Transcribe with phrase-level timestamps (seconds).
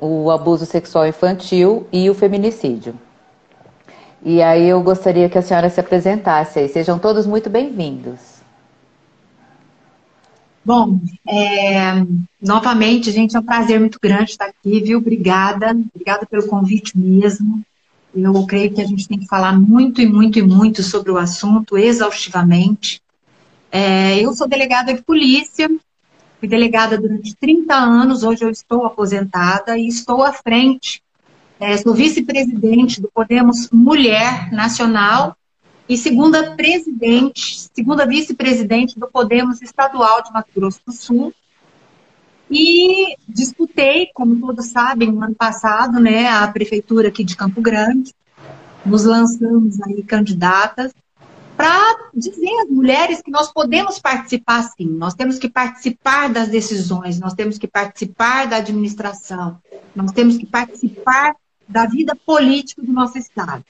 [0.00, 2.94] o abuso sexual infantil e o feminicídio.
[4.22, 6.68] E aí eu gostaria que a senhora se apresentasse aí.
[6.68, 8.36] Sejam todos muito bem-vindos.
[10.64, 10.98] Bom,
[11.28, 12.04] é,
[12.42, 14.98] novamente, gente, é um prazer muito grande estar aqui, viu?
[14.98, 17.62] Obrigada, obrigada pelo convite mesmo.
[18.12, 21.18] Eu creio que a gente tem que falar muito e muito e muito sobre o
[21.18, 23.00] assunto, exaustivamente.
[23.70, 25.68] É, eu sou delegada de polícia,
[26.38, 31.02] fui delegada durante 30 anos, hoje eu estou aposentada e estou à frente,
[31.58, 35.36] é, sou vice-presidente do Podemos Mulher Nacional
[35.88, 41.32] e segunda presidente, segunda vice-presidente do Podemos Estadual de Mato Grosso do Sul.
[42.50, 48.14] E disputei, como todos sabem, no ano passado, né, a prefeitura aqui de Campo Grande.
[48.84, 50.92] Nos lançamos aí candidatas
[51.56, 57.18] para dizer às mulheres que nós podemos participar sim, nós temos que participar das decisões,
[57.18, 59.58] nós temos que participar da administração,
[59.94, 61.34] nós temos que participar
[61.66, 63.64] da vida política do nosso Estado.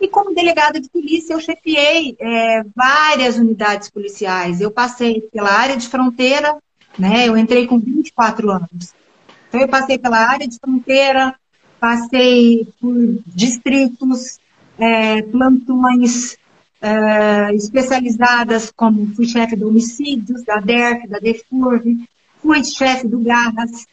[0.00, 4.60] E como delegada de polícia, eu chefiei é, várias unidades policiais.
[4.60, 6.56] Eu passei pela área de fronteira,
[6.98, 7.28] né?
[7.28, 8.94] Eu entrei com 24 anos.
[9.48, 11.36] Então, eu passei pela área de fronteira,
[11.78, 12.96] passei por
[13.26, 14.40] distritos,
[14.76, 16.36] é, plantões
[16.82, 21.96] é, especializadas, como fui chefe de homicídios, da DERF, da DEFURV,
[22.42, 23.86] fui chefe do Garras,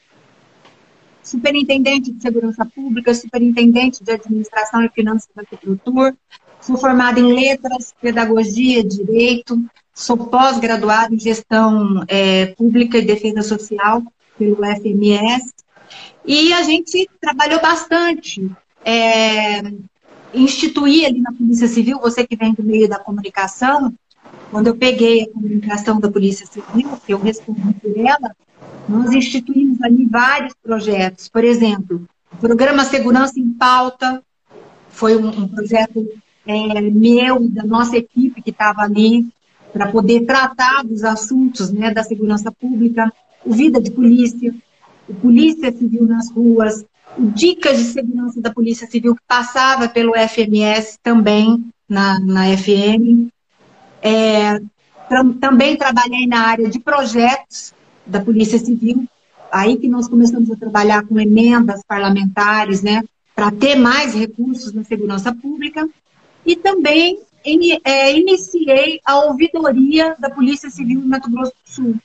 [1.24, 6.18] superintendente de segurança pública, superintendente de administração e finanças da Agricultura,
[6.60, 14.02] sou formada em letras, pedagogia, direito, sou pós-graduada em gestão é, pública e defesa social
[14.36, 15.54] pelo FMS,
[16.26, 18.50] e a gente trabalhou bastante.
[18.84, 19.62] É,
[20.34, 23.94] instituir ali na Polícia Civil, você que vem do meio da comunicação,
[24.52, 28.36] quando eu peguei a comunicação da Polícia Civil, que eu respondi por ela,
[28.88, 31.30] nós instituímos ali vários projetos.
[31.30, 34.24] Por exemplo, o programa Segurança em Pauta
[34.90, 36.08] foi um, um projeto
[36.46, 39.28] é, meu e da nossa equipe que estava ali
[39.72, 43.12] para poder tratar dos assuntos né, da segurança pública,
[43.46, 44.54] o Vida de Polícia,
[45.08, 46.84] o Polícia Civil nas ruas,
[47.20, 53.28] Dicas de Segurança da Polícia Civil, que passava pelo FMS também na, na FM.
[54.02, 54.60] É,
[55.40, 57.74] também trabalhei na área de projetos
[58.06, 59.06] da Polícia Civil,
[59.52, 63.04] aí que nós começamos a trabalhar com emendas parlamentares, né,
[63.36, 65.88] para ter mais recursos na segurança pública,
[66.46, 67.20] e também
[67.84, 71.96] é, iniciei a ouvidoria da Polícia Civil em Mato Grosso do Sul,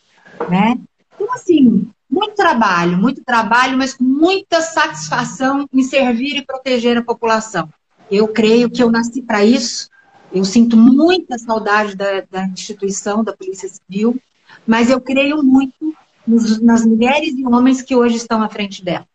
[0.49, 0.79] né?
[1.15, 7.03] Então, assim, muito trabalho, muito trabalho, mas com muita satisfação em servir e proteger a
[7.03, 7.69] população.
[8.11, 9.89] Eu creio que eu nasci para isso,
[10.33, 14.17] eu sinto muita saudade da, da instituição da Polícia Civil,
[14.67, 15.95] mas eu creio muito
[16.27, 19.07] nos, nas mulheres e homens que hoje estão à frente dela.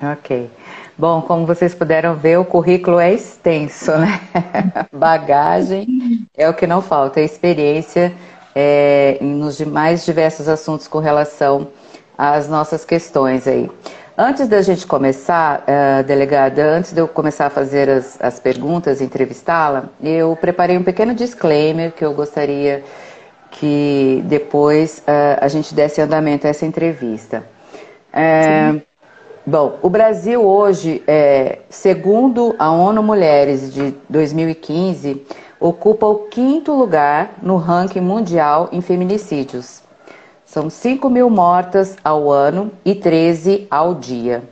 [0.00, 0.48] Ok.
[0.96, 4.20] Bom, como vocês puderam ver, o currículo é extenso, né?
[4.92, 8.14] Bagagem é o que não falta, é experiência
[8.54, 11.68] é, nos mais diversos assuntos com relação
[12.16, 13.70] às nossas questões aí.
[14.18, 19.02] Antes da gente começar, uh, delegada, antes de eu começar a fazer as, as perguntas,
[19.02, 22.82] entrevistá-la, eu preparei um pequeno disclaimer que eu gostaria
[23.50, 27.44] que depois uh, a gente desse andamento a essa entrevista.
[28.10, 28.80] É,
[29.46, 35.26] bom, o Brasil hoje, é, segundo a ONU Mulheres de 2015,
[35.60, 39.82] ocupa o quinto lugar no ranking mundial em feminicídios.
[40.56, 44.42] São 5 mil mortas ao ano e 13 ao dia.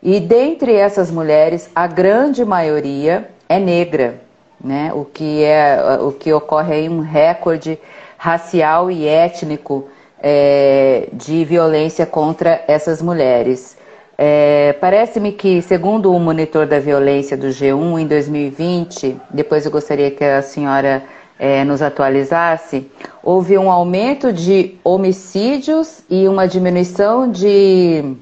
[0.00, 4.20] E dentre essas mulheres, a grande maioria é negra,
[4.62, 4.92] né?
[4.94, 7.80] o, que é, o que ocorre aí um recorde
[8.16, 9.88] racial e étnico
[10.22, 13.76] é, de violência contra essas mulheres.
[14.16, 20.12] É, Parece-me que, segundo o monitor da violência do G1 em 2020, depois eu gostaria
[20.12, 21.02] que a senhora
[21.40, 22.86] é, nos atualizasse,
[23.22, 28.14] houve um aumento de homicídios e uma diminuição de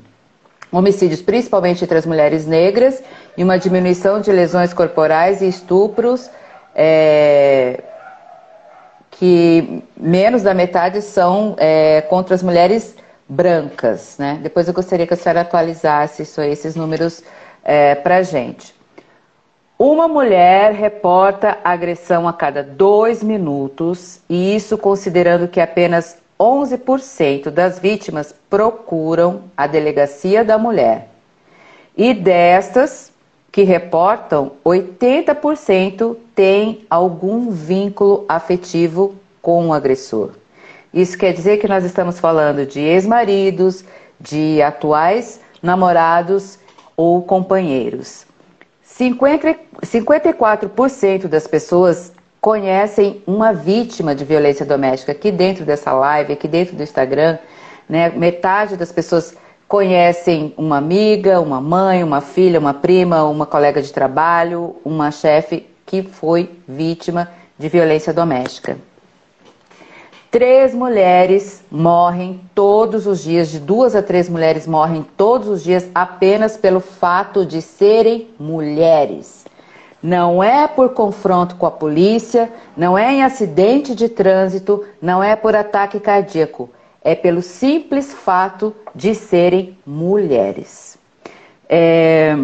[0.70, 3.02] homicídios, principalmente entre as mulheres negras,
[3.36, 6.30] e uma diminuição de lesões corporais e estupros
[6.76, 7.82] é,
[9.10, 12.94] que menos da metade são é, contra as mulheres
[13.28, 14.38] brancas, né?
[14.40, 17.24] Depois eu gostaria que a senhora atualizasse isso, esses números
[17.64, 18.77] é, para a gente.
[19.78, 27.78] Uma mulher reporta agressão a cada dois minutos, e isso considerando que apenas 11% das
[27.78, 31.10] vítimas procuram a delegacia da mulher.
[31.96, 33.12] E destas,
[33.52, 40.32] que reportam, 80% têm algum vínculo afetivo com o agressor.
[40.92, 43.84] Isso quer dizer que nós estamos falando de ex-maridos,
[44.18, 46.58] de atuais namorados
[46.96, 48.27] ou companheiros.
[48.98, 49.54] 50,
[49.86, 55.12] 54% das pessoas conhecem uma vítima de violência doméstica.
[55.12, 57.38] Aqui dentro dessa live, aqui dentro do Instagram,
[57.88, 59.36] né, metade das pessoas
[59.68, 65.64] conhecem uma amiga, uma mãe, uma filha, uma prima, uma colega de trabalho, uma chefe
[65.86, 68.78] que foi vítima de violência doméstica.
[70.30, 75.88] Três mulheres morrem todos os dias, de duas a três mulheres morrem todos os dias
[75.94, 79.46] apenas pelo fato de serem mulheres.
[80.02, 85.34] Não é por confronto com a polícia, não é em acidente de trânsito, não é
[85.34, 86.68] por ataque cardíaco.
[87.02, 90.98] É pelo simples fato de serem mulheres.
[91.66, 92.36] É...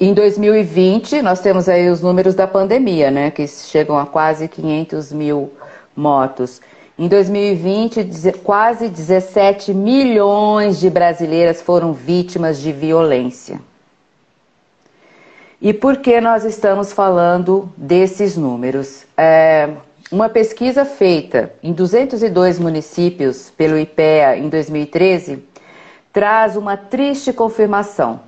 [0.00, 3.30] Em 2020, nós temos aí os números da pandemia, né?
[3.30, 5.52] Que chegam a quase 500 mil
[5.96, 6.60] mortos.
[6.98, 13.60] Em 2020, quase 17 milhões de brasileiras foram vítimas de violência.
[15.60, 19.04] E por que nós estamos falando desses números?
[19.16, 19.70] É,
[20.12, 25.42] uma pesquisa feita em 202 municípios pelo IPEA em 2013
[26.12, 28.20] traz uma triste confirmação.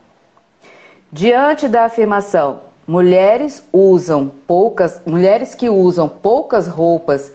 [1.11, 7.32] Diante da afirmação, mulheres usam poucas, mulheres que usam poucas roupas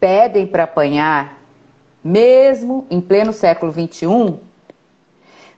[0.00, 1.38] pedem para apanhar,
[2.02, 4.36] mesmo em pleno século XXI,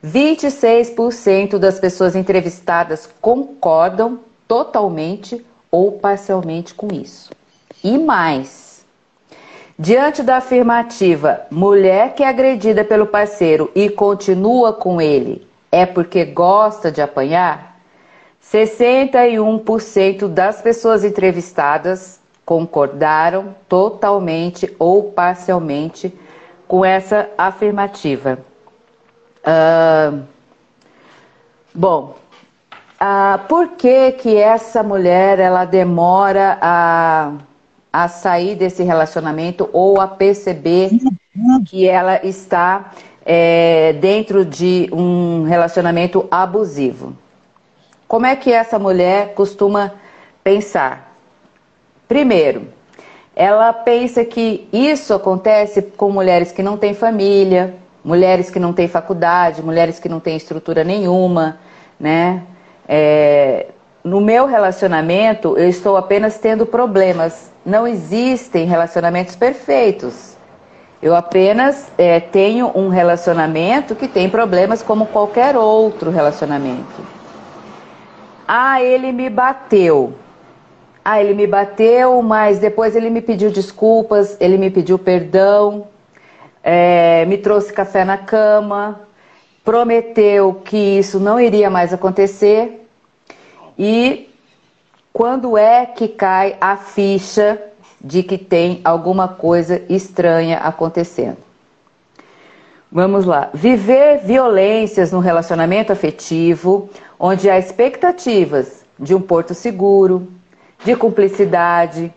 [0.04, 7.30] 26% das pessoas entrevistadas concordam totalmente ou parcialmente com isso.
[7.84, 8.84] E mais,
[9.78, 16.24] diante da afirmativa mulher que é agredida pelo parceiro e continua com ele é porque
[16.24, 17.78] gosta de apanhar,
[18.42, 22.19] 61% das pessoas entrevistadas
[22.50, 26.12] concordaram totalmente ou parcialmente
[26.66, 28.40] com essa afirmativa.
[29.46, 30.24] Uh,
[31.72, 32.16] bom,
[33.00, 37.34] uh, por que que essa mulher ela demora a,
[37.92, 40.90] a sair desse relacionamento ou a perceber
[41.68, 42.90] que ela está
[43.24, 47.16] é, dentro de um relacionamento abusivo?
[48.08, 49.92] Como é que essa mulher costuma
[50.42, 51.09] pensar?
[52.10, 52.66] Primeiro,
[53.36, 58.88] ela pensa que isso acontece com mulheres que não têm família, mulheres que não têm
[58.88, 61.60] faculdade, mulheres que não têm estrutura nenhuma,
[62.00, 62.42] né?
[62.88, 63.66] É,
[64.02, 67.52] no meu relacionamento, eu estou apenas tendo problemas.
[67.64, 70.36] Não existem relacionamentos perfeitos.
[71.00, 77.06] Eu apenas é, tenho um relacionamento que tem problemas como qualquer outro relacionamento.
[78.48, 80.14] Ah, ele me bateu.
[81.12, 85.88] Ah, ele me bateu, mas depois ele me pediu desculpas, ele me pediu perdão,
[86.62, 89.00] é, me trouxe café na cama,
[89.64, 92.88] prometeu que isso não iria mais acontecer.
[93.76, 94.32] E
[95.12, 97.60] quando é que cai a ficha
[98.00, 101.38] de que tem alguma coisa estranha acontecendo?
[102.92, 103.50] Vamos lá.
[103.52, 110.28] Viver violências no relacionamento afetivo, onde há expectativas de um porto seguro,
[110.84, 112.12] de cumplicidade,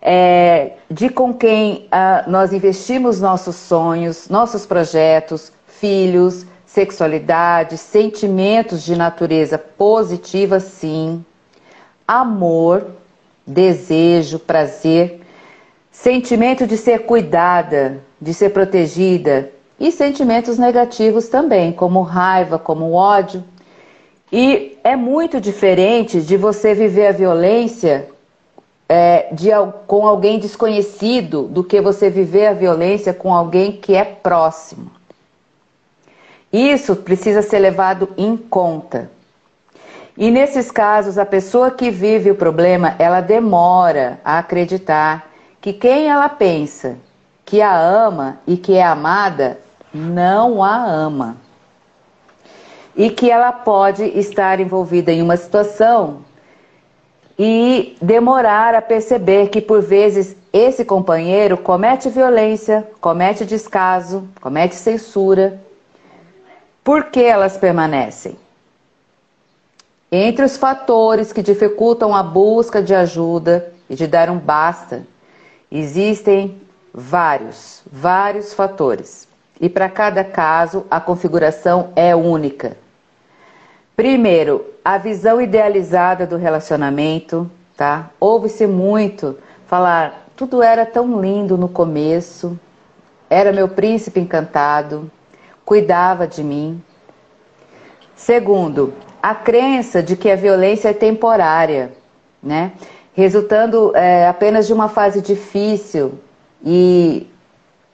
[0.00, 8.96] é, de com quem uh, nós investimos nossos sonhos, nossos projetos, filhos, sexualidade, sentimentos de
[8.96, 11.24] natureza positiva, sim,
[12.06, 12.86] amor,
[13.46, 15.20] desejo, prazer,
[15.90, 23.42] sentimento de ser cuidada, de ser protegida e sentimentos negativos também, como raiva, como ódio,
[24.30, 28.08] e é muito diferente de você viver a violência
[28.88, 29.48] é, de,
[29.86, 34.90] com alguém desconhecido do que você viver a violência com alguém que é próximo.
[36.52, 39.10] Isso precisa ser levado em conta.
[40.16, 46.08] E nesses casos, a pessoa que vive o problema, ela demora a acreditar que quem
[46.08, 46.96] ela pensa
[47.44, 49.58] que a ama e que é amada,
[49.92, 51.36] não a ama
[52.96, 56.24] e que ela pode estar envolvida em uma situação
[57.38, 65.60] e demorar a perceber que por vezes esse companheiro comete violência, comete descaso, comete censura.
[66.82, 68.36] Por que elas permanecem?
[70.10, 75.06] Entre os fatores que dificultam a busca de ajuda e de dar um basta,
[75.70, 76.58] existem
[76.94, 79.28] vários, vários fatores.
[79.60, 82.76] E para cada caso, a configuração é única.
[83.96, 88.10] Primeiro, a visão idealizada do relacionamento, tá?
[88.20, 92.58] Ouve-se muito falar, tudo era tão lindo no começo,
[93.30, 95.10] era meu príncipe encantado,
[95.64, 96.82] cuidava de mim.
[98.14, 101.92] Segundo, a crença de que a violência é temporária,
[102.42, 102.72] né?
[103.16, 106.18] resultando é, apenas de uma fase difícil
[106.62, 107.26] e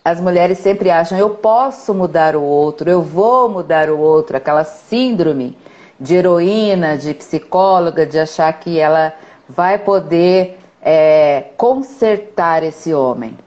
[0.05, 4.65] as mulheres sempre acham eu posso mudar o outro, eu vou mudar o outro, aquela
[4.65, 5.57] síndrome
[6.03, 9.15] de heroína, de psicóloga, de achar que ela
[9.49, 13.39] vai poder é, consertar esse homem.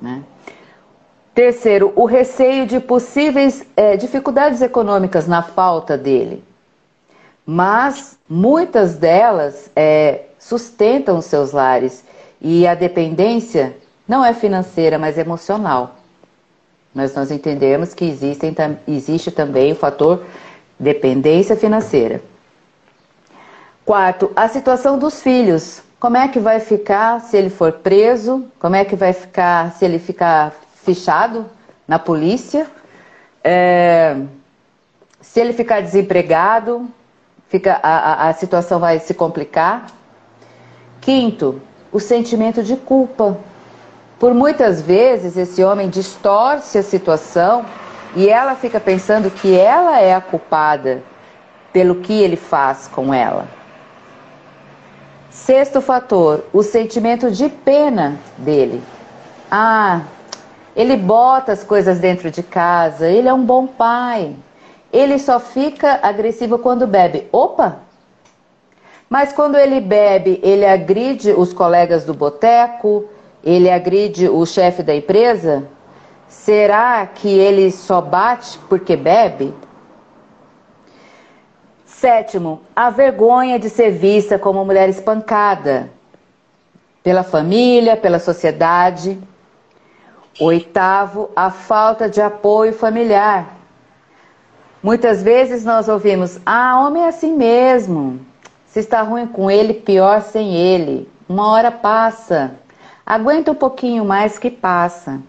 [0.00, 0.22] Né?
[1.34, 6.44] Terceiro, o receio de possíveis é, dificuldades econômicas na falta dele.
[7.44, 12.04] Mas muitas delas é, sustentam os seus lares
[12.40, 15.96] e a dependência não é financeira, mas emocional.
[16.94, 18.54] Mas nós entendemos que existem,
[18.86, 20.22] existe também o fator
[20.78, 22.22] dependência financeira.
[23.84, 25.82] Quarto, a situação dos filhos.
[25.98, 28.44] Como é que vai ficar se ele for preso?
[28.58, 30.52] Como é que vai ficar se ele ficar
[30.84, 31.46] fichado
[31.86, 32.66] na polícia?
[33.42, 34.16] É,
[35.20, 36.88] se ele ficar desempregado,
[37.48, 39.86] fica, a, a situação vai se complicar.
[41.00, 41.60] Quinto,
[41.92, 43.36] o sentimento de culpa.
[44.18, 47.64] Por muitas vezes esse homem distorce a situação
[48.14, 51.02] e ela fica pensando que ela é a culpada
[51.72, 53.46] pelo que ele faz com ela.
[55.30, 58.82] Sexto fator, o sentimento de pena dele.
[59.50, 60.02] Ah,
[60.76, 64.36] ele bota as coisas dentro de casa, ele é um bom pai.
[64.92, 67.28] Ele só fica agressivo quando bebe.
[67.32, 67.78] Opa,
[69.12, 73.04] mas quando ele bebe, ele agride os colegas do boteco,
[73.44, 75.68] ele agride o chefe da empresa?
[76.44, 79.54] Será que ele só bate porque bebe?
[81.86, 85.88] Sétimo, a vergonha de ser vista como mulher espancada
[87.00, 89.16] pela família, pela sociedade.
[90.40, 93.54] Oitavo, a falta de apoio familiar.
[94.82, 98.18] Muitas vezes nós ouvimos: ah, homem é assim mesmo.
[98.66, 101.08] Se está ruim com ele, pior sem ele.
[101.28, 102.56] Uma hora passa.
[103.06, 105.20] Aguenta um pouquinho mais que passa.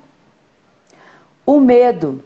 [1.45, 2.23] O medo,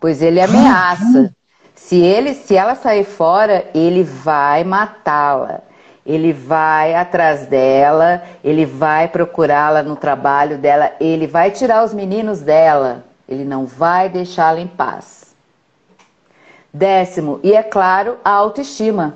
[0.00, 1.34] pois ele ameaça.
[1.74, 5.60] Se ele, se ela sair fora, ele vai matá-la.
[6.04, 12.40] Ele vai atrás dela, ele vai procurá-la no trabalho dela, ele vai tirar os meninos
[12.40, 13.04] dela.
[13.28, 15.34] Ele não vai deixá-la em paz.
[16.72, 19.14] Décimo, e é claro, a autoestima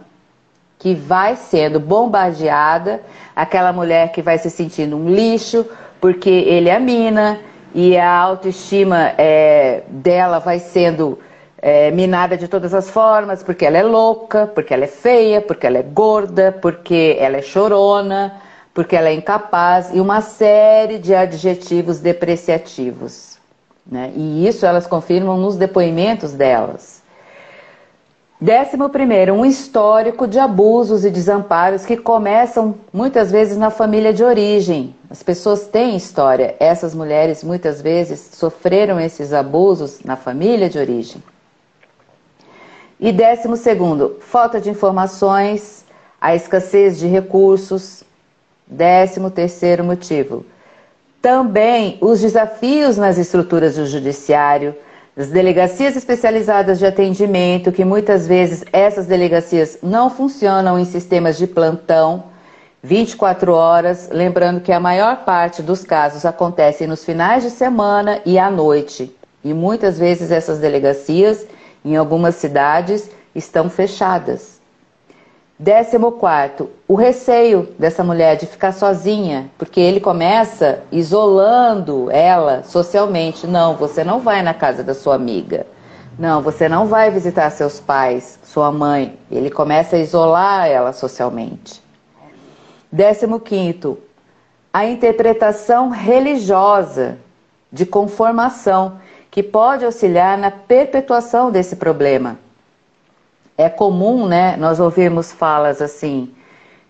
[0.79, 3.03] que vai sendo bombardeada,
[3.37, 5.67] aquela mulher que vai se sentindo um lixo,
[6.01, 7.39] porque ele é mina,
[7.75, 11.19] e a autoestima é, dela vai sendo
[11.63, 15.67] é, minada de todas as formas, porque ela é louca, porque ela é feia, porque
[15.67, 18.41] ela é gorda, porque ela é chorona,
[18.73, 23.39] porque ela é incapaz, e uma série de adjetivos depreciativos.
[23.87, 24.13] Né?
[24.15, 27.00] E isso elas confirmam nos depoimentos delas.
[28.41, 34.25] Décimo primeiro, um histórico de abusos e desamparos que começam muitas vezes na família de
[34.25, 34.97] origem.
[35.11, 36.57] As pessoas têm história.
[36.59, 41.23] Essas mulheres muitas vezes sofreram esses abusos na família de origem.
[42.99, 45.85] E décimo segundo, falta de informações,
[46.19, 48.03] a escassez de recursos.
[48.67, 50.47] Décimo terceiro motivo,
[51.21, 54.77] também os desafios nas estruturas do judiciário
[55.17, 61.47] as delegacias especializadas de atendimento, que muitas vezes essas delegacias não funcionam em sistemas de
[61.47, 62.25] plantão
[62.83, 68.39] 24 horas, lembrando que a maior parte dos casos acontecem nos finais de semana e
[68.39, 69.15] à noite.
[69.45, 71.47] E muitas vezes essas delegacias,
[71.85, 74.60] em algumas cidades, estão fechadas.
[75.63, 83.47] Décimo quarto, o receio dessa mulher de ficar sozinha, porque ele começa isolando ela socialmente.
[83.47, 85.67] Não, você não vai na casa da sua amiga.
[86.19, 89.19] Não, você não vai visitar seus pais, sua mãe.
[89.31, 91.83] Ele começa a isolar ela socialmente.
[92.91, 93.99] Décimo quinto,
[94.73, 97.19] a interpretação religiosa
[97.71, 98.95] de conformação,
[99.31, 102.39] que pode auxiliar na perpetuação desse problema
[103.61, 106.33] é comum, né, nós ouvimos falas assim: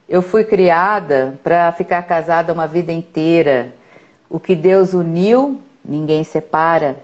[0.08, 3.72] eu fui criada para ficar casada uma vida inteira.
[4.28, 6.96] O que Deus uniu, ninguém separa.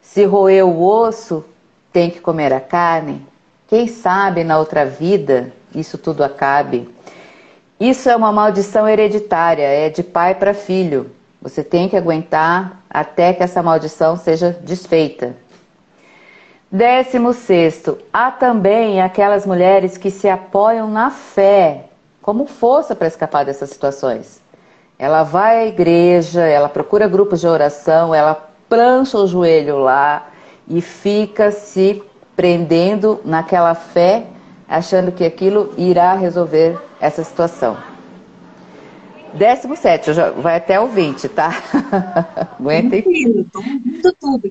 [0.00, 1.44] Se roer o osso,
[1.92, 3.26] tem que comer a carne.
[3.66, 6.88] Quem sabe na outra vida isso tudo acabe.
[7.78, 11.10] Isso é uma maldição hereditária, é de pai para filho.
[11.42, 15.34] Você tem que aguentar até que essa maldição seja desfeita.
[16.74, 21.84] Décimo sexto, há também aquelas mulheres que se apoiam na fé
[22.20, 24.42] como força para escapar dessas situações.
[24.98, 28.34] Ela vai à igreja, ela procura grupos de oração, ela
[28.68, 30.30] plancha o joelho lá
[30.66, 32.02] e fica se
[32.34, 34.26] prendendo naquela fé,
[34.66, 37.76] achando que aquilo irá resolver essa situação.
[39.32, 41.52] 17, já vai até o 20, tá?
[42.58, 43.46] Aguentem.
[43.94, 44.50] Estou tudo.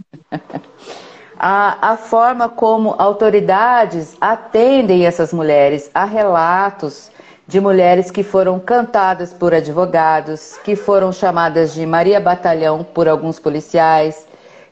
[1.39, 7.11] A, a forma como autoridades atendem essas mulheres a relatos
[7.47, 13.39] de mulheres que foram cantadas por advogados, que foram chamadas de Maria Batalhão por alguns
[13.39, 14.25] policiais,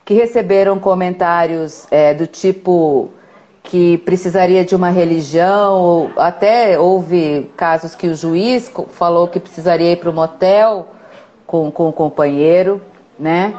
[0.05, 3.09] que receberam comentários é, do tipo
[3.63, 9.97] que precisaria de uma religião, até houve casos que o juiz falou que precisaria ir
[9.97, 10.87] para o motel
[11.45, 12.81] com, com o companheiro,
[13.19, 13.53] né?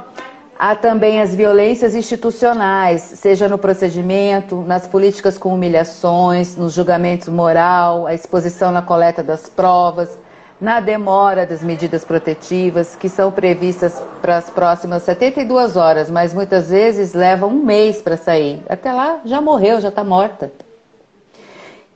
[0.64, 8.07] Há também as violências institucionais, seja no procedimento, nas políticas com humilhações, nos julgamentos moral,
[8.07, 10.16] a exposição na coleta das provas,
[10.61, 16.71] na demora das medidas protetivas, que são previstas para as próximas 72 horas, mas muitas
[16.71, 18.62] vezes levam um mês para sair.
[18.69, 20.52] Até lá já morreu, já está morta.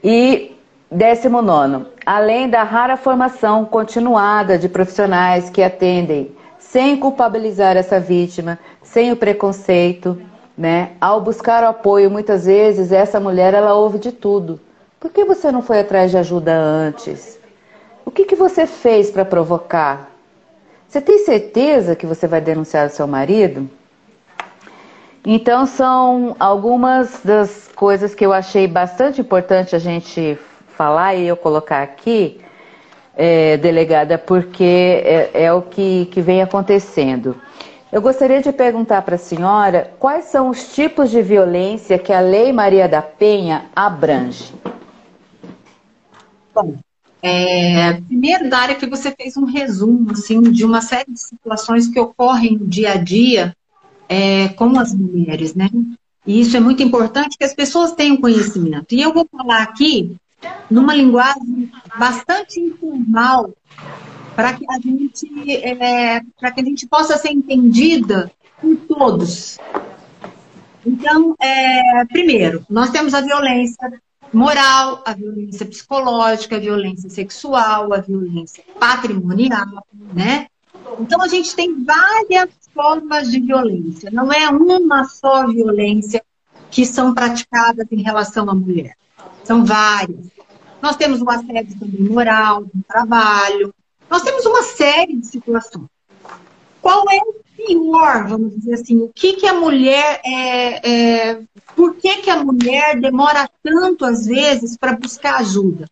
[0.02, 0.58] E
[0.90, 6.34] décimo nono, além da rara formação continuada de profissionais que atendem
[6.76, 10.20] sem culpabilizar essa vítima, sem o preconceito,
[10.58, 10.90] né?
[11.00, 14.60] Ao buscar o apoio, muitas vezes essa mulher ela ouve de tudo.
[15.00, 17.40] Por que você não foi atrás de ajuda antes?
[18.04, 20.10] O que, que você fez para provocar?
[20.86, 23.70] Você tem certeza que você vai denunciar o seu marido?
[25.24, 30.38] Então são algumas das coisas que eu achei bastante importante a gente
[30.76, 32.38] falar e eu colocar aqui
[33.16, 37.34] é, delegada, porque é, é o que, que vem acontecendo.
[37.90, 42.20] Eu gostaria de perguntar para a senhora quais são os tipos de violência que a
[42.20, 44.52] Lei Maria da Penha abrange.
[46.54, 46.76] Bom,
[47.22, 51.98] é, primeiro, Dária, que você fez um resumo assim, de uma série de situações que
[51.98, 53.56] ocorrem dia a dia
[54.08, 55.70] é, com as mulheres, né?
[56.26, 58.94] E isso é muito importante que as pessoas tenham conhecimento.
[58.94, 60.16] E eu vou falar aqui
[60.70, 63.54] numa linguagem bastante informal
[64.34, 69.58] para que a gente é, para que a gente possa ser entendida por todos.
[70.84, 74.00] Então, é, primeiro, nós temos a violência
[74.32, 80.46] moral, a violência psicológica, a violência sexual, a violência patrimonial, né?
[81.00, 86.22] Então a gente tem várias formas de violência, não é uma só violência
[86.70, 88.96] que são praticadas em relação à mulher.
[89.44, 90.26] São várias.
[90.82, 93.74] Nós temos o assédio também moral, no trabalho.
[94.10, 95.86] Nós temos uma série de situações.
[96.80, 99.00] Qual é o pior, vamos dizer assim?
[99.00, 100.90] O que, que a mulher é,
[101.30, 101.42] é
[101.74, 105.88] por que, que a mulher demora tanto, às vezes, para buscar ajuda?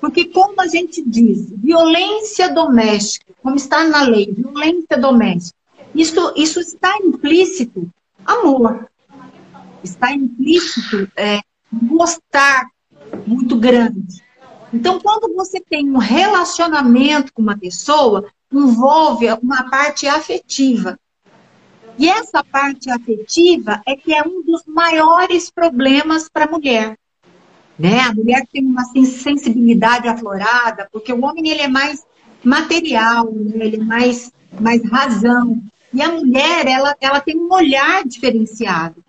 [0.00, 5.58] Porque, como a gente diz, violência doméstica, como está na lei, violência doméstica,
[5.94, 7.90] isso, isso está implícito
[8.24, 8.88] amor.
[9.82, 11.40] Está implícito é,
[11.72, 12.68] gostar
[13.26, 14.22] muito grande.
[14.72, 20.98] Então, quando você tem um relacionamento com uma pessoa, envolve uma parte afetiva.
[21.98, 26.96] E essa parte afetiva é que é um dos maiores problemas para a mulher.
[27.78, 28.00] Né?
[28.00, 32.04] A mulher tem uma sensibilidade aflorada, porque o homem ele é mais
[32.44, 33.66] material, né?
[33.66, 35.60] ele é mais, mais razão.
[35.92, 39.04] E a mulher, ela, ela tem um olhar diferenciado.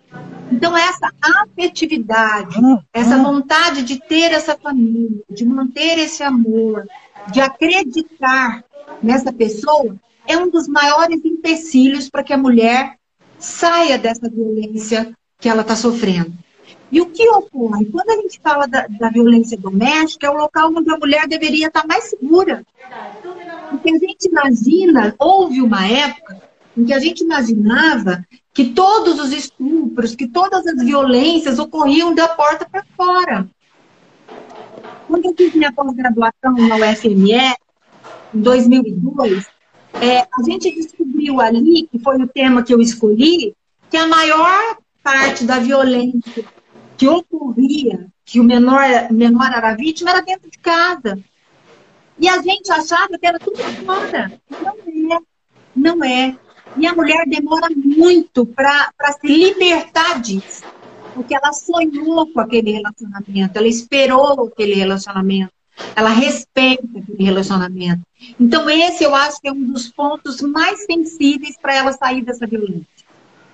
[0.52, 1.10] Então, essa
[1.40, 2.56] afetividade,
[2.92, 6.86] essa vontade de ter essa família, de manter esse amor,
[7.32, 8.62] de acreditar
[9.02, 12.96] nessa pessoa, é um dos maiores empecilhos para que a mulher
[13.38, 16.32] saia dessa violência que ela está sofrendo.
[16.90, 17.86] E o que ocorre?
[17.86, 21.68] Quando a gente fala da, da, violência doméstica, é o local onde a mulher deveria
[21.68, 22.62] estar tá mais segura.
[23.70, 29.32] Porque a gente imagina, houve uma época em que a gente imaginava que todos os
[29.32, 33.48] estupros, que todas as violências ocorriam da porta para fora.
[35.06, 37.54] Quando eu fiz minha pós-graduação na UFME,
[38.34, 39.46] em 2002,
[40.00, 43.54] é, a gente descobriu ali, que foi o tema que eu escolhi,
[43.90, 46.44] que a maior parte da violência
[46.96, 48.80] que ocorria, que o menor,
[49.10, 51.18] menor era vítima, era dentro de casa.
[52.18, 54.32] E a gente achava que era tudo fora.
[54.50, 55.18] Não é.
[55.74, 56.36] Não é.
[56.76, 60.64] E a mulher demora muito para se libertar disso.
[61.14, 65.52] Porque ela sonhou com aquele relacionamento, ela esperou aquele relacionamento,
[65.94, 68.00] ela respeita aquele relacionamento.
[68.40, 72.46] Então, esse eu acho que é um dos pontos mais sensíveis para ela sair dessa
[72.46, 72.86] violência.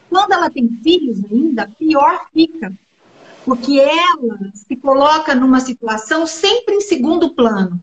[0.08, 2.72] Quando ela tem filhos ainda, pior fica.
[3.44, 7.80] Porque ela se coloca numa situação sempre em segundo plano.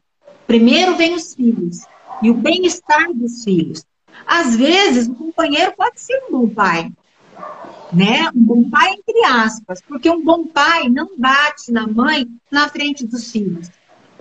[0.47, 1.81] Primeiro vem os filhos
[2.21, 3.83] e o bem-estar dos filhos.
[4.25, 6.91] Às vezes, o companheiro pode ser um bom pai,
[7.91, 8.29] né?
[8.35, 13.05] Um bom pai entre aspas, porque um bom pai não bate na mãe na frente
[13.05, 13.69] dos filhos.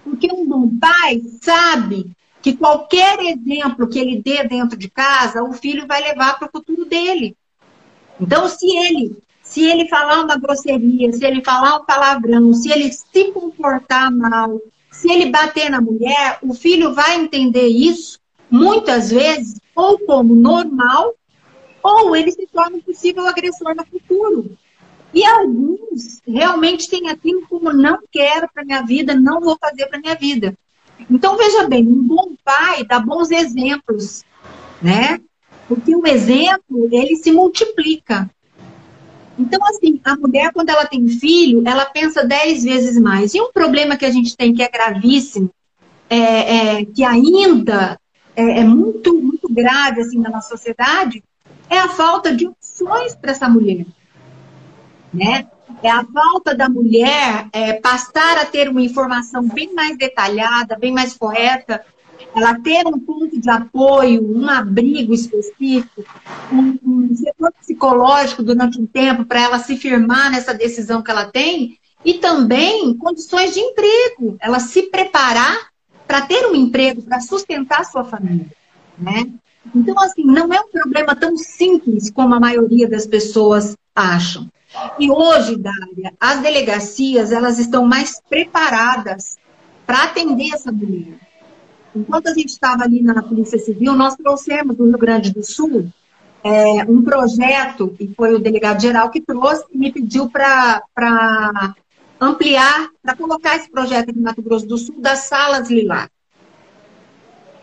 [0.03, 2.11] Porque um bom pai sabe
[2.43, 6.51] que qualquer exemplo que ele dê dentro de casa, o filho vai levar para o
[6.51, 7.35] futuro dele.
[8.21, 12.93] Então, se ele, se ele falar uma grosseria, se ele falar um palavrão, se ele
[12.93, 18.19] se comportar mal, se ele bater na mulher, o filho vai entender isso
[18.51, 21.15] muitas vezes ou como normal,
[21.83, 24.57] ou ele se torna um possível agressor no futuro.
[25.13, 30.01] E alguns realmente têm aquilo como não quero para minha vida, não vou fazer para
[30.01, 30.57] minha vida.
[31.11, 34.25] Então veja bem, um bom pai dá bons exemplos,
[34.81, 35.21] né?
[35.69, 38.31] Porque o exemplo ele se multiplica.
[39.39, 43.35] Então, assim, a mulher, quando ela tem filho, ela pensa dez vezes mais.
[43.35, 45.51] E um problema que a gente tem que é gravíssimo,
[46.09, 47.99] é, é que ainda
[48.37, 51.23] é, é, muito, muito grave assim, na nossa sociedade,
[51.69, 53.87] é a falta de opções para essa mulher.
[55.13, 55.47] Né?
[55.83, 60.93] É a falta da mulher é, passar a ter uma informação bem mais detalhada, bem
[60.93, 61.85] mais correta,
[62.35, 66.05] ela ter um ponto de apoio, um abrigo específico,
[66.53, 71.27] um, um setor psicológico durante um tempo para ela se firmar nessa decisão que ela
[71.27, 75.69] tem, e também condições de emprego, ela se preparar
[76.07, 78.47] para ter um emprego, para sustentar sua família,
[78.99, 79.31] né?
[79.75, 84.49] Então, assim, não é um problema tão simples como a maioria das pessoas acham.
[84.99, 89.37] E hoje, Dália, as delegacias, elas estão mais preparadas
[89.87, 91.15] para atender essa mulher.
[91.95, 95.89] Enquanto a gente estava ali na Polícia Civil, nós trouxemos do Rio Grande do Sul
[96.43, 100.83] é, um projeto, e foi o delegado geral que trouxe, e me pediu para
[102.25, 106.09] ampliar, para colocar esse projeto no Mato Grosso do Sul das salas lilás.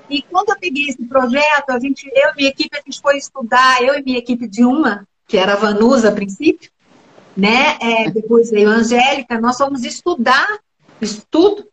[0.10, 3.17] E quando eu peguei esse projeto, a gente, eu e minha equipe, a gente foi
[3.17, 6.69] estudar, eu e minha equipe de uma, que era a Vanusa a princípio,
[7.36, 7.78] né?
[7.80, 10.60] É, depois veio a Angélica, nós fomos estudar
[11.02, 11.65] estudo.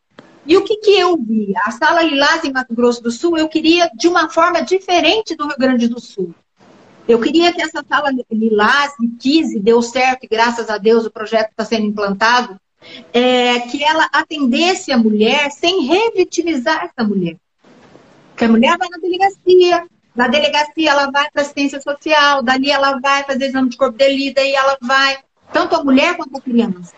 [0.46, 1.52] E o que, que eu vi?
[1.64, 5.46] A sala Lilás em Mato Grosso do Sul, eu queria de uma forma diferente do
[5.46, 6.32] Rio Grande do Sul.
[7.08, 11.04] Eu queria que essa sala Lilás, e quis, e deu certo, e graças a Deus
[11.04, 12.58] o projeto está sendo implantado,
[13.12, 17.36] é, que ela atendesse a mulher sem revitimizar essa mulher.
[18.36, 22.98] Que a mulher vai na delegacia, na delegacia ela vai para assistência social, dali ela
[23.00, 25.18] vai fazer exame de corpo de delito, daí ela vai,
[25.52, 26.92] tanto a mulher quanto a criança.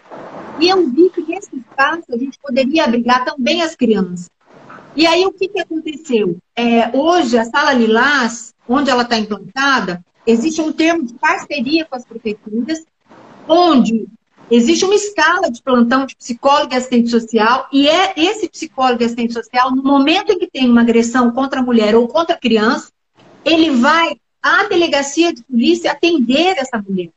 [0.58, 4.30] E eu vi que nesse espaço a gente poderia abrigar também as crianças.
[4.94, 6.36] E aí o que, que aconteceu?
[6.54, 11.96] É, hoje a Sala Lilás, onde ela está implantada, existe um termo de parceria com
[11.96, 12.84] as prefeituras,
[13.48, 14.06] onde
[14.50, 19.04] Existe uma escala de plantão de psicólogo e assistente social, e é esse psicólogo e
[19.04, 22.38] assistente social, no momento em que tem uma agressão contra a mulher ou contra a
[22.38, 22.90] criança,
[23.44, 27.10] ele vai à delegacia de polícia atender essa mulher.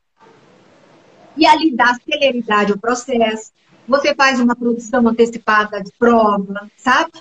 [1.35, 3.51] E ali dá celeridade ao processo.
[3.87, 7.11] Você faz uma produção antecipada de prova, sabe?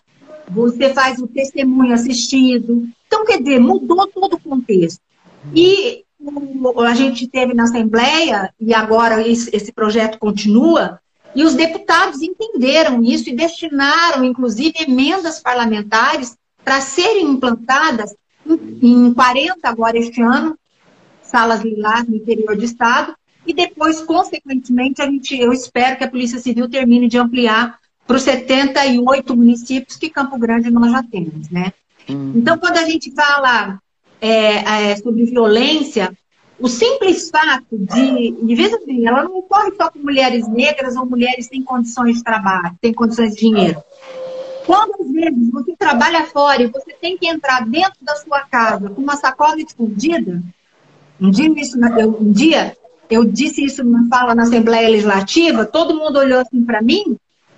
[0.48, 2.86] Você faz o testemunho assistido.
[3.06, 5.00] Então, quer dizer, mudou todo o contexto.
[5.54, 6.04] E
[6.86, 11.00] a gente teve na Assembleia, e agora esse projeto continua,
[11.34, 18.14] e os deputados entenderam isso e destinaram, inclusive, emendas parlamentares para serem implantadas
[18.46, 20.58] em 40 agora este ano,
[21.22, 23.14] salas lilás no interior do estado,
[23.46, 28.16] e depois, consequentemente, a gente, eu espero que a Polícia Civil termine de ampliar para
[28.16, 31.72] os 78 municípios que Campo Grande nós já temos, né?
[32.08, 32.34] Hum.
[32.36, 33.80] Então, quando a gente fala
[34.22, 36.16] é, é, sobre violência,
[36.56, 41.04] o simples fato de, de vez quando, ela não ocorre só com mulheres negras ou
[41.04, 43.82] mulheres sem condições de trabalho, sem condições de dinheiro.
[44.64, 48.88] Quando às vezes você trabalha fora e você tem que entrar dentro da sua casa
[48.90, 50.40] com uma sacola escondida,
[51.20, 51.76] um dia, isso,
[52.20, 52.76] um dia
[53.10, 57.16] eu disse isso numa fala na Assembleia Legislativa, todo mundo olhou assim para mim,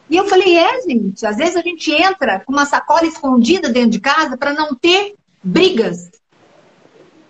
[0.08, 3.90] e eu falei, é, gente, às vezes a gente entra com uma sacola escondida dentro
[3.90, 6.10] de casa para não ter brigas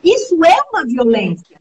[0.05, 1.59] isso é uma violência.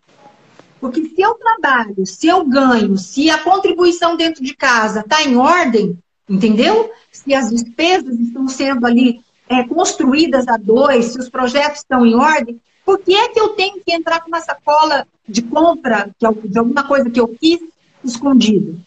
[0.79, 5.37] Porque se eu trabalho, se eu ganho, se a contribuição dentro de casa está em
[5.37, 5.97] ordem,
[6.29, 6.91] entendeu?
[7.11, 12.15] Se as despesas estão sendo ali é, construídas a dois, se os projetos estão em
[12.15, 16.57] ordem, por que é que eu tenho que entrar com uma sacola de compra de
[16.57, 17.61] alguma coisa que eu fiz
[18.03, 18.77] escondido?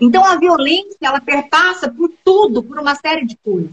[0.00, 3.72] Então a violência ela perpassa por tudo, por uma série de coisas.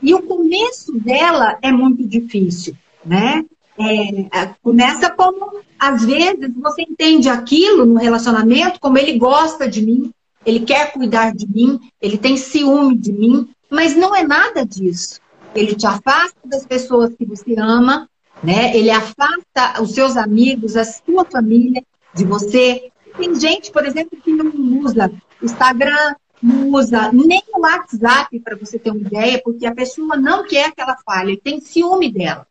[0.00, 3.44] E o começo dela é muito difícil, né?
[3.78, 9.84] É, é, começa como, às vezes, você entende aquilo no relacionamento, como ele gosta de
[9.84, 10.12] mim,
[10.44, 15.20] ele quer cuidar de mim, ele tem ciúme de mim, mas não é nada disso.
[15.54, 18.08] Ele te afasta das pessoas que você ama,
[18.42, 18.76] né?
[18.76, 21.82] Ele afasta os seus amigos, a sua família,
[22.14, 22.90] de você.
[23.16, 25.10] Tem gente, por exemplo, que não usa
[25.42, 30.46] Instagram, não usa nem o WhatsApp, para você ter uma ideia, porque a pessoa não
[30.46, 32.46] quer que ela fale, tem ciúme dela.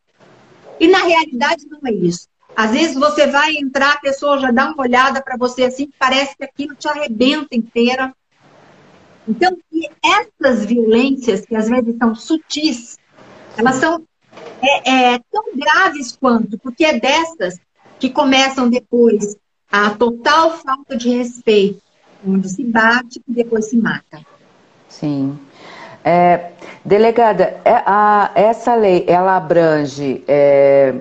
[0.80, 2.28] E na realidade não é isso.
[2.56, 6.36] Às vezes você vai entrar, a pessoa já dá uma olhada para você assim, parece
[6.36, 8.12] que aquilo te arrebenta inteira.
[9.26, 9.56] Então,
[10.02, 12.98] essas violências, que às vezes são sutis,
[13.56, 14.02] elas são
[14.62, 17.60] é, é, tão graves quanto, porque é dessas
[17.98, 19.36] que começam depois
[19.70, 21.82] a total falta de respeito,
[22.26, 24.24] onde se bate e depois se mata.
[24.88, 25.38] Sim.
[26.04, 26.50] É,
[26.84, 30.94] delegada, é, a, essa lei, ela abrange é,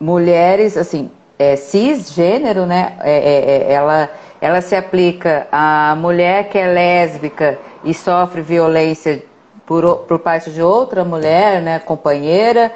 [0.00, 2.96] mulheres, assim, é, cisgênero, né?
[3.00, 9.22] É, é, ela, ela se aplica à mulher que é lésbica e sofre violência
[9.66, 12.72] por, por parte de outra mulher, né, companheira,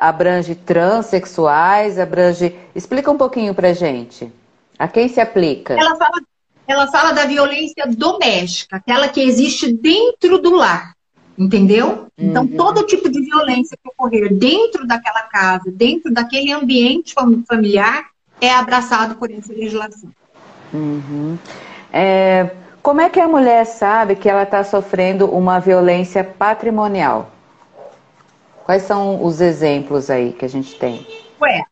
[0.00, 2.54] abrange transexuais, abrange.
[2.74, 4.30] Explica um pouquinho pra gente.
[4.78, 5.74] A quem se aplica?
[5.74, 6.20] Ela fala,
[6.66, 10.94] ela fala da violência doméstica, aquela que existe dentro do lar.
[11.38, 12.06] Entendeu?
[12.16, 12.56] Então, uhum.
[12.56, 17.14] todo tipo de violência que ocorrer dentro daquela casa, dentro daquele ambiente
[17.46, 18.06] familiar,
[18.40, 20.10] é abraçado por essa legislação.
[20.72, 21.38] Uhum.
[21.92, 22.50] É,
[22.82, 27.30] como é que a mulher sabe que ela está sofrendo uma violência patrimonial?
[28.64, 31.06] Quais são os exemplos aí que a gente tem?
[31.40, 31.62] Ué,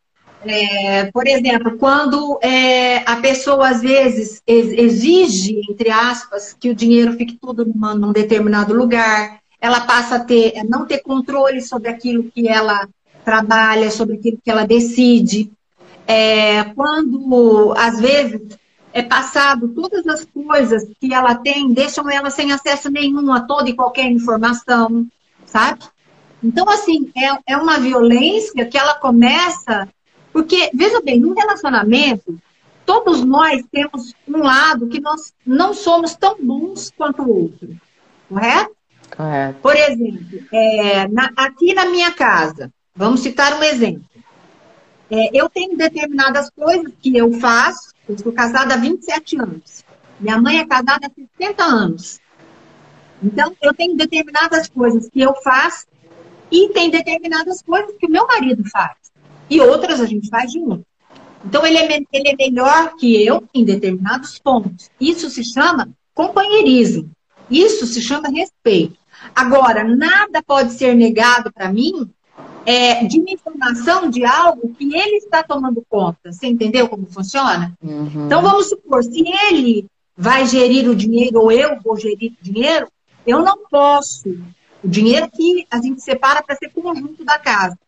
[0.47, 7.15] é, por exemplo, quando é, a pessoa às vezes exige, entre aspas, que o dinheiro
[7.15, 12.25] fique tudo numa, num determinado lugar, ela passa a ter, não ter controle sobre aquilo
[12.25, 12.87] que ela
[13.25, 15.51] trabalha, sobre aquilo que ela decide.
[16.07, 18.43] É, quando, às vezes,
[18.93, 23.69] é passado todas as coisas que ela tem, deixam ela sem acesso nenhum a toda
[23.69, 25.07] e qualquer informação,
[25.47, 25.81] sabe?
[26.43, 29.89] Então, assim, é, é uma violência que ela começa.
[30.35, 32.37] Porque, veja bem, num relacionamento,
[32.85, 37.77] todos nós temos um lado que nós não somos tão bons quanto o outro,
[38.29, 38.75] correto?
[39.17, 39.61] Correto.
[39.61, 44.03] Por exemplo, é, na, aqui na minha casa, vamos citar um exemplo.
[45.09, 49.85] É, eu tenho determinadas coisas que eu faço, eu sou casada há 27 anos.
[50.19, 52.21] Minha mãe é casada há 60 anos.
[53.23, 55.87] Então, eu tenho determinadas coisas que eu faço
[56.51, 59.04] e tem determinadas coisas que o meu marido faz.
[59.49, 60.85] E outras a gente faz junto.
[61.45, 64.91] Então, ele é, ele é melhor que eu em determinados pontos.
[65.01, 67.11] Isso se chama companheirismo.
[67.51, 68.97] Isso se chama respeito.
[69.35, 72.11] Agora, nada pode ser negado para mim
[72.65, 76.33] é, de uma informação de algo que ele está tomando conta.
[76.33, 77.75] Você entendeu como funciona?
[77.83, 78.27] Uhum.
[78.27, 82.89] Então, vamos supor, se ele vai gerir o dinheiro ou eu vou gerir o dinheiro,
[83.27, 84.29] eu não posso.
[84.83, 87.79] O dinheiro que a gente separa para ser conjunto da casa.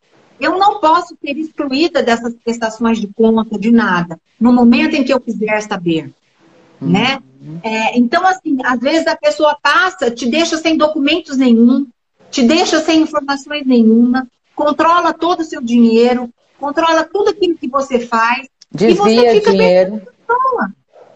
[0.40, 5.12] Eu não posso ser excluída dessas prestações de conta, de nada, no momento em que
[5.12, 6.12] eu quiser saber.
[6.80, 6.90] Uhum.
[6.90, 7.22] Né?
[7.62, 11.86] É, então, assim, às vezes a pessoa passa, te deixa sem documentos nenhum,
[12.30, 18.00] te deixa sem informações nenhuma, controla todo o seu dinheiro, controla tudo aquilo que você
[18.00, 18.48] faz.
[18.70, 20.02] Desvia e você fica dinheiro.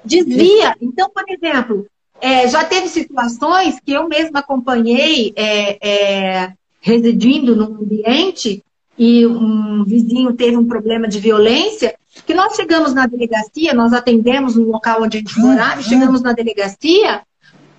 [0.04, 0.76] Desvia.
[0.80, 1.87] Então, por exemplo,
[2.20, 8.62] é, já teve situações que eu mesma acompanhei é, é, residindo num ambiente
[9.03, 11.95] e um vizinho teve um problema de violência,
[12.27, 16.35] que nós chegamos na delegacia, nós atendemos no local onde a gente morava, chegamos na
[16.35, 17.23] delegacia,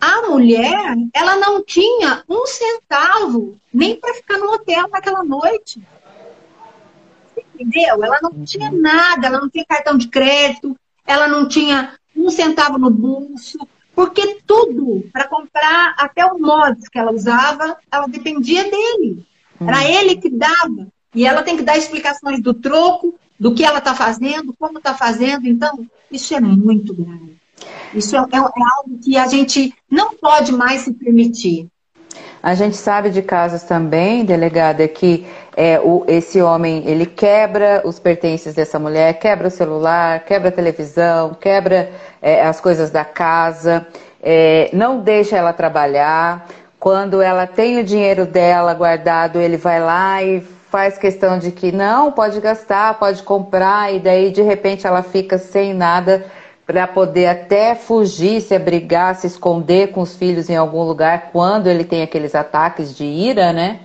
[0.02, 5.80] a mulher, ela não tinha um centavo nem para ficar no hotel naquela noite.
[7.54, 8.04] Entendeu?
[8.04, 12.80] Ela não tinha nada, ela não tinha cartão de crédito, ela não tinha um centavo
[12.80, 13.60] no bolso,
[13.94, 19.24] porque tudo, para comprar até o mods que ela usava, ela dependia dele.
[19.60, 19.84] Era hum.
[19.84, 20.88] ele que dava.
[21.14, 24.94] E ela tem que dar explicações do troco, do que ela está fazendo, como está
[24.94, 25.48] fazendo.
[25.48, 27.38] Então, isso é muito grave.
[27.94, 31.68] Isso é, é, é, algo que a gente não pode mais se permitir.
[32.44, 38.00] A gente sabe de casos também, delegada, que é, o, esse homem ele quebra os
[38.00, 43.86] pertences dessa mulher, quebra o celular, quebra a televisão, quebra é, as coisas da casa,
[44.24, 46.48] é, não deixa ela trabalhar.
[46.80, 51.70] Quando ela tem o dinheiro dela guardado, ele vai lá e faz questão de que
[51.70, 56.26] não, pode gastar, pode comprar, e daí de repente ela fica sem nada
[56.66, 61.68] para poder até fugir, se abrigar, se esconder com os filhos em algum lugar quando
[61.68, 63.82] ele tem aqueles ataques de ira, né?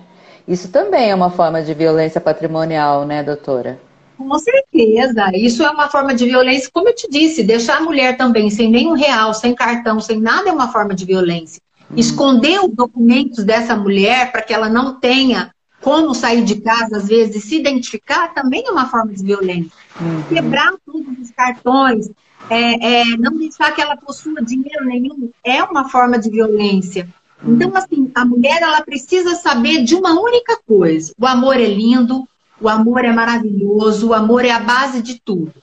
[0.47, 3.77] Isso também é uma forma de violência patrimonial, né, doutora?
[4.17, 8.15] Com certeza, isso é uma forma de violência, como eu te disse, deixar a mulher
[8.15, 11.61] também sem nenhum real, sem cartão, sem nada é uma forma de violência.
[11.91, 11.95] Hum.
[11.97, 17.07] Esconder os documentos dessa mulher para que ela não tenha como sair de casa, às
[17.07, 19.71] vezes, se identificar, também é uma forma de violência.
[19.99, 20.23] Uhum.
[20.23, 22.09] Quebrar todos os cartões,
[22.49, 27.07] é, é, não deixar que ela possua dinheiro nenhum, é uma forma de violência.
[27.43, 27.55] Uhum.
[27.55, 31.13] Então, assim, a mulher, ela precisa saber de uma única coisa.
[31.17, 32.27] O amor é lindo,
[32.59, 35.53] o amor é maravilhoso, o amor é a base de tudo.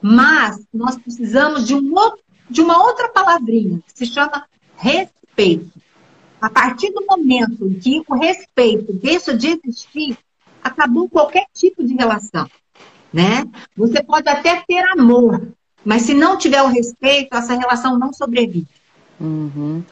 [0.00, 4.44] Mas nós precisamos de, um outro, de uma outra palavrinha, que se chama
[4.76, 5.70] respeito.
[6.44, 10.14] A partir do momento em que o respeito deixa de existir,
[10.62, 12.46] acabou qualquer tipo de relação,
[13.10, 13.46] né?
[13.74, 15.40] Você pode até ter amor,
[15.82, 18.66] mas se não tiver o respeito, essa relação não sobrevive.
[19.18, 19.82] Uhum.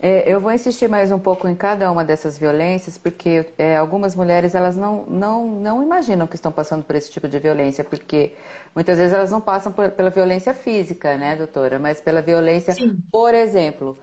[0.00, 4.16] É, eu vou insistir mais um pouco em cada uma dessas violências, porque é, algumas
[4.16, 8.34] mulheres elas não, não, não imaginam que estão passando por esse tipo de violência, porque
[8.74, 12.96] muitas vezes elas não passam por, pela violência física, né, doutora, mas pela violência, Sim.
[13.12, 13.98] por exemplo,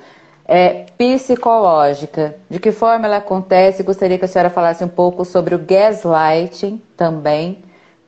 [0.48, 2.38] é, psicológica.
[2.50, 3.84] De que forma ela acontece?
[3.84, 7.64] Gostaria que a senhora falasse um pouco sobre o gaslighting também,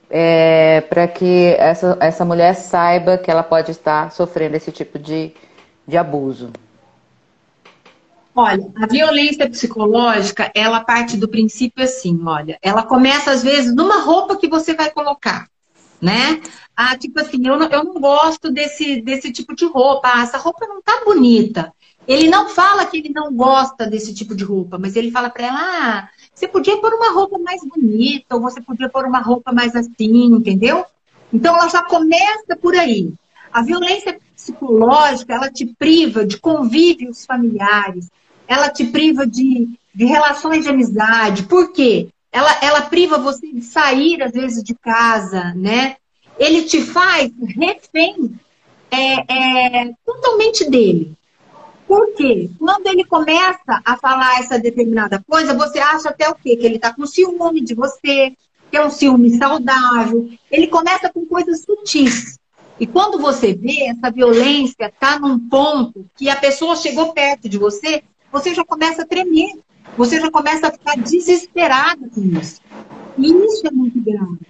[0.10, 5.34] é, para que essa, essa mulher saiba que ela pode estar sofrendo esse tipo de,
[5.88, 6.52] de abuso.
[8.36, 14.00] Olha, a violência psicológica, ela parte do princípio assim, olha, ela começa às vezes numa
[14.04, 15.48] roupa que você vai colocar,
[16.00, 16.40] né?
[16.76, 20.38] Ah, tipo assim, eu não, eu não gosto desse, desse tipo de roupa, ah, essa
[20.38, 21.74] roupa não tá bonita.
[22.08, 25.48] Ele não fala que ele não gosta desse tipo de roupa, mas ele fala para
[25.48, 29.52] ela, ah, você podia pôr uma roupa mais bonita, ou você podia pôr uma roupa
[29.52, 30.86] mais assim, entendeu?
[31.34, 33.12] Então ela já começa por aí.
[33.52, 38.10] A violência psicológica, ela te priva de convívios familiares,
[38.48, 41.44] ela te priva de, de relações de amizade.
[41.44, 42.08] Por quê?
[42.32, 45.98] Ela, ela priva você de sair, às vezes, de casa, né?
[46.38, 48.40] Ele te faz refém
[48.92, 51.18] é, é, totalmente dele.
[51.88, 52.50] Por quê?
[52.60, 56.58] Quando ele começa a falar essa determinada coisa, você acha até o quê?
[56.58, 58.34] Que ele está com ciúme de você,
[58.70, 60.30] que é um ciúme saudável.
[60.52, 62.38] Ele começa com coisas sutis.
[62.80, 67.58] E quando você vê essa violência está num ponto que a pessoa chegou perto de
[67.58, 69.58] você, você já começa a tremer,
[69.98, 72.62] você já começa a ficar desesperada com isso.
[73.18, 74.46] E isso é muito grave,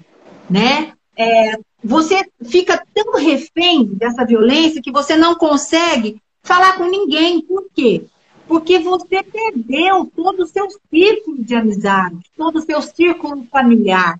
[0.50, 0.93] né?
[1.15, 7.41] É, você fica tão refém dessa violência que você não consegue falar com ninguém.
[7.41, 8.05] Por quê?
[8.47, 14.19] Porque você perdeu todo o seu círculo de amizade, todo o seu círculo familiar.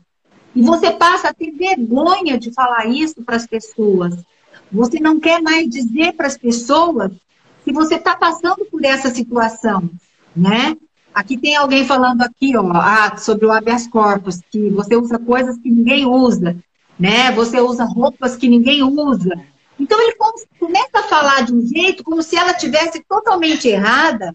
[0.54, 4.16] E você passa a ter vergonha de falar isso para as pessoas.
[4.72, 7.12] Você não quer mais dizer para as pessoas
[7.64, 9.90] que você está passando por essa situação,
[10.36, 10.76] né?
[11.14, 15.58] Aqui tem alguém falando aqui, ó, ah, sobre o habeas corpus, que você usa coisas
[15.58, 16.56] que ninguém usa,
[17.00, 17.32] né?
[17.32, 19.40] Você usa roupas que ninguém usa.
[19.80, 20.16] Então ele
[20.60, 24.34] começa a falar de um jeito como se ela tivesse totalmente errada,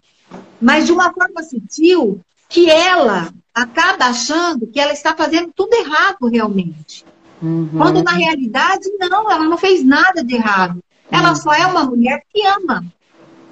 [0.61, 6.27] mas de uma forma sutil, que ela acaba achando que ela está fazendo tudo errado
[6.27, 7.05] realmente.
[7.41, 7.69] Uhum.
[7.77, 10.81] Quando na realidade, não, ela não fez nada de errado.
[11.11, 11.35] Ela uhum.
[11.35, 12.85] só é uma mulher que ama.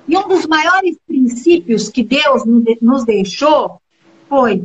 [0.08, 2.44] E um dos maiores princípios que Deus
[2.82, 3.82] nos deixou
[4.28, 4.64] foi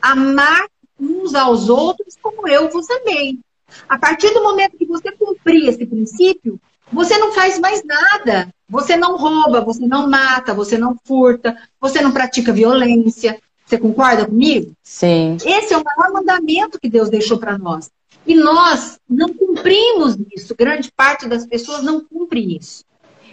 [0.00, 0.66] amar
[0.98, 3.38] uns aos outros como eu vos amei.
[3.88, 6.60] A partir do momento que você cumprir esse princípio,
[6.92, 8.48] você não faz mais nada.
[8.68, 13.38] Você não rouba, você não mata, você não furta, você não pratica violência.
[13.66, 14.72] Você concorda comigo?
[14.82, 15.36] Sim.
[15.44, 17.90] Esse é o maior mandamento que Deus deixou para nós.
[18.26, 20.54] E nós não cumprimos isso.
[20.54, 22.84] Grande parte das pessoas não cumpre isso.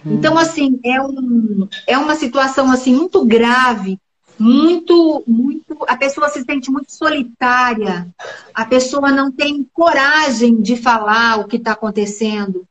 [0.06, 4.00] Então, assim, é, um, é uma situação assim muito grave,
[4.40, 5.78] muito, muito.
[5.88, 8.08] A pessoa se sente muito solitária,
[8.54, 12.66] a pessoa não tem coragem de falar o que está acontecendo.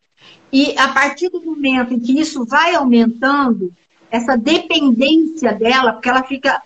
[0.53, 3.73] E a partir do momento em que isso vai aumentando,
[4.11, 6.61] essa dependência dela, porque ela fica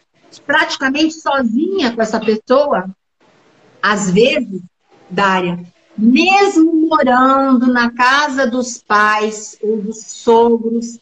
[0.46, 2.88] praticamente sozinha com essa pessoa,
[3.82, 4.62] às vezes,
[5.10, 5.62] Dária,
[5.96, 10.98] mesmo morando na casa dos pais ou dos sogros,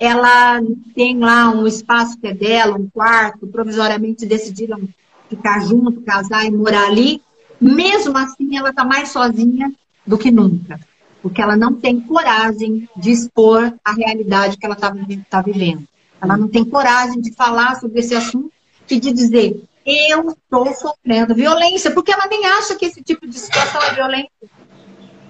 [0.00, 0.60] ela
[0.94, 4.88] tem lá um espaço que é dela, um quarto, provisoriamente decidiram
[5.28, 7.22] ficar junto, casar e morar ali.
[7.60, 9.72] Mesmo assim, ela está mais sozinha
[10.06, 10.80] do que nunca,
[11.20, 14.94] porque ela não tem coragem de expor a realidade que ela está
[15.28, 15.86] tá vivendo.
[16.20, 18.52] Ela não tem coragem de falar sobre esse assunto
[18.88, 23.38] e de dizer: eu estou sofrendo violência, porque ela nem acha que esse tipo de
[23.38, 24.30] situação é violência.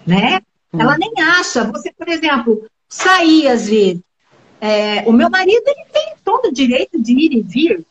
[0.07, 0.40] Né?
[0.72, 0.80] Hum.
[0.80, 1.64] Ela nem acha.
[1.64, 4.03] Você, por exemplo, sair às vezes.
[4.61, 7.86] É, o meu marido ele tem todo o direito de ir e vir.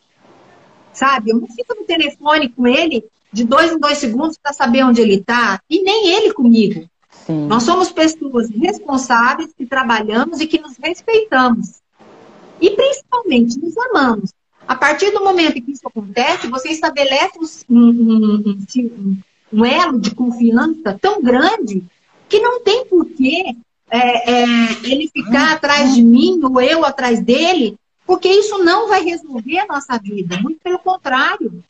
[0.93, 1.31] Sabe?
[1.31, 5.01] Eu não fico no telefone com ele de dois em dois segundos para saber onde
[5.01, 6.89] ele está, e nem ele comigo.
[7.25, 7.45] Sim.
[7.47, 11.81] Nós somos pessoas responsáveis que trabalhamos e que nos respeitamos.
[12.59, 14.31] E principalmente nos amamos.
[14.67, 17.37] A partir do momento em que isso acontece, você estabelece
[17.69, 19.17] um, um, um,
[19.53, 21.83] um elo de confiança tão grande
[22.27, 23.55] que não tem porquê
[23.89, 24.45] é, é,
[24.83, 29.67] ele ficar atrás de mim ou eu atrás dele, porque isso não vai resolver a
[29.67, 30.37] nossa vida.
[30.41, 31.63] Muito pelo contrário.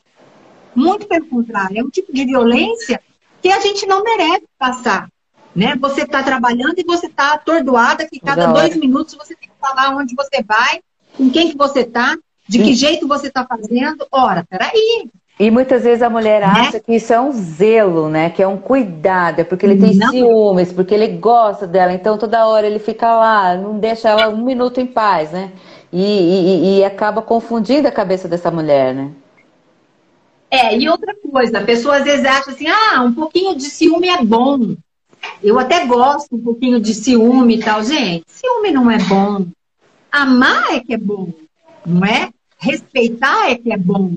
[0.74, 1.78] Muito pelo contrário.
[1.78, 3.00] É um tipo de violência
[3.42, 5.08] que a gente não merece passar.
[5.54, 5.74] Né?
[5.80, 9.96] Você está trabalhando e você está atordoada que cada dois minutos você tem que falar
[9.96, 10.80] onde você vai,
[11.16, 12.16] com quem que você está,
[12.48, 14.06] de que jeito você está fazendo.
[14.10, 15.08] Ora, peraí.
[15.38, 16.46] E muitas vezes a mulher né?
[16.46, 18.30] acha que isso é um zelo, né?
[18.30, 20.10] Que é um cuidado, é porque ele tem não.
[20.10, 24.44] ciúmes, porque ele gosta dela, então toda hora ele fica lá, não deixa ela um
[24.44, 25.52] minuto em paz, né?
[25.92, 29.12] E, e, e acaba confundindo a cabeça dessa mulher, né?
[30.50, 34.08] É, e outra coisa, a pessoa às vezes acha assim, ah, um pouquinho de ciúme
[34.08, 34.76] é bom.
[35.42, 37.82] Eu até gosto um pouquinho de ciúme e tal.
[37.84, 39.46] Gente, ciúme não é bom.
[40.10, 41.28] Amar é que é bom,
[41.84, 42.30] não é?
[42.58, 44.12] Respeitar é que é bom.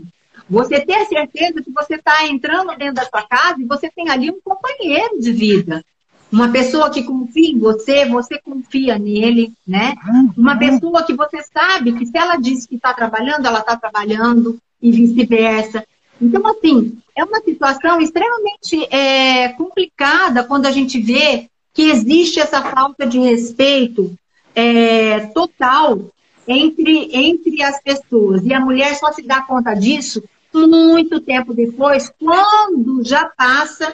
[0.52, 4.10] Você ter a certeza que você está entrando dentro da sua casa e você tem
[4.10, 5.82] ali um companheiro de vida.
[6.30, 9.96] Uma pessoa que confia em você, você confia nele, né?
[10.36, 14.58] Uma pessoa que você sabe que se ela diz que está trabalhando, ela está trabalhando
[14.82, 15.86] e vice-versa.
[16.22, 22.62] Então, assim, é uma situação extremamente é, complicada quando a gente vê que existe essa
[22.62, 24.14] falta de respeito
[24.54, 26.12] é, total
[26.46, 28.46] entre, entre as pessoas.
[28.46, 30.22] E a mulher só se dá conta disso
[30.54, 33.94] muito tempo depois, quando já passa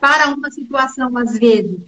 [0.00, 1.78] para uma situação, às vezes,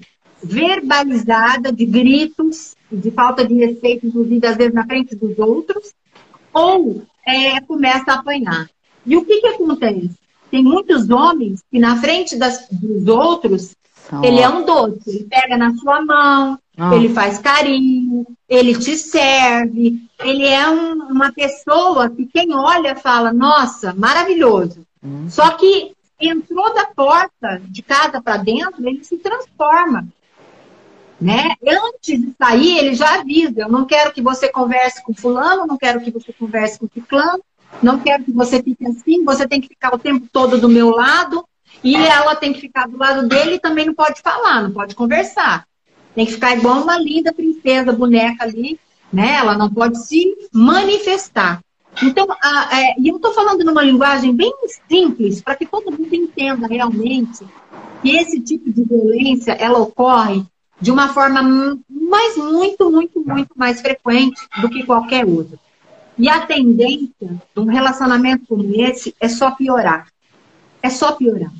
[0.43, 5.95] verbalizada, de gritos, de falta de respeito, inclusive, às vezes, na frente dos outros,
[6.53, 8.68] ou é, começa a apanhar.
[9.07, 10.11] E o que, que acontece?
[10.51, 13.75] Tem muitos homens que, na frente das, dos outros,
[14.09, 15.01] São ele é um doce.
[15.07, 16.95] Ele pega na sua mão, ah.
[16.95, 23.33] Ele faz carinho, ele te serve, ele é um, uma pessoa que quem olha fala,
[23.33, 24.87] nossa, maravilhoso.
[25.03, 25.29] Hum.
[25.29, 30.07] Só que entrou da porta de casa para dentro, ele se transforma.
[31.20, 31.55] Né?
[31.64, 35.77] Antes de sair, ele já avisa: eu não quero que você converse com fulano, não
[35.77, 37.43] quero que você converse com ciclano,
[37.83, 40.91] não quero que você fique assim, você tem que ficar o tempo todo do meu
[40.91, 41.47] lado,
[41.85, 44.95] e ela tem que ficar do lado dele e também não pode falar, não pode
[44.95, 45.64] conversar.
[46.15, 48.79] Tem que ficar igual uma linda princesa, boneca ali,
[49.13, 49.37] né?
[49.37, 51.61] Ela não pode se manifestar.
[52.03, 54.53] Então, a, é, e eu estou falando numa linguagem bem
[54.89, 57.45] simples, para que todo mundo entenda realmente
[58.01, 60.45] que esse tipo de violência, ela ocorre
[60.81, 65.59] de uma forma mais muito, muito, muito mais frequente do que qualquer outra.
[66.19, 70.09] E a tendência de um relacionamento como esse é só piorar.
[70.83, 71.53] É só piorar.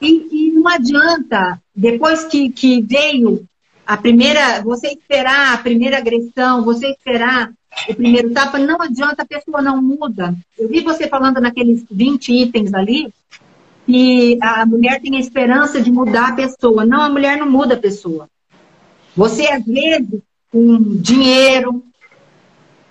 [0.00, 3.46] E, e não adianta, depois que, que veio
[3.86, 7.52] a primeira, você esperar a primeira agressão, você esperar
[7.88, 10.34] o primeiro tapa, não adianta, a pessoa não muda.
[10.58, 13.12] Eu vi você falando naqueles 20 itens ali,
[13.86, 16.84] que a mulher tem a esperança de mudar a pessoa.
[16.84, 18.28] Não, a mulher não muda a pessoa.
[19.14, 20.20] Você, às vezes,
[20.50, 21.84] com dinheiro,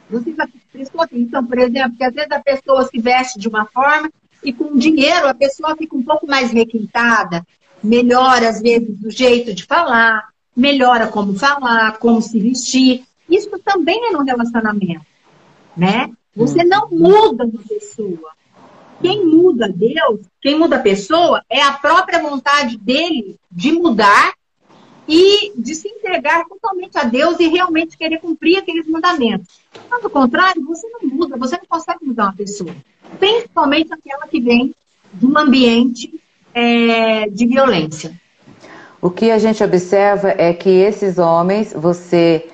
[0.09, 3.65] você já prestou atenção, por exemplo, que às vezes a pessoa se veste de uma
[3.65, 4.09] forma
[4.43, 7.45] e com dinheiro a pessoa fica um pouco mais requintada,
[7.83, 13.03] melhora, às vezes, o jeito de falar, melhora como falar, como se vestir.
[13.29, 15.05] Isso também é no relacionamento,
[15.75, 16.09] né?
[16.35, 16.67] Você hum.
[16.67, 18.31] não muda uma pessoa.
[19.01, 24.33] Quem muda Deus, quem muda a pessoa, é a própria vontade dele de mudar
[25.07, 29.59] e de se entregar totalmente a Deus e realmente querer cumprir aqueles mandamentos.
[29.89, 32.75] Caso contrário, você não muda, você não consegue mudar uma pessoa.
[33.19, 34.73] Principalmente aquela que vem
[35.13, 36.19] de um ambiente
[36.53, 38.19] é, de violência.
[39.05, 42.47] O que a gente observa é que esses homens, você,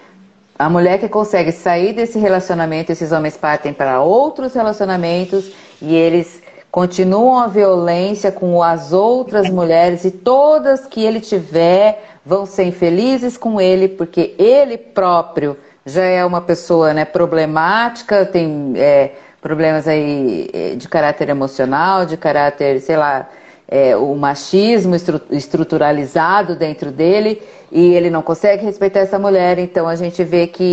[0.60, 6.44] a mulher que consegue sair desse relacionamento, esses homens partem para outros relacionamentos e eles
[6.70, 13.38] continuam a violência com as outras mulheres e todas que ele tiver vão ser infelizes
[13.38, 20.50] com ele porque ele próprio já é uma pessoa né, problemática, tem é, problemas aí
[20.52, 23.30] é, de caráter emocional, de caráter, sei lá,
[23.72, 24.94] é, o machismo
[25.32, 27.42] estruturalizado dentro dele
[27.72, 30.64] e ele não consegue respeitar essa mulher, então a gente vê que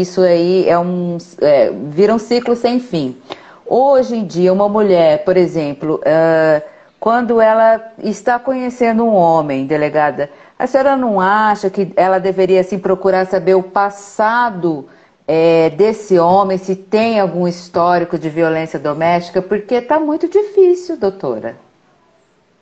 [0.00, 3.14] isso aí é um é, vira um ciclo sem fim.
[3.66, 6.62] Hoje em dia, uma mulher, por exemplo, uh,
[6.98, 12.78] quando ela está conhecendo um homem, delegada, a senhora não acha que ela deveria assim,
[12.78, 14.86] procurar saber o passado
[15.28, 19.42] é, desse homem, se tem algum histórico de violência doméstica?
[19.42, 21.65] Porque está muito difícil, doutora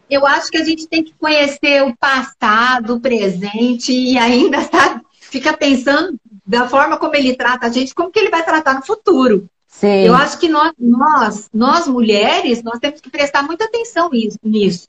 [0.08, 5.00] eu acho que a gente tem que conhecer o passado, o presente e ainda tá,
[5.20, 8.84] fica pensando da forma como ele trata a gente, como que ele vai tratar no
[8.84, 9.48] futuro.
[9.66, 10.06] Sim.
[10.06, 14.08] Eu acho que nós, nós, nós mulheres, nós temos que prestar muita atenção
[14.42, 14.88] nisso.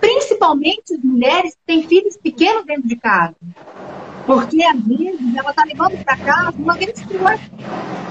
[0.00, 3.36] Principalmente as mulheres que têm filhos pequenos dentro de casa.
[4.26, 7.38] Porque, às vezes, ela está levando para casa uma agressora.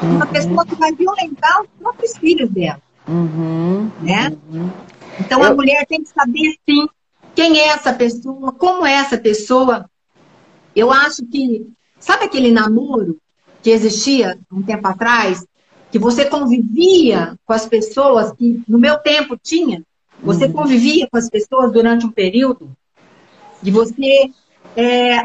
[0.02, 2.82] Uma pessoa que vai violentar os próprios filhos dela.
[3.08, 3.92] Uhum.
[4.02, 4.36] Né?
[4.52, 4.70] Uhum.
[5.20, 5.52] Então, Eu...
[5.52, 6.88] a mulher tem que saber, sim,
[7.36, 9.90] quem é essa pessoa, como é essa pessoa.
[10.76, 11.68] Eu acho que,
[12.00, 13.18] sabe aquele namoro
[13.62, 15.46] que existia um tempo atrás?
[15.92, 19.84] Que você convivia com as pessoas que no meu tempo tinha.
[20.22, 20.54] Você uhum.
[20.54, 22.76] convivia com as pessoas durante um período
[23.64, 24.30] e você
[24.76, 25.22] é,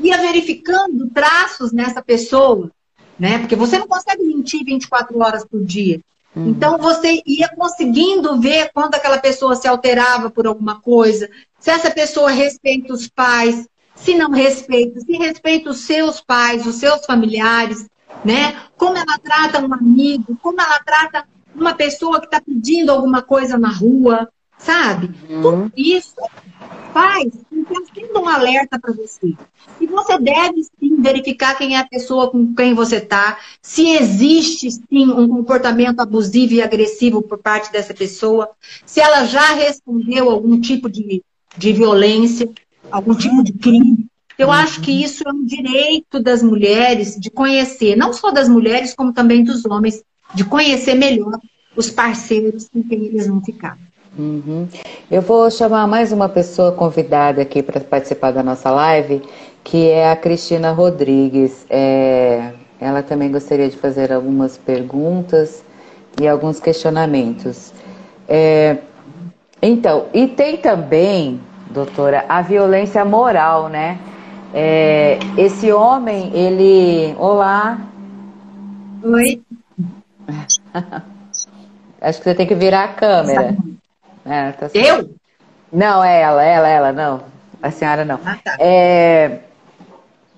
[0.00, 2.70] ia verificando traços nessa pessoa,
[3.18, 3.38] né?
[3.38, 6.00] Porque você não consegue mentir 24 horas por dia.
[6.38, 6.50] Uhum.
[6.50, 11.28] Então você ia conseguindo ver quando aquela pessoa se alterava por alguma coisa,
[11.58, 16.76] se essa pessoa respeita os pais, se não respeita, se respeita os seus pais, os
[16.76, 17.88] seus familiares,
[18.24, 18.56] né?
[18.76, 23.58] Como ela trata um amigo, como ela trata uma pessoa que está pedindo alguma coisa
[23.58, 24.28] na rua,
[24.58, 25.10] sabe?
[25.28, 25.42] Uhum.
[25.42, 26.14] Tudo isso
[26.92, 29.34] faz com que acenda um alerta para você.
[29.80, 34.70] E você deve sim verificar quem é a pessoa com quem você está, se existe
[34.70, 38.50] sim um comportamento abusivo e agressivo por parte dessa pessoa,
[38.84, 41.22] se ela já respondeu algum tipo de,
[41.56, 42.48] de violência,
[42.90, 44.06] algum tipo de crime.
[44.36, 48.94] Eu acho que isso é um direito das mulheres de conhecer, não só das mulheres,
[48.94, 50.02] como também dos homens,
[50.34, 51.38] de conhecer melhor
[51.74, 53.78] os parceiros com quem eles vão ficar.
[54.18, 54.66] Uhum.
[55.08, 59.22] Eu vou chamar mais uma pessoa convidada aqui para participar da nossa live,
[59.62, 61.64] que é a Cristina Rodrigues.
[61.70, 65.62] É, ela também gostaria de fazer algumas perguntas
[66.20, 67.72] e alguns questionamentos.
[68.28, 68.78] É,
[69.62, 71.40] então, e tem também,
[71.70, 74.00] doutora, a violência moral, né?
[74.52, 77.14] É, esse homem, ele.
[77.18, 77.78] Olá.
[79.04, 79.40] Oi.
[82.00, 83.56] Acho que você tem que virar a câmera.
[84.28, 85.10] É, tá Eu?
[85.72, 87.22] Não, é ela, ela, ela, não.
[87.62, 88.20] A senhora não.
[88.24, 88.56] Ah, tá.
[88.58, 89.40] É...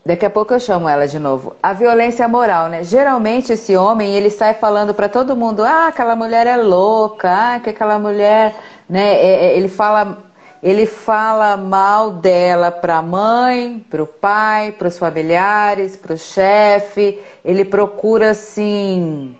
[0.05, 1.55] Daqui a pouco eu chamo ela de novo.
[1.62, 2.82] A violência moral, né?
[2.82, 7.61] Geralmente esse homem, ele sai falando para todo mundo, ah, aquela mulher é louca, ah,
[7.61, 8.55] que aquela mulher,
[8.88, 9.14] né?
[9.14, 10.18] É, é ele fala,
[10.62, 16.18] ele fala mal dela para a mãe, para o pai, para os familiares, para o
[16.18, 17.20] chefe.
[17.45, 19.36] Ele procura assim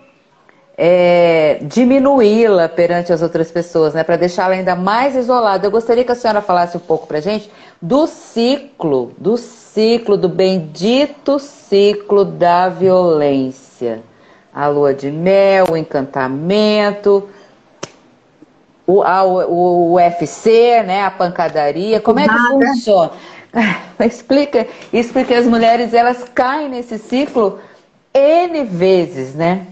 [0.77, 5.65] é, diminuí-la perante as outras pessoas, né, para deixá-la ainda mais isolada.
[5.65, 7.51] Eu gostaria que a senhora falasse um pouco para gente
[7.81, 14.01] do ciclo, do ciclo, do bendito ciclo da violência.
[14.53, 17.29] A lua de mel, o encantamento,
[18.85, 23.11] o, a, o, o UFC, né, a pancadaria, como é que funciona?
[23.99, 27.59] explica, explica as mulheres, elas caem nesse ciclo
[28.13, 29.67] N vezes, né?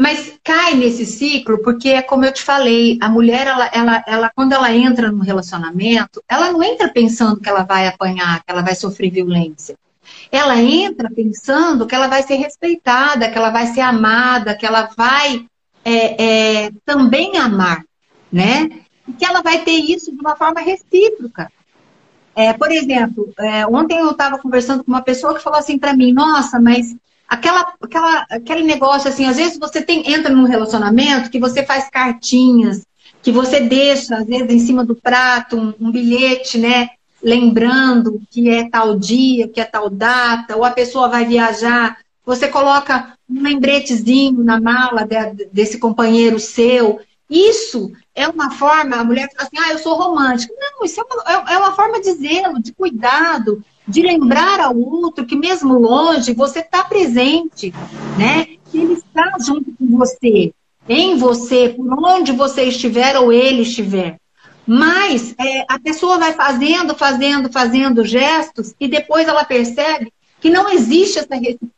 [0.00, 4.30] Mas cai nesse ciclo porque é como eu te falei, a mulher, ela, ela, ela,
[4.34, 8.62] quando ela entra no relacionamento, ela não entra pensando que ela vai apanhar, que ela
[8.62, 9.76] vai sofrer violência.
[10.32, 14.88] Ela entra pensando que ela vai ser respeitada, que ela vai ser amada, que ela
[14.96, 15.44] vai
[15.84, 17.84] é, é, também amar,
[18.32, 18.70] né?
[19.06, 21.52] E que ela vai ter isso de uma forma recíproca.
[22.34, 25.94] É, por exemplo, é, ontem eu estava conversando com uma pessoa que falou assim para
[25.94, 26.96] mim: Nossa, mas
[27.30, 31.88] aquela, aquela, aquele negócio assim, às vezes você tem, entra num relacionamento que você faz
[31.88, 32.84] cartinhas,
[33.22, 36.88] que você deixa, às vezes, em cima do prato, um, um bilhete, né?
[37.22, 42.48] Lembrando que é tal dia, que é tal data, ou a pessoa vai viajar, você
[42.48, 47.00] coloca um lembretezinho na mala de, desse companheiro seu.
[47.28, 50.52] Isso é uma forma, a mulher fala assim, ah, eu sou romântica.
[50.58, 54.76] Não, isso é uma, é, é uma forma de zelo, de cuidado, de lembrar ao
[54.76, 57.72] outro que mesmo longe você está presente,
[58.18, 58.46] né?
[58.70, 60.52] Que ele está junto com você,
[60.88, 64.18] em você, por onde você estiver ou ele estiver.
[64.66, 70.68] Mas é, a pessoa vai fazendo, fazendo, fazendo gestos e depois ela percebe que não
[70.68, 71.34] existe essa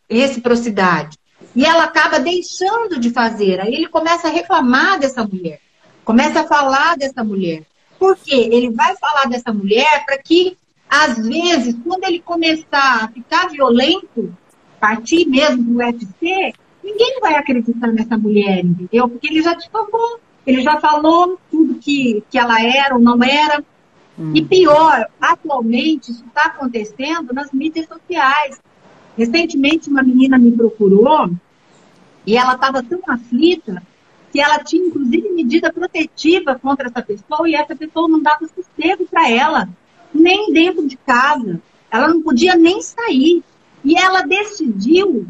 [0.09, 1.19] reciprocidade.
[1.55, 3.61] E ela acaba deixando de fazer.
[3.61, 5.61] Aí ele começa a reclamar dessa mulher,
[6.05, 7.63] começa a falar dessa mulher.
[7.99, 8.49] Por quê?
[8.51, 10.57] Ele vai falar dessa mulher para que
[10.95, 14.37] às vezes, quando ele começar a ficar violento,
[14.79, 16.53] partir mesmo do UFC,
[16.85, 19.09] ninguém vai acreditar nessa mulher, entendeu?
[19.09, 23.25] Porque ele já te falou, ele já falou tudo que, que ela era ou não
[23.25, 23.65] era.
[24.19, 24.33] Hum.
[24.35, 28.61] E pior, atualmente, isso está acontecendo nas mídias sociais.
[29.17, 31.31] Recentemente, uma menina me procurou
[32.27, 33.83] e ela estava tão aflita
[34.31, 39.07] que ela tinha, inclusive, medida protetiva contra essa pessoa e essa pessoa não dava sossego
[39.07, 39.71] para ela
[40.15, 41.61] nem dentro de casa.
[41.91, 43.43] Ela não podia nem sair.
[43.85, 45.27] E ela decidiu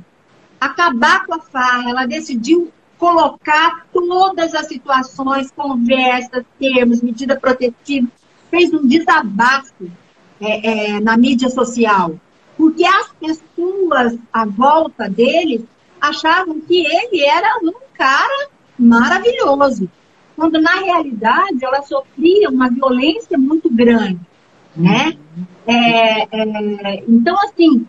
[0.61, 2.70] acabar com a farra, ela decidiu
[3.03, 8.07] colocar todas as situações, conversas, termos, medida protetiva,
[8.49, 9.91] fez um desabafo
[10.41, 12.14] é, é, na mídia social,
[12.57, 15.66] porque as pessoas à volta dele
[16.01, 19.91] achavam que ele era um cara maravilhoso,
[20.37, 24.20] quando na realidade ela sofria uma violência muito grande,
[24.77, 25.16] né?
[25.66, 27.87] É, é, então, assim,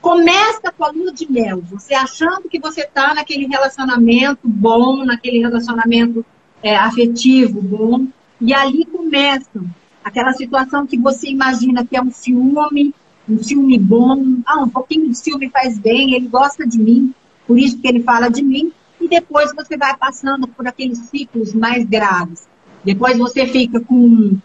[0.00, 5.38] começa com a lua de mel, você achando que você está naquele relacionamento bom, naquele
[5.38, 6.24] relacionamento
[6.62, 8.06] é, afetivo bom,
[8.40, 9.62] e ali começa
[10.04, 12.94] aquela situação que você imagina que é um ciúme,
[13.28, 17.14] um ciúme bom, ah, um pouquinho de ciúme faz bem, ele gosta de mim,
[17.46, 21.52] por isso que ele fala de mim, e depois você vai passando por aqueles ciclos
[21.52, 22.46] mais graves.
[22.84, 24.36] Depois você fica com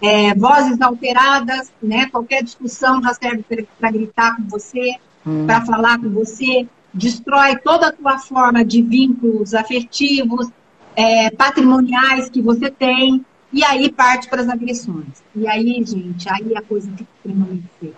[0.00, 2.06] é, vozes alteradas, né?
[2.10, 3.44] Qualquer discussão já serve
[3.78, 5.46] para gritar com você, hum.
[5.46, 10.48] para falar com você, destrói toda a tua forma de vínculos afetivos,
[10.94, 15.22] é, patrimoniais que você tem, e aí parte para as agressões.
[15.34, 17.94] E aí, gente, aí a coisa fica extremamente feia.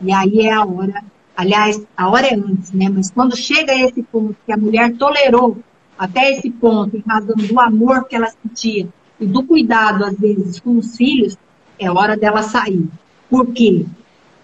[0.00, 1.04] E aí é a hora,
[1.36, 2.88] aliás, a hora é antes, né?
[2.88, 5.58] Mas quando chega a esse ponto que a mulher tolerou
[5.98, 8.88] até esse ponto, em razão do amor que ela sentia
[9.20, 11.36] e do cuidado, às vezes, com os filhos,
[11.78, 12.86] é hora dela sair.
[13.28, 13.84] Por quê?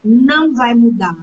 [0.04, 1.16] Não vai mudar.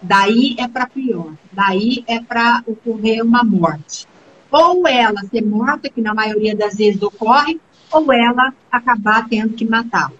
[0.00, 1.32] Daí é para pior.
[1.52, 4.06] Daí é para ocorrer uma morte.
[4.50, 9.64] Ou ela ser morta, que na maioria das vezes ocorre, ou ela acabar tendo que
[9.64, 10.12] matá-la.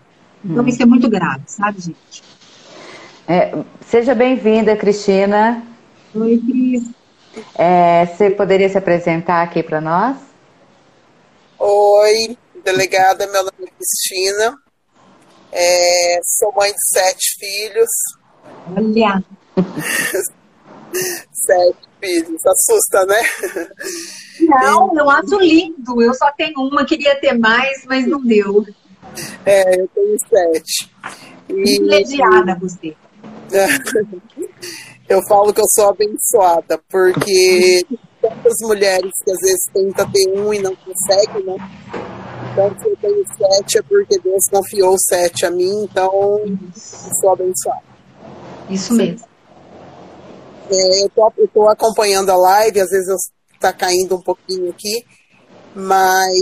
[0.44, 0.68] Então, hum.
[0.68, 2.22] isso é muito grave, sabe, gente?
[3.26, 5.62] É, seja bem-vinda, Cristina.
[6.14, 6.90] Oi, Cris.
[7.54, 10.16] É, você poderia se apresentar aqui para nós?
[11.58, 14.56] Oi, delegada, meu nome é Cristina.
[15.52, 17.90] É, sou mãe de sete filhos.
[18.76, 19.22] Olha!
[21.32, 23.22] sete filhos, assusta, né?
[24.40, 26.00] Não, eu acho lindo.
[26.02, 28.64] Eu só tenho uma, queria ter mais, mas não deu.
[29.44, 30.90] É, eu tenho sete.
[31.46, 32.96] Privilegiada você.
[35.08, 37.84] Eu falo que eu sou abençoada, porque
[38.22, 41.56] tantas mulheres que às vezes tentam ter um e não conseguem, né?
[42.52, 46.10] Então, se eu tenho sete é porque Deus confiou sete a mim, então
[47.20, 47.82] sou abençoada.
[48.68, 49.26] Isso mesmo.
[50.70, 53.08] É, eu, tô, eu tô acompanhando a live, às vezes
[53.54, 55.04] está caindo um pouquinho aqui,
[55.74, 56.36] mas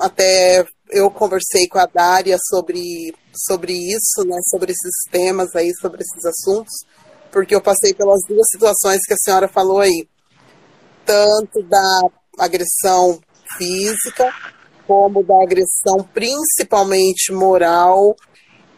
[0.00, 3.14] até eu conversei com a Dária sobre,
[3.46, 6.72] sobre isso, né, sobre esses temas aí, sobre esses assuntos,
[7.30, 10.08] porque eu passei pelas duas situações que a senhora falou aí,
[11.04, 12.00] tanto da
[12.38, 13.20] agressão
[13.56, 14.32] física,
[14.86, 18.14] como da agressão principalmente moral,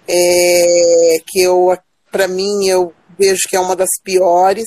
[0.09, 1.77] é, que eu,
[2.11, 4.67] para mim, eu vejo que é uma das piores.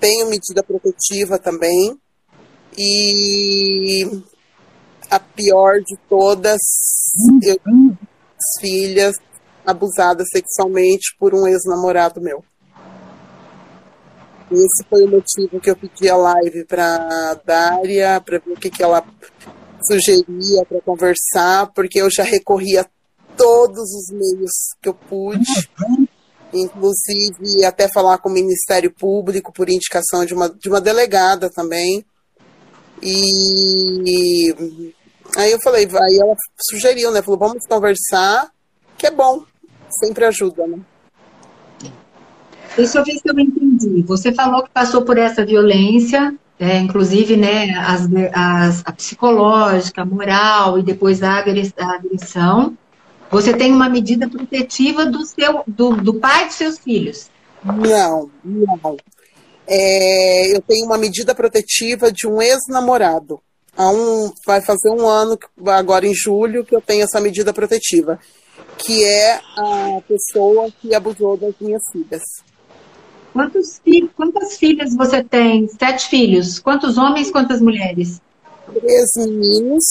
[0.00, 1.96] Tenho medida protetiva também.
[2.76, 4.22] E
[5.10, 6.60] a pior de todas,
[7.42, 7.56] eu
[8.60, 9.14] filhas
[9.64, 12.44] abusadas sexualmente por um ex-namorado meu.
[14.50, 18.70] Esse foi o motivo que eu pedi a live para Dária, para ver o que,
[18.70, 19.02] que ela
[19.86, 22.86] sugeria para conversar, porque eu já recorri a
[23.36, 25.68] todos os meios que eu pude,
[26.52, 32.04] inclusive até falar com o Ministério Público por indicação de uma, de uma delegada também.
[33.02, 34.54] E
[35.36, 36.34] aí eu falei, aí ela
[36.70, 37.22] sugeriu, né?
[37.22, 38.50] Falou, vamos conversar,
[38.96, 39.44] que é bom,
[40.00, 40.78] sempre ajuda, né?
[42.76, 44.02] Deixa eu ver se eu entendi.
[44.02, 50.06] Você falou que passou por essa violência, é, inclusive né, as, as, a psicológica, a
[50.06, 52.76] moral e depois a agressão.
[53.30, 57.28] Você tem uma medida protetiva do, seu, do, do pai dos seus filhos?
[57.64, 58.96] Não, não.
[59.66, 63.40] É, eu tenho uma medida protetiva de um ex-namorado.
[63.76, 65.36] Um, vai fazer um ano,
[65.66, 68.20] agora em julho, que eu tenho essa medida protetiva,
[68.78, 72.22] que é a pessoa que abusou das minhas filhas.
[73.34, 75.66] Quantos filhos, quantas filhas você tem?
[75.66, 76.60] Sete filhos.
[76.60, 78.20] Quantos homens, quantas mulheres?
[78.72, 79.82] Três meninos.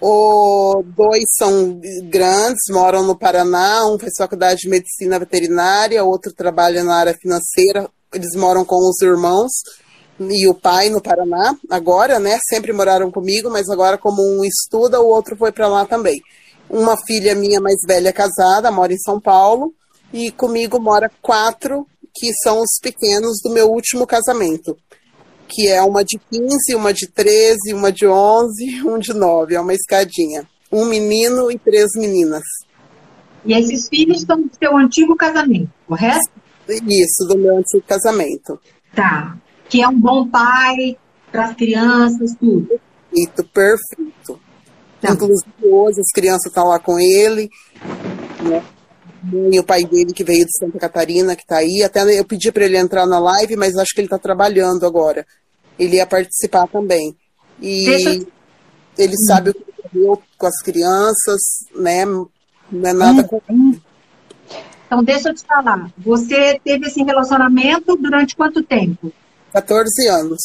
[0.00, 3.84] O, dois são grandes, moram no Paraná.
[3.84, 7.90] Um faz faculdade de medicina veterinária, outro trabalha na área financeira.
[8.14, 9.50] Eles moram com os irmãos
[10.20, 11.56] e o pai no Paraná.
[11.68, 12.38] Agora, né?
[12.48, 16.22] Sempre moraram comigo, mas agora, como um estuda, o outro foi para lá também.
[16.70, 19.74] Uma filha minha mais velha casada, mora em São Paulo.
[20.12, 21.84] E comigo mora quatro
[22.18, 24.76] que são os pequenos do meu último casamento,
[25.46, 29.60] que é uma de 15, uma de 13, uma de 11, um de 9, é
[29.60, 30.46] uma escadinha.
[30.70, 32.42] Um menino e três meninas.
[33.44, 36.30] E esses filhos são do seu antigo casamento, correto?
[36.68, 38.60] Isso, do meu antigo casamento.
[38.94, 39.38] Tá.
[39.68, 40.98] que é um bom pai
[41.30, 42.68] para as crianças, tudo.
[43.10, 44.40] Perfeito, perfeito.
[45.00, 45.12] Tá.
[45.12, 47.48] Inclusive hoje as crianças estão lá com ele,
[48.42, 48.62] né?
[49.50, 51.82] E o pai dele que veio de Santa Catarina, que está aí.
[51.82, 55.26] Até eu pedi para ele entrar na live, mas acho que ele está trabalhando agora.
[55.78, 57.16] Ele ia participar também.
[57.60, 58.26] E Deixa...
[58.96, 61.40] ele sabe o que aconteceu com as crianças,
[61.74, 62.04] né?
[62.04, 62.30] Não
[62.90, 63.26] é nada hum.
[63.26, 63.40] com
[64.86, 65.90] Então, deixa eu te falar.
[65.98, 69.12] Você teve esse relacionamento durante quanto tempo?
[69.52, 70.40] 14 anos.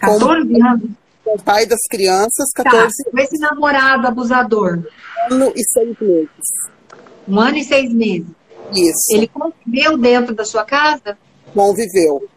[0.00, 0.90] 14 com, anos?
[1.24, 2.82] Com o pai das crianças, 14 tá.
[2.82, 3.24] anos.
[3.24, 4.82] Esse namorado abusador?
[5.30, 6.74] Um ano e seis meses.
[7.28, 8.28] Um ano e seis meses.
[8.72, 9.16] Isso.
[9.16, 11.16] Ele conviveu dentro da sua casa?
[11.54, 12.28] Conviveu.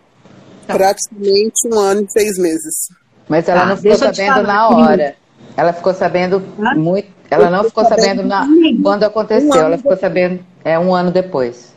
[0.65, 0.75] Tá.
[0.75, 2.89] Praticamente um ano e seis meses.
[3.27, 5.15] Mas ela tá, não ficou sabendo na hora.
[5.55, 6.75] Ela ficou sabendo Hã?
[6.75, 7.09] muito.
[7.29, 8.47] Ela não ficou sabendo na,
[8.81, 9.49] quando aconteceu.
[9.49, 11.73] Um ela ficou sabendo é um ano depois.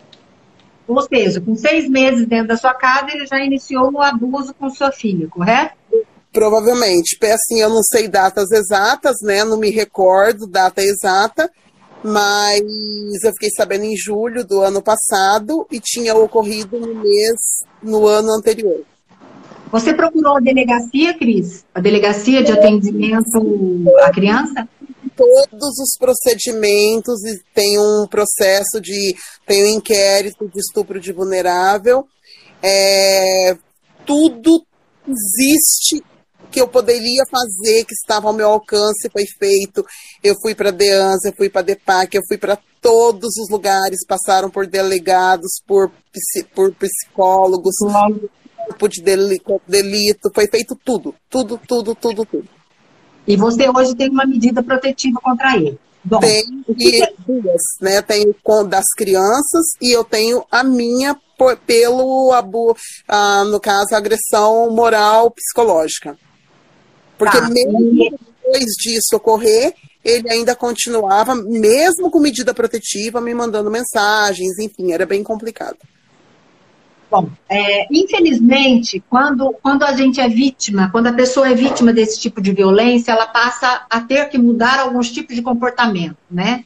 [0.87, 4.69] Ou seja, com seis meses dentro da sua casa, ele já iniciou o abuso com
[4.71, 5.75] sua filha, correto?
[6.33, 7.17] Provavelmente.
[7.23, 9.45] Assim, eu não sei datas exatas, né?
[9.45, 11.51] Não me recordo data exata,
[12.03, 12.61] mas
[13.25, 17.37] eu fiquei sabendo em julho do ano passado e tinha ocorrido no mês,
[17.83, 18.85] no ano anterior.
[19.71, 21.65] Você procurou a delegacia, Cris?
[21.75, 23.41] A delegacia de atendimento
[24.03, 24.69] à criança?
[25.17, 29.15] Todos os procedimentos e tem um processo de
[29.47, 32.05] tem um inquérito de estupro de vulnerável.
[32.63, 33.57] É,
[34.05, 34.65] tudo
[35.07, 36.03] existe
[36.51, 39.85] que eu poderia fazer, que estava ao meu alcance, foi feito.
[40.23, 43.51] Eu fui para a DEANS, eu fui para a DEPAC, eu fui para todos os
[43.51, 45.91] lugares, passaram por delegados, por,
[46.55, 47.75] por psicólogos,
[48.71, 52.49] grupo de delito, foi feito tudo, tudo, tudo, tudo, tudo.
[53.27, 55.79] E você hoje tem uma medida protetiva contra ele?
[56.03, 56.65] Bom, tenho
[57.27, 58.01] duas, né?
[58.01, 62.75] Tenho com das crianças e eu tenho a minha por, pelo abu,
[63.07, 66.17] ah, no caso, agressão moral psicológica.
[67.21, 67.51] Porque tá.
[67.51, 74.93] mesmo depois disso ocorrer, ele ainda continuava, mesmo com medida protetiva, me mandando mensagens, enfim,
[74.93, 75.77] era bem complicado.
[77.11, 82.19] Bom, é, infelizmente, quando, quando a gente é vítima, quando a pessoa é vítima desse
[82.19, 86.65] tipo de violência, ela passa a ter que mudar alguns tipos de comportamento, né?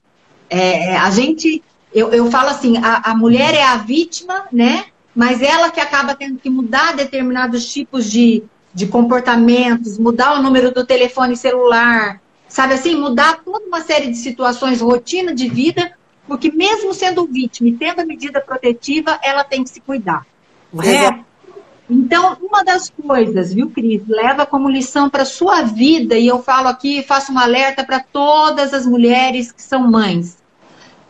[0.49, 4.85] É, a gente, eu, eu falo assim, a, a mulher é a vítima, né?
[5.17, 8.45] Mas ela que acaba tendo que mudar determinados tipos de,
[8.75, 14.17] de comportamentos, mudar o número do telefone celular, sabe assim, mudar toda uma série de
[14.17, 15.93] situações, rotina de vida,
[16.27, 20.27] porque mesmo sendo vítima e tendo a medida protetiva, ela tem que se cuidar.
[20.73, 21.25] Correto?
[21.89, 26.69] Então, uma das coisas, viu, Cris, leva como lição para sua vida, e eu falo
[26.69, 30.39] aqui, faço um alerta para todas as mulheres que são mães.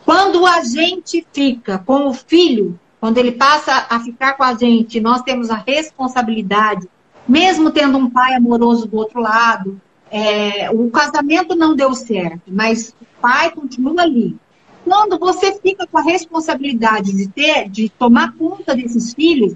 [0.03, 4.99] Quando a gente fica com o filho, quando ele passa a ficar com a gente,
[4.99, 6.87] nós temos a responsabilidade
[7.27, 9.79] mesmo tendo um pai amoroso do outro lado,
[10.11, 14.37] é, o casamento não deu certo, mas o pai continua ali.
[14.83, 19.55] Quando você fica com a responsabilidade de ter, de tomar conta desses filhos,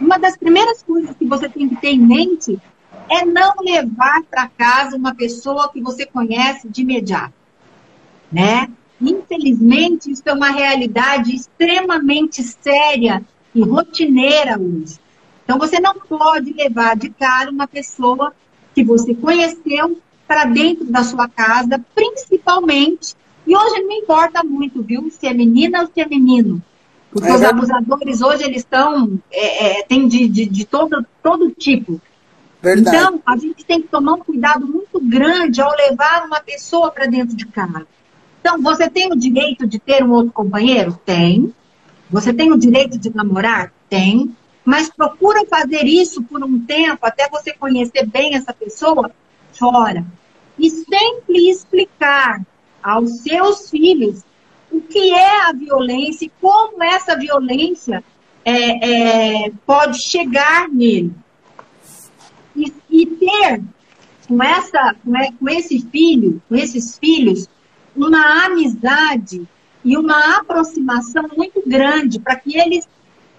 [0.00, 2.58] uma das primeiras coisas que você tem que ter em mente
[3.08, 7.34] é não levar para casa uma pessoa que você conhece de imediato,
[8.30, 8.68] né?
[9.00, 13.22] Infelizmente, isso é uma realidade extremamente séria
[13.54, 15.01] e rotineira hoje.
[15.52, 18.32] Então, você não pode levar de cara uma pessoa
[18.74, 23.14] que você conheceu para dentro da sua casa, principalmente.
[23.46, 25.10] E hoje não importa muito, viu?
[25.10, 26.62] Se é menina ou se é menino.
[27.10, 29.20] Porque é os abusadores hoje eles estão.
[29.30, 32.00] É, é, tem de, de, de, todo, todo tipo.
[32.62, 32.96] Verdade.
[32.96, 37.04] Então, a gente tem que tomar um cuidado muito grande ao levar uma pessoa para
[37.04, 37.86] dentro de casa.
[38.40, 40.98] Então, você tem o direito de ter um outro companheiro?
[41.04, 41.54] Tem.
[42.10, 43.70] Você tem o direito de namorar?
[43.90, 44.34] Tem
[44.64, 49.10] mas procura fazer isso por um tempo, até você conhecer bem essa pessoa,
[49.52, 50.04] fora.
[50.58, 52.40] E sempre explicar
[52.82, 54.22] aos seus filhos
[54.70, 58.02] o que é a violência e como essa violência
[58.44, 61.12] é, é, pode chegar nele.
[62.54, 63.62] E, e ter
[64.28, 64.94] com, essa,
[65.38, 67.48] com esse filho, com esses filhos,
[67.94, 69.46] uma amizade
[69.84, 72.86] e uma aproximação muito grande para que eles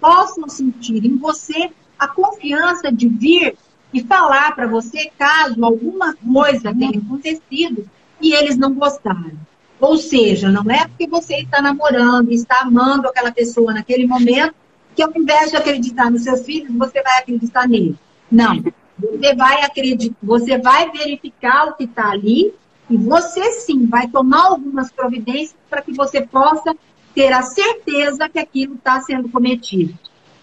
[0.04, 3.56] possam sentir em você a confiança de vir
[3.90, 7.88] e falar para você caso alguma coisa tenha acontecido
[8.20, 9.32] e eles não gostaram.
[9.80, 14.54] Ou seja, não é porque você está namorando, está amando aquela pessoa naquele momento,
[14.94, 17.96] que ao invés de acreditar nos seus filhos, você vai acreditar nele.
[18.30, 18.62] Não.
[18.98, 22.54] Você vai acreditar, você vai verificar o que está ali
[22.90, 26.76] e você sim vai tomar algumas providências para que você possa
[27.14, 29.96] ter a certeza que aquilo está sendo cometido.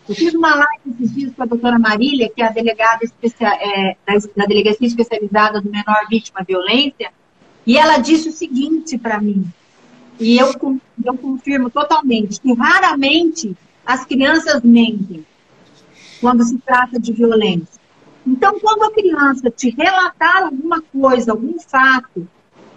[0.08, 3.52] Eu fiz uma live esses dias com a doutora Marília, que é a delegada especial,
[3.54, 7.12] é, da, da Delegacia Especializada do Menor Vítima de Violência,
[7.66, 9.46] e ela disse o seguinte para mim,
[10.20, 10.52] e eu,
[11.04, 13.56] eu confirmo totalmente, que raramente
[13.86, 15.26] as crianças mentem
[16.20, 17.82] quando se trata de violência.
[18.26, 22.28] Então, quando a criança te relatar alguma coisa, algum fato,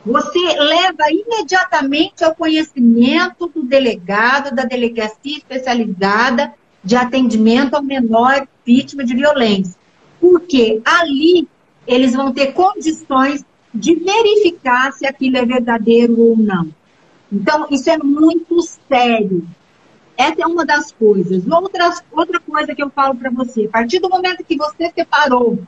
[0.05, 6.53] você leva imediatamente ao conhecimento do delegado, da delegacia especializada
[6.83, 9.75] de atendimento ao menor vítima de violência.
[10.21, 11.49] Porque ali
[11.87, 16.69] eles vão ter condições de verificar se aquilo é verdadeiro ou não.
[17.33, 19.47] Então, isso é muito sério.
[20.17, 21.45] Essa é uma das coisas.
[21.51, 25.59] Outra, outra coisa que eu falo para você, a partir do momento que você separou,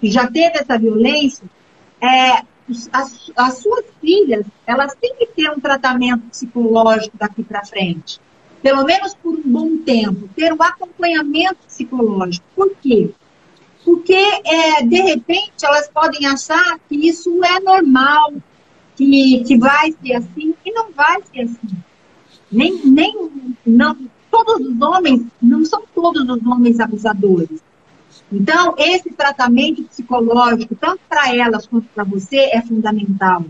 [0.00, 1.44] que já teve essa violência,
[2.00, 2.44] é,
[2.92, 8.20] as, as suas filhas, elas têm que ter um tratamento psicológico daqui para frente.
[8.62, 12.44] Pelo menos por um bom tempo, ter um acompanhamento psicológico.
[12.54, 13.10] Por quê?
[13.84, 14.14] Porque,
[14.44, 18.32] é, de repente, elas podem achar que isso é normal,
[18.96, 21.76] que, que vai ser assim, e não vai ser assim
[22.50, 23.30] nem, nem
[23.64, 23.96] não,
[24.30, 27.60] todos os homens, não são todos os homens abusadores.
[28.30, 33.44] Então, esse tratamento psicológico, tanto para elas quanto para você, é fundamental.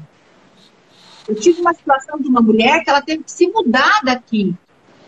[1.26, 4.54] Eu tive uma situação de uma mulher que ela teve que se mudar daqui.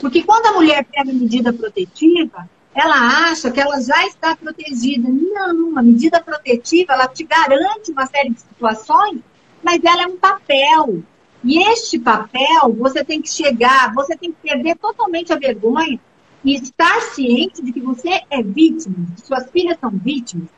[0.00, 5.08] Porque quando a mulher pega medida protetiva, ela acha que ela já está protegida.
[5.08, 9.20] Não, a medida protetiva, ela te garante uma série de situações,
[9.62, 11.02] mas ela é um papel.
[11.44, 16.00] E este papel, você tem que chegar, você tem que perder totalmente a vergonha
[16.44, 20.48] e estar ciente de que você é vítima, que suas filhas são vítimas,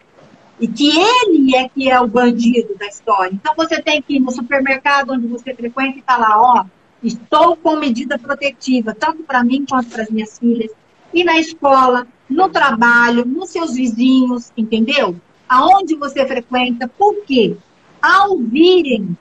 [0.61, 3.33] e que ele é que é o bandido da história.
[3.33, 6.65] Então você tem que ir no supermercado onde você frequenta e falar, ó,
[7.03, 10.71] estou com medida protetiva, tanto para mim quanto para as minhas filhas,
[11.13, 15.17] e na escola, no trabalho, nos seus vizinhos, entendeu?
[15.49, 17.57] Aonde você frequenta, por quê?
[18.01, 19.17] Ao virem.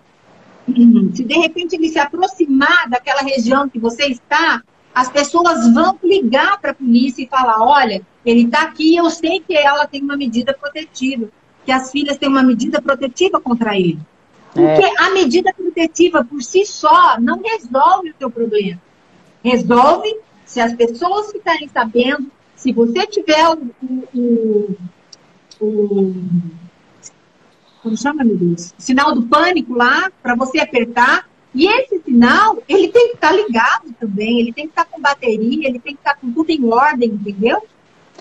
[1.16, 4.62] Se de repente ele se aproximar daquela região que você está,
[4.94, 9.40] as pessoas vão ligar para a polícia e falar: olha, ele está aqui, eu sei
[9.40, 11.30] que ela tem uma medida protetiva,
[11.66, 14.00] que as filhas têm uma medida protetiva contra ele.
[14.54, 15.04] Porque é.
[15.04, 18.82] a medida protetiva por si só não resolve o seu problema.
[19.44, 23.72] Resolve se as pessoas ficarem sabendo, se você tiver o,
[24.14, 24.76] o,
[25.62, 26.16] o
[27.82, 28.74] como chama, meu Deus?
[28.78, 31.30] Sinal do pânico lá, para você apertar.
[31.54, 34.92] E esse sinal, ele tem que estar tá ligado também, ele tem que estar tá
[34.92, 37.62] com bateria, ele tem que estar tá com tudo em ordem, entendeu?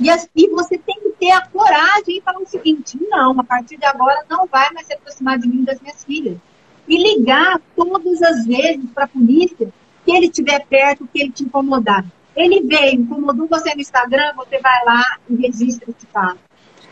[0.01, 3.45] E, as, e você tem que ter a coragem e falar o seguinte: não, a
[3.45, 6.39] partir de agora não vai mais se aproximar de mim das minhas filhas.
[6.87, 9.71] E ligar todas as vezes para a polícia
[10.05, 12.05] que ele estiver perto, que ele te incomodar.
[12.35, 16.39] Ele veio, incomodou você no Instagram, você vai lá e registra esse fato.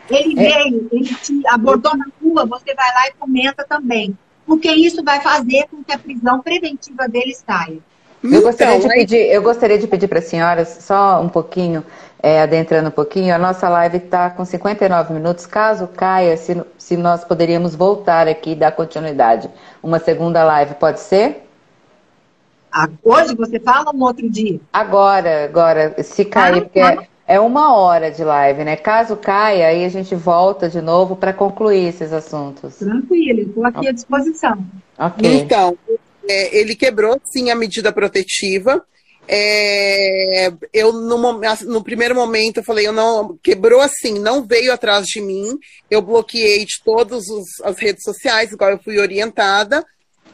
[0.09, 0.53] Ele é.
[0.53, 4.15] veio, ele te abordou na rua, você vai lá e comenta também.
[4.47, 7.79] Porque isso vai fazer com que a prisão preventiva dele saia.
[8.23, 11.85] Eu gostaria, então, de pedir, eu gostaria de pedir para a senhora só um pouquinho,
[12.23, 15.45] é, adentrando um pouquinho, a nossa live está com 59 minutos.
[15.45, 19.49] Caso caia, se, se nós poderíamos voltar aqui e dar continuidade.
[19.83, 21.43] Uma segunda live, pode ser?
[23.03, 24.59] Hoje você fala ou no outro dia?
[24.71, 27.07] Agora, agora, se cair, ah, porque.
[27.27, 28.77] É uma hora de live, né?
[28.77, 32.77] Caso caia, aí a gente volta de novo para concluir esses assuntos.
[32.77, 33.89] Tranquilo, estou aqui okay.
[33.89, 34.65] à disposição.
[34.97, 35.33] Okay.
[35.41, 35.77] Então,
[36.25, 38.81] é, ele quebrou sim a medida protetiva.
[39.27, 45.05] É, eu no, no, primeiro momento eu falei, eu não quebrou assim, não veio atrás
[45.05, 45.57] de mim.
[45.91, 47.25] Eu bloqueei de todas
[47.61, 49.85] as redes sociais, igual eu fui orientada,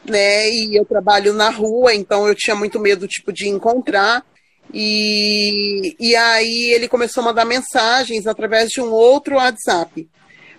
[0.08, 0.48] né?
[0.48, 4.24] E eu trabalho na rua, então eu tinha muito medo tipo de encontrar.
[4.72, 10.08] E, e aí ele começou a mandar mensagens através de um outro WhatsApp.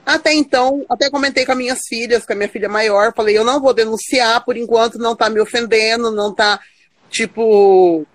[0.04, 3.44] Até então, até comentei com as minhas filhas, com a minha filha maior, falei, eu
[3.44, 6.60] não vou denunciar, por enquanto não tá me ofendendo, não tá,
[7.08, 8.06] tipo,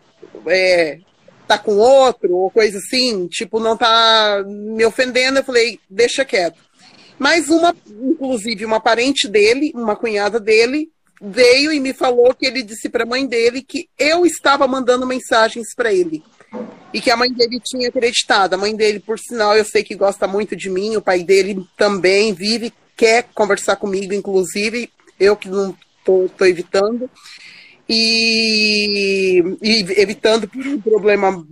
[0.45, 0.99] é,
[1.47, 6.61] tá com outro, ou coisa assim, tipo, não tá me ofendendo, eu falei, deixa quieto.
[7.17, 10.89] Mas uma, inclusive, uma parente dele, uma cunhada dele,
[11.21, 15.05] veio e me falou que ele disse para a mãe dele que eu estava mandando
[15.05, 16.23] mensagens para ele.
[16.93, 18.53] E que a mãe dele tinha acreditado.
[18.53, 21.63] A mãe dele, por sinal, eu sei que gosta muito de mim, o pai dele
[21.77, 24.89] também vive, quer conversar comigo, inclusive,
[25.19, 27.09] eu que não estou evitando.
[27.87, 31.43] E, e, evitando por um problema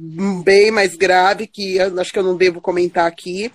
[0.44, 3.52] bem mais grave, que acho que eu não devo comentar aqui.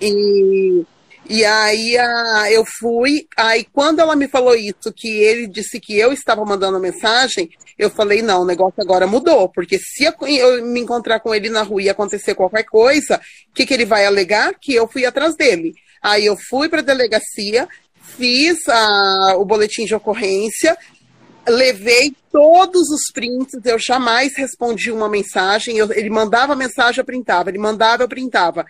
[0.00, 0.84] E
[1.28, 5.98] E aí a, eu fui, aí quando ela me falou isso, que ele disse que
[5.98, 10.64] eu estava mandando mensagem, eu falei, não, o negócio agora mudou, porque se eu, eu
[10.64, 13.20] me encontrar com ele na rua e acontecer qualquer coisa,
[13.50, 14.54] o que, que ele vai alegar?
[14.60, 15.74] Que eu fui atrás dele.
[16.00, 17.68] Aí eu fui para a delegacia,
[18.16, 20.78] fiz a, o boletim de ocorrência,
[21.48, 27.50] levei todos os prints, eu jamais respondi uma mensagem, eu, ele mandava mensagem, eu printava,
[27.50, 28.64] ele mandava, eu printava.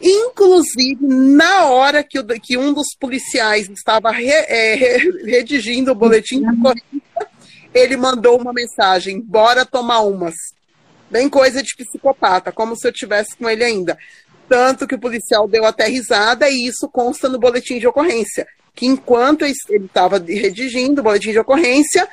[0.00, 6.40] Inclusive, na hora que, o, que um dos policiais estava re, é, redigindo o boletim
[6.40, 7.28] de ocorrência,
[7.72, 10.34] ele mandou uma mensagem: bora tomar umas.
[11.10, 13.96] Bem coisa de psicopata, como se eu tivesse com ele ainda.
[14.48, 18.46] Tanto que o policial deu até risada e isso consta no boletim de ocorrência.
[18.74, 22.08] Que enquanto ele estava redigindo o boletim de ocorrência,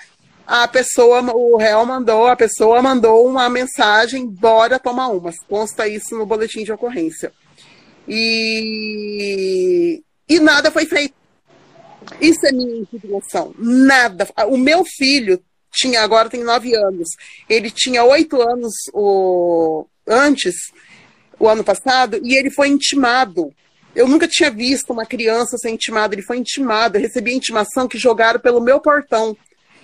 [0.45, 5.35] a pessoa, o réu mandou, a pessoa mandou uma mensagem, bora tomar umas.
[5.49, 7.31] Consta isso no boletim de ocorrência.
[8.13, 11.13] E, e nada foi feito.
[12.19, 13.55] Isso é minha indignação.
[13.57, 14.27] Nada.
[14.49, 15.41] O meu filho
[15.71, 17.07] tinha, agora tem nove anos.
[17.47, 20.55] Ele tinha oito anos o, antes,
[21.39, 23.49] o ano passado, e ele foi intimado.
[23.95, 26.13] Eu nunca tinha visto uma criança ser intimada.
[26.13, 26.97] Ele foi intimado.
[26.97, 29.37] Eu recebi a intimação que jogaram pelo meu portão.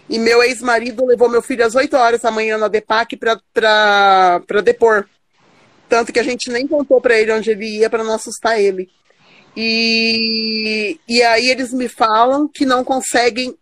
[0.10, 5.08] E meu ex-marido levou meu filho às 8 horas da manhã na DEPAC para depor.
[5.90, 8.90] Tanto que a gente nem contou para ele onde ele ia para não assustar ele.
[9.56, 13.58] E, e aí eles me falam que não conseguem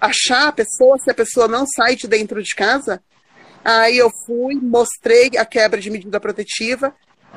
[0.00, 3.00] achar a pessoa se a pessoa não sai de dentro de casa.
[3.64, 6.94] Aí eu fui, mostrei a quebra de medida protetiva,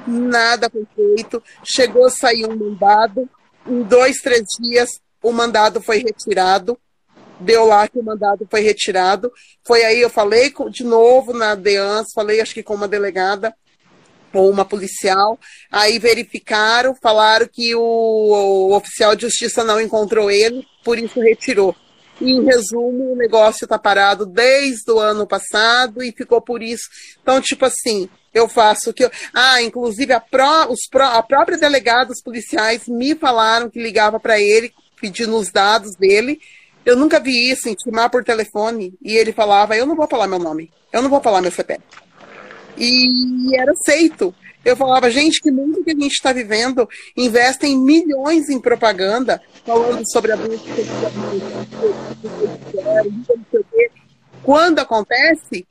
[0.07, 1.43] nada foi feito.
[1.63, 3.29] Chegou a sair um mandado.
[3.67, 4.89] Em dois, três dias,
[5.21, 6.79] o mandado foi retirado.
[7.39, 9.31] Deu lá que o mandado foi retirado.
[9.65, 13.53] Foi aí eu falei de novo na DEANS, falei acho que com uma delegada
[14.33, 15.39] ou uma policial.
[15.71, 21.75] Aí verificaram, falaram que o, o, oficial de justiça não encontrou ele, por isso retirou.
[22.21, 26.83] Em resumo, o negócio está parado desde o ano passado e ficou por isso.
[27.21, 29.05] Então, tipo assim, eu faço o que.
[29.05, 29.11] Eu...
[29.33, 34.19] Ah, inclusive a, pró, os pró, a própria delegada, os policiais me falaram que ligava
[34.19, 36.39] para ele pedindo os dados dele.
[36.85, 38.93] Eu nunca vi isso, intimar por telefone.
[39.01, 41.81] E ele falava: Eu não vou falar meu nome, eu não vou falar meu CPF
[42.79, 44.33] e era aceito.
[44.63, 50.03] Eu falava, gente, que mundo que a gente está vivendo, investem milhões em propaganda, falando
[50.11, 50.37] sobre a
[54.43, 55.65] Quando acontece,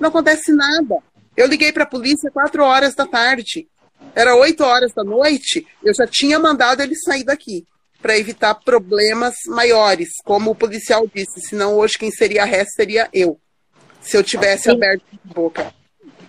[0.00, 0.98] não acontece nada.
[1.36, 3.68] Eu liguei para a polícia quatro horas da tarde.
[4.14, 7.64] Era oito horas da noite, eu já tinha mandado ele sair daqui
[8.02, 13.08] para evitar problemas maiores, como o policial disse, senão hoje quem seria a ré seria
[13.12, 13.40] eu,
[14.00, 15.81] se eu tivesse aberto a boca.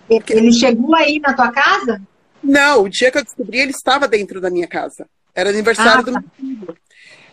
[0.08, 2.00] Ele chegou aí na tua casa?
[2.42, 5.06] Não, o dia que eu descobri, ele estava dentro da minha casa.
[5.34, 6.20] Era aniversário ah, do tá.
[6.20, 6.76] meu filho.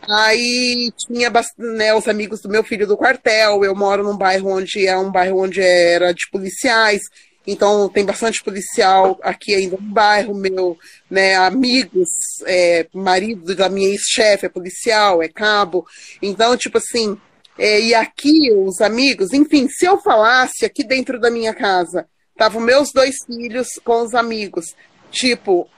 [0.10, 3.64] Aí tinha né, os amigos do meu filho do quartel.
[3.64, 7.02] Eu moro num bairro onde é um bairro onde era de policiais.
[7.46, 10.78] Então tem bastante policial aqui ainda no bairro, meu,
[11.10, 12.08] né, amigos,
[12.46, 15.86] é, marido da minha ex-chefe é policial, é cabo.
[16.22, 17.18] Então, tipo assim,
[17.58, 22.08] é, e aqui os amigos, enfim, se eu falasse aqui dentro da minha casa
[22.42, 24.74] Estavam meus dois filhos com os amigos.
[25.12, 25.70] Tipo,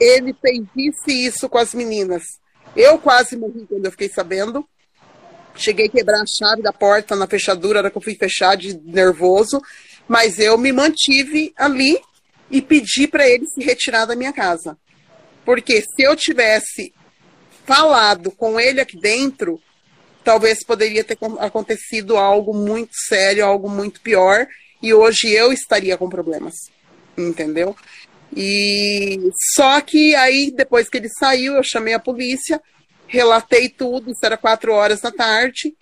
[0.00, 2.22] ele fez isso isso com as meninas.
[2.74, 4.66] Eu quase morri quando eu fiquei sabendo.
[5.54, 8.74] Cheguei a quebrar a chave da porta na fechadura, era que eu fui fechar de
[8.80, 9.60] nervoso.
[10.08, 12.00] Mas eu me mantive ali
[12.50, 14.78] e pedi para ele se retirar da minha casa.
[15.44, 16.94] Porque se eu tivesse
[17.66, 19.60] falado com ele aqui dentro,
[20.24, 24.46] talvez poderia ter acontecido algo muito sério, algo muito pior
[24.82, 26.54] e hoje eu estaria com problemas,
[27.16, 27.76] entendeu?
[28.34, 32.60] E só que aí, depois que ele saiu, eu chamei a polícia,
[33.06, 35.74] relatei tudo, isso era quatro horas da tarde,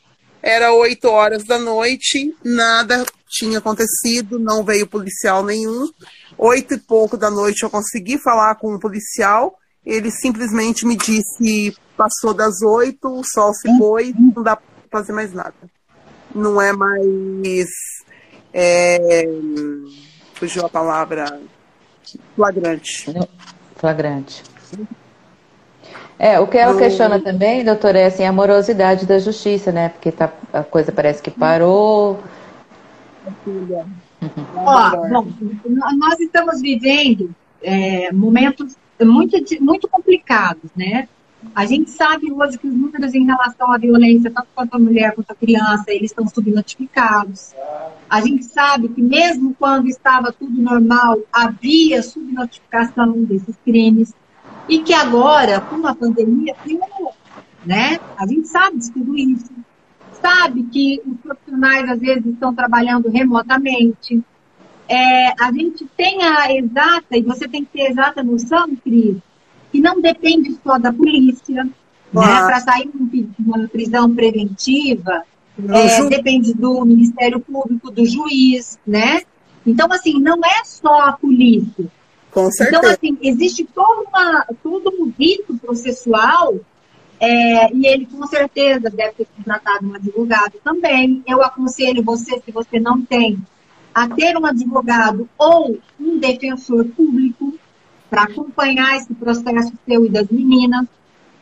[0.43, 5.91] era oito horas da noite, nada tinha acontecido, não veio policial nenhum.
[6.39, 11.77] Oito e pouco da noite eu consegui falar com um policial, ele simplesmente me disse,
[11.97, 15.55] passou das oito, o sol se foi, não dá para fazer mais nada.
[16.35, 17.69] Não é mais
[18.53, 19.29] é,
[20.35, 21.41] fugiu a palavra
[22.35, 23.13] flagrante.
[23.77, 24.43] Flagrante.
[26.19, 29.91] É, o que ela questiona também, doutora, é assim, a morosidade da justiça, né?
[29.91, 32.19] Porque tá, a coisa parece que parou.
[34.57, 35.27] Ó, bom,
[35.97, 37.31] nós estamos vivendo
[37.63, 41.09] é, momentos muito, muito complicados, né?
[41.55, 45.15] A gente sabe hoje que os números em relação à violência, tanto quanto a mulher
[45.15, 47.55] quanto a criança, eles estão subnotificados.
[48.11, 54.13] A gente sabe que mesmo quando estava tudo normal, havia subnotificação desses crimes.
[54.69, 57.15] e que agora, com a pandemia, piorou,
[57.65, 57.99] né?
[58.19, 59.51] A gente sabe de tudo isso.
[60.21, 64.23] Sabe que os profissionais, às vezes, estão trabalhando remotamente.
[64.87, 69.17] É, a gente tem a exata, e você tem que ter exata noção, Cris,
[69.71, 71.71] que não depende só da polícia, né?
[72.13, 75.25] Para sair de uma prisão preventiva,
[75.69, 79.23] é, depende do Ministério Público, do juiz, né?
[79.67, 81.87] Então, assim, não é só a polícia.
[82.31, 82.79] Com certeza.
[82.79, 86.57] Então, assim, existe todo, uma, todo um rito processual
[87.21, 91.23] é, e ele com certeza deve ter contratado um advogado também.
[91.27, 93.39] Eu aconselho você, se você não tem,
[93.93, 97.58] a ter um advogado ou um defensor público
[98.09, 100.87] para acompanhar esse processo seu e das meninas.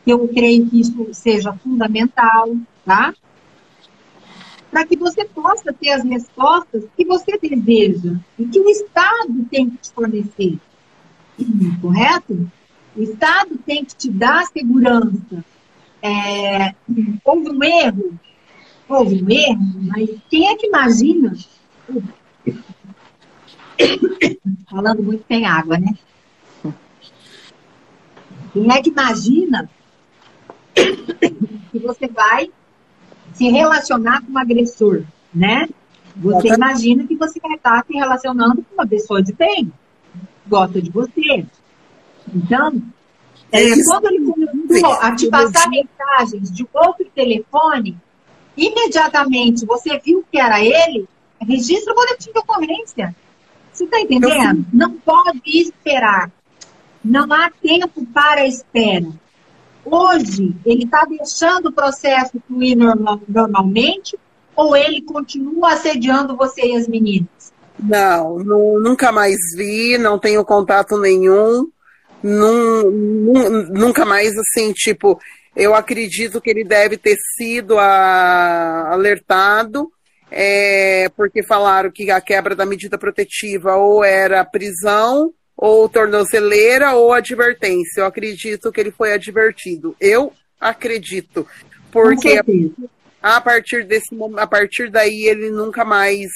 [0.05, 2.55] Eu creio que isso seja fundamental,
[2.85, 3.13] tá?
[4.71, 9.69] Para que você possa ter as respostas que você deseja e que o Estado tem
[9.69, 10.59] que te fornecer
[11.81, 12.49] correto?
[12.95, 15.43] O Estado tem que te dar segurança.
[16.01, 16.73] É,
[17.23, 18.19] houve um erro,
[18.87, 21.33] houve um erro, mas quem é que imagina?
[24.69, 25.93] Falando muito tem água, né?
[28.61, 29.69] Quem é que imagina
[31.71, 32.49] que você vai
[33.33, 35.03] se relacionar com um agressor,
[35.33, 35.67] né?
[36.15, 39.71] Você imagina que você vai estar se relacionando com uma pessoa de bem
[40.47, 41.45] gosta de você.
[42.33, 42.81] Então,
[43.51, 47.97] é, quando ele começou a te passar mensagens de outro telefone,
[48.55, 51.07] imediatamente você viu que era ele,
[51.39, 53.15] registra o boletim de ocorrência.
[53.71, 54.65] Você está entendendo?
[54.73, 56.31] Não pode esperar.
[57.03, 59.07] Não há tempo para a espera.
[59.85, 64.17] Hoje, ele está deixando o processo fluir normal, normalmente
[64.57, 67.53] ou ele continua assediando você e as meninas?
[67.79, 71.69] Não, nunca mais vi, não tenho contato nenhum.
[72.23, 75.19] Num, nunca mais, assim, tipo,
[75.55, 79.91] eu acredito que ele deve ter sido a, alertado,
[80.31, 87.11] é, porque falaram que a quebra da medida protetiva ou era prisão, ou tornozeleira, ou
[87.11, 88.01] advertência.
[88.01, 89.95] Eu acredito que ele foi advertido.
[89.99, 90.31] Eu
[90.61, 91.47] acredito.
[91.91, 92.39] Porque
[93.21, 96.29] a partir desse a partir daí ele nunca mais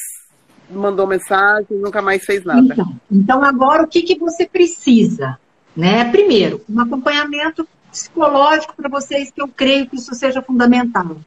[0.70, 2.74] mandou mensagem, nunca mais fez nada.
[2.74, 5.38] Então, então agora o que, que você precisa?
[5.76, 6.10] Né?
[6.10, 11.18] Primeiro, um acompanhamento psicológico para vocês, que eu creio que isso seja fundamental.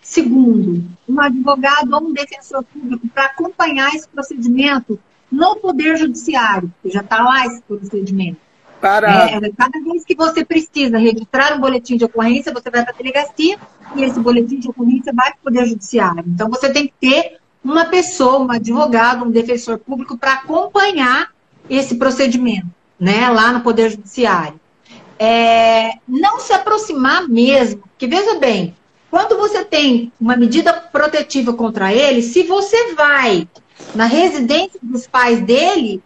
[0.00, 4.98] Segundo, um advogado ou um defensor público para acompanhar esse procedimento
[5.32, 8.36] no Poder Judiciário, que já está lá esse procedimento.
[8.80, 9.30] Para...
[9.30, 12.96] É, cada vez que você precisa registrar um boletim de ocorrência, você vai para a
[12.96, 13.56] delegacia
[13.96, 16.24] e esse boletim de ocorrência vai para o Poder Judiciário.
[16.26, 21.30] Então, você tem que ter uma pessoa, um advogado, um defensor público para acompanhar
[21.70, 22.66] esse procedimento,
[22.98, 24.60] né, lá no Poder Judiciário.
[25.18, 28.74] É, não se aproximar mesmo, porque veja bem,
[29.08, 33.46] quando você tem uma medida protetiva contra ele, se você vai
[33.94, 36.02] na residência dos pais dele,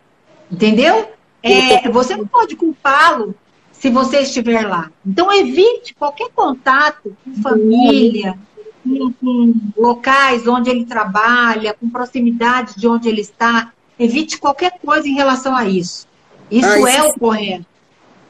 [0.51, 1.11] entendeu?
[1.43, 3.35] É, você não pode culpá-lo
[3.73, 4.91] se você estiver lá.
[5.05, 8.37] Então evite qualquer contato com família,
[8.83, 13.73] com, com locais onde ele trabalha, com proximidade de onde ele está.
[13.99, 16.07] Evite qualquer coisa em relação a isso.
[16.51, 17.67] Isso, ah, isso é o correto.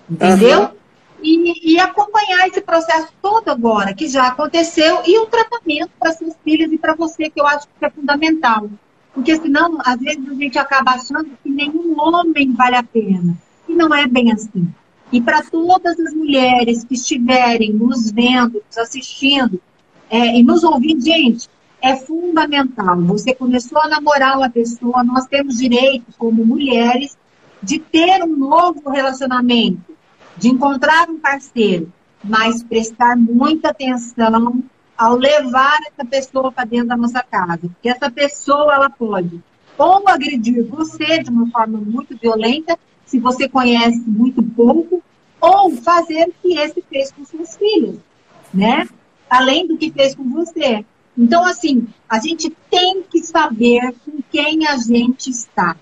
[0.08, 0.60] Entendeu?
[0.62, 0.76] Uhum.
[1.22, 6.34] E, e, acompanhar esse processo todo agora, que já aconteceu, e o tratamento para seus
[6.44, 8.68] filhos e para você, que eu acho que é fundamental.
[9.16, 13.34] Porque senão, às vezes, a gente acaba achando que nenhum homem vale a pena.
[13.66, 14.68] E não é bem assim.
[15.10, 19.58] E para todas as mulheres que estiverem nos vendo, nos assistindo,
[20.10, 21.48] é, e nos ouvir, gente,
[21.80, 23.00] é fundamental.
[23.04, 27.16] Você começou a namorar uma pessoa, nós temos direito, como mulheres,
[27.62, 29.96] de ter um novo relacionamento,
[30.36, 31.90] de encontrar um parceiro,
[32.22, 34.62] mas prestar muita atenção
[34.96, 37.68] ao levar essa pessoa para dentro da nossa casa.
[37.68, 39.42] Porque essa pessoa, ela pode
[39.78, 45.02] ou agredir você de uma forma muito violenta, se você conhece muito pouco,
[45.40, 47.98] ou fazer o que esse fez com seus filhos,
[48.52, 48.88] né?
[49.28, 50.84] além do que fez com você.
[51.16, 55.76] Então, assim, a gente tem que saber com quem a gente está.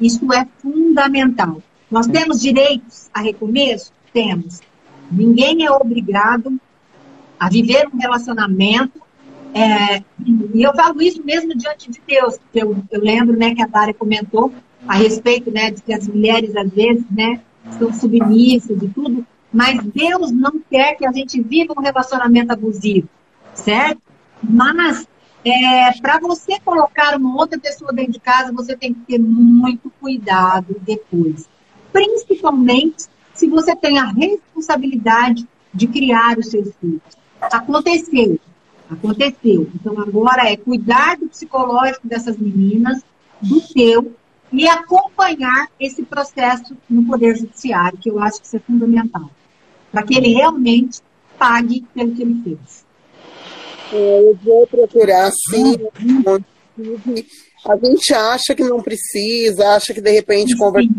[0.00, 1.62] Isso é fundamental.
[1.90, 3.92] Nós temos direitos a recomeço?
[4.12, 4.60] Temos.
[5.10, 6.58] Ninguém é obrigado
[7.40, 9.00] a viver um relacionamento.
[9.52, 10.02] É,
[10.54, 12.36] e eu falo isso mesmo diante de Deus.
[12.54, 14.52] Eu, eu lembro né, que a Dária comentou
[14.86, 17.40] a respeito né, de que as mulheres, às vezes, né,
[17.78, 23.08] são submissas e tudo mas Deus não quer que a gente viva um relacionamento abusivo,
[23.52, 24.00] certo?
[24.42, 25.06] Mas
[25.44, 29.90] é, para você colocar uma outra pessoa dentro de casa, você tem que ter muito
[30.00, 31.48] cuidado depois.
[31.92, 37.19] Principalmente se você tem a responsabilidade de criar os seus filhos.
[37.40, 38.38] Aconteceu,
[38.90, 39.68] aconteceu.
[39.74, 43.02] Então agora é cuidar do psicológico dessas meninas,
[43.40, 44.14] do teu,
[44.52, 49.30] e acompanhar esse processo no Poder Judiciário, que eu acho que isso é fundamental,
[49.92, 51.00] para que ele realmente
[51.38, 52.84] pague pelo que ele fez.
[53.92, 55.76] É, eu vou procurar, sim.
[57.66, 60.90] A gente acha que não precisa, acha que de repente conversa.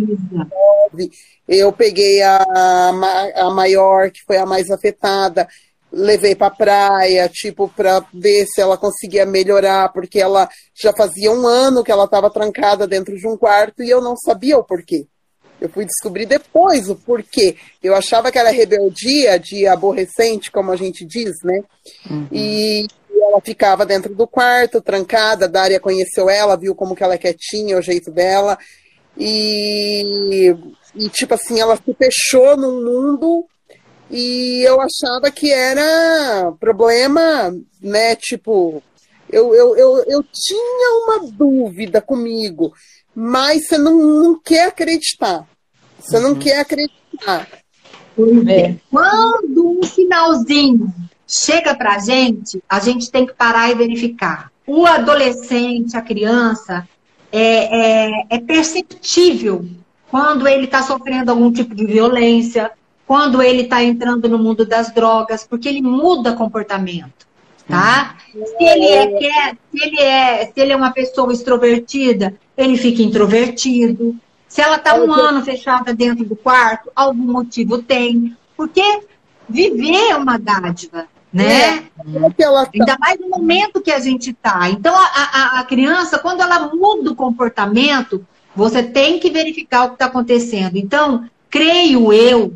[1.47, 2.91] Eu peguei a,
[3.35, 5.47] a maior, que foi a mais afetada,
[5.91, 11.45] levei para praia, tipo, para ver se ela conseguia melhorar, porque ela já fazia um
[11.45, 15.05] ano que ela estava trancada dentro de um quarto e eu não sabia o porquê.
[15.59, 17.55] Eu fui descobrir depois o porquê.
[17.83, 21.61] Eu achava que era rebeldia de aborrecente, como a gente diz, né?
[22.09, 22.27] Uhum.
[22.31, 22.87] E
[23.21, 25.45] ela ficava dentro do quarto, trancada.
[25.45, 28.57] A Dária conheceu ela, viu como que ela é quietinha, o jeito dela.
[29.15, 30.55] E,
[30.95, 33.45] e tipo assim, ela se fechou num mundo
[34.11, 38.15] e eu achava que era problema, né?
[38.15, 38.83] Tipo,
[39.29, 42.73] eu, eu, eu, eu tinha uma dúvida comigo,
[43.15, 45.47] mas você não, não quer acreditar.
[45.97, 46.39] Você não uhum.
[46.39, 47.47] quer acreditar.
[48.49, 48.75] É.
[48.89, 50.93] Quando um finalzinho
[51.25, 54.51] chega para a gente, a gente tem que parar e verificar.
[54.67, 56.87] O adolescente, a criança,
[57.31, 59.65] é, é, é perceptível
[60.09, 62.69] quando ele está sofrendo algum tipo de violência,
[63.05, 67.27] quando ele está entrando no mundo das drogas, porque ele muda comportamento,
[67.67, 68.15] tá?
[68.33, 68.45] Uhum.
[68.45, 73.01] Se ele é, quer, se ele é, se ele é uma pessoa extrovertida, ele fica
[73.01, 74.15] introvertido.
[74.47, 78.35] Se ela está um ano fechada dentro do quarto, algum motivo tem.
[78.55, 79.01] Porque
[79.47, 81.61] viver é uma dádiva, né?
[81.63, 81.79] É,
[82.37, 82.69] tá...
[82.73, 84.69] Ainda mais no momento que a gente está.
[84.69, 88.25] Então, a, a, a, criança, quando ela muda o comportamento,
[88.55, 90.75] você tem que verificar o que está acontecendo.
[90.75, 92.53] Então, creio eu,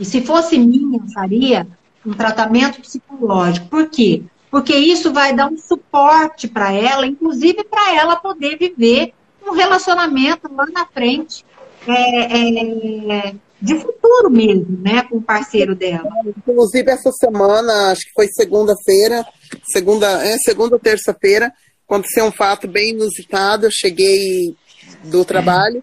[0.00, 1.66] e se fosse minha, eu faria
[2.04, 3.68] um tratamento psicológico.
[3.68, 4.22] Por quê?
[4.50, 9.12] Porque isso vai dar um suporte para ela, inclusive para ela poder viver
[9.46, 11.44] um relacionamento lá na frente
[11.86, 16.08] é, é, de futuro mesmo, né, com o parceiro dela.
[16.26, 19.24] Inclusive essa semana, acho que foi segunda-feira,
[19.70, 21.52] segunda, é, segunda ou terça-feira,
[21.86, 23.66] aconteceu um fato bem inusitado.
[23.66, 24.56] Eu cheguei
[25.04, 25.82] do trabalho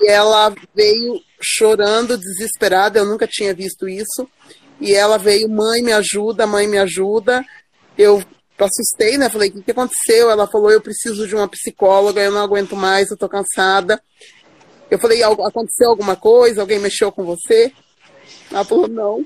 [0.00, 2.98] e ela veio chorando, desesperada.
[2.98, 4.28] Eu nunca tinha visto isso.
[4.80, 7.44] E ela veio, mãe, me ajuda, mãe, me ajuda.
[7.96, 8.22] Eu
[8.58, 9.28] assustei, né?
[9.28, 10.30] Falei, o que, que aconteceu?
[10.30, 14.02] Ela falou, eu preciso de uma psicóloga, eu não aguento mais, eu tô cansada.
[14.90, 16.60] Eu falei, aconteceu alguma coisa?
[16.60, 17.72] Alguém mexeu com você?
[18.50, 19.24] Ela falou, não.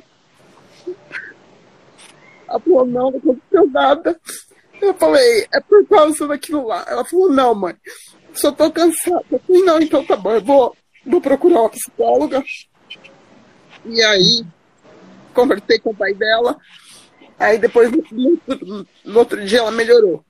[2.49, 4.21] Ela falou, não, não aconteceu nada.
[4.81, 6.85] Eu falei, é por causa daquilo lá.
[6.89, 7.75] Ela falou, não, mãe,
[8.33, 9.25] só tô cansada.
[9.31, 10.77] Eu falei, não, então tá bom, eu vou,
[11.07, 12.43] vou procurar uma psicóloga.
[13.85, 14.45] E aí,
[15.33, 16.57] conversei com o pai dela.
[17.39, 18.03] Aí depois, no,
[18.47, 20.25] no, no outro dia, ela melhorou.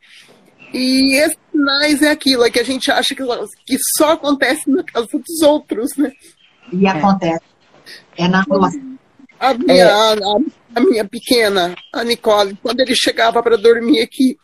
[0.73, 3.23] E esses sinais é aquilo, é que a gente acha que,
[3.65, 6.13] que só acontece na casa dos outros, né?
[6.73, 7.45] E acontece.
[8.17, 8.79] É na nossa.
[9.39, 9.83] A minha, é.
[9.83, 10.15] a,
[10.75, 14.37] a, minha pequena, a Nicole, quando ele chegava para dormir aqui,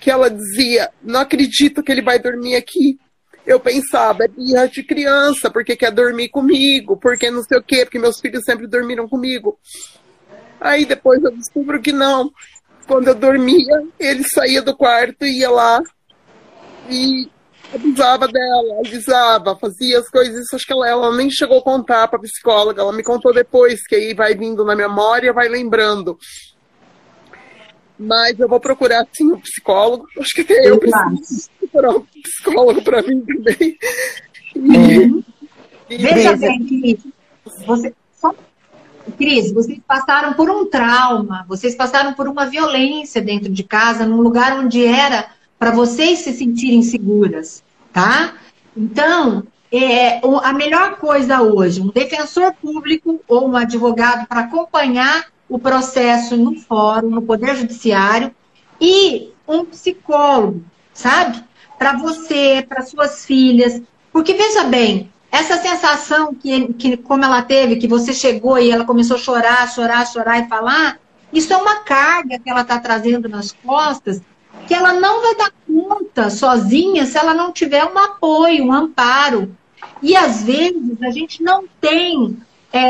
[0.00, 2.98] que ela dizia, não acredito que ele vai dormir aqui.
[3.46, 7.84] Eu pensava, é birra de criança, porque quer dormir comigo, porque não sei o quê,
[7.84, 9.58] porque meus filhos sempre dormiram comigo.
[10.60, 12.30] Aí depois eu descubro que não.
[12.86, 15.80] Quando eu dormia, ele saía do quarto ia lá
[16.88, 17.30] e
[17.72, 20.46] avisava dela, avisava, fazia as coisas.
[20.52, 23.94] Acho que ela, ela nem chegou a contar para psicóloga, ela me contou depois, que
[23.94, 26.18] aí vai vindo na memória, vai lembrando.
[28.02, 30.06] Mas eu vou procurar sim um psicólogo.
[30.18, 33.78] Acho que até eu preciso procurar um psicólogo para mim também.
[34.56, 37.00] E, e Veja bem, Cris,
[37.66, 38.34] você, só,
[39.18, 44.22] Cris, vocês passaram por um trauma, vocês passaram por uma violência dentro de casa, num
[44.22, 45.28] lugar onde era
[45.58, 47.62] para vocês se sentirem seguras,
[47.92, 48.32] tá?
[48.74, 55.58] Então, é, a melhor coisa hoje, um defensor público ou um advogado para acompanhar o
[55.58, 58.34] processo no fórum, no Poder Judiciário,
[58.80, 60.64] e um psicólogo,
[60.94, 61.42] sabe?
[61.76, 63.82] Para você, para suas filhas.
[64.12, 68.84] Porque veja bem, essa sensação que, que, como ela teve, que você chegou e ela
[68.84, 70.98] começou a chorar, chorar, chorar e falar,
[71.32, 74.22] isso é uma carga que ela está trazendo nas costas
[74.66, 79.56] que ela não vai dar conta sozinha se ela não tiver um apoio, um amparo.
[80.02, 82.36] E às vezes a gente não tem
[82.72, 82.80] é,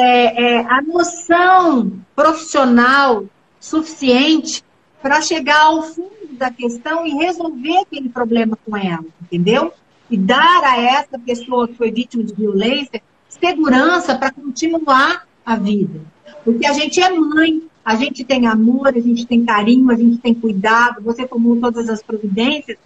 [0.42, 3.24] é, a noção profissional
[3.58, 4.62] suficiente
[5.02, 9.72] para chegar ao fundo da questão e resolver aquele problema com ela, entendeu?
[10.10, 16.00] E dar a essa pessoa que foi vítima de violência segurança para continuar a vida.
[16.44, 20.18] Porque a gente é mãe, a gente tem amor, a gente tem carinho, a gente
[20.18, 22.76] tem cuidado, você tomou todas as providências,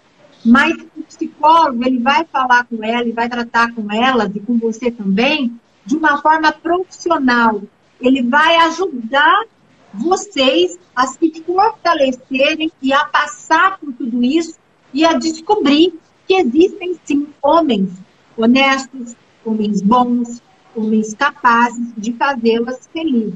[0.44, 4.58] mas o psicólogo ele vai falar com ela e vai tratar com ela e com
[4.58, 7.62] você também de uma forma profissional.
[8.00, 9.44] Ele vai ajudar
[9.92, 14.56] vocês a se fortalecerem e a passar por tudo isso
[14.92, 15.94] e a descobrir
[16.26, 17.90] que existem sim homens
[18.36, 20.42] honestos, homens bons,
[20.74, 23.34] homens capazes de fazê-las felizes.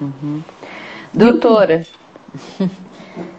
[0.00, 0.42] Uhum.
[1.12, 1.86] Doutora,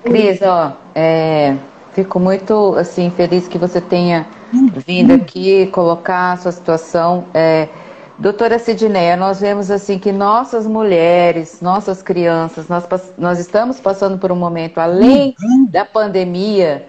[0.03, 1.57] Cris, ó, é,
[1.93, 4.27] fico muito assim feliz que você tenha
[4.85, 7.25] vindo aqui colocar a sua situação.
[7.33, 7.67] É,
[8.17, 12.85] doutora Sidneia, nós vemos assim que nossas mulheres, nossas crianças, nós,
[13.17, 15.35] nós estamos passando por um momento além
[15.69, 16.87] da pandemia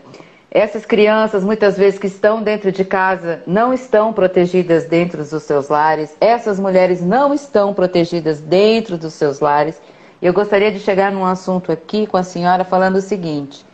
[0.55, 5.71] essas crianças, muitas vezes que estão dentro de casa, não estão protegidas dentro dos seus
[5.71, 6.15] lares.
[6.21, 9.81] Essas mulheres não estão protegidas dentro dos seus lares.
[10.21, 13.65] Eu gostaria de chegar num assunto aqui com a senhora falando o seguinte: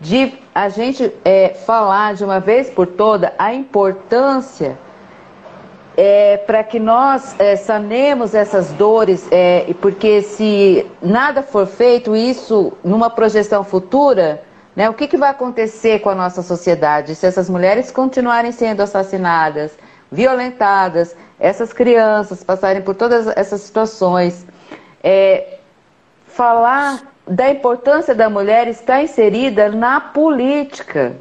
[0.00, 4.78] de a gente é, falar de uma vez por toda a importância
[5.96, 12.72] é, para que nós é, sanemos essas dores, é, porque se nada for feito, isso
[12.84, 14.44] numa projeção futura
[14.76, 14.90] né?
[14.90, 19.72] O que, que vai acontecer com a nossa sociedade se essas mulheres continuarem sendo assassinadas,
[20.12, 24.46] violentadas, essas crianças passarem por todas essas situações?
[25.02, 25.58] É,
[26.26, 31.16] falar da importância da mulher está inserida na política,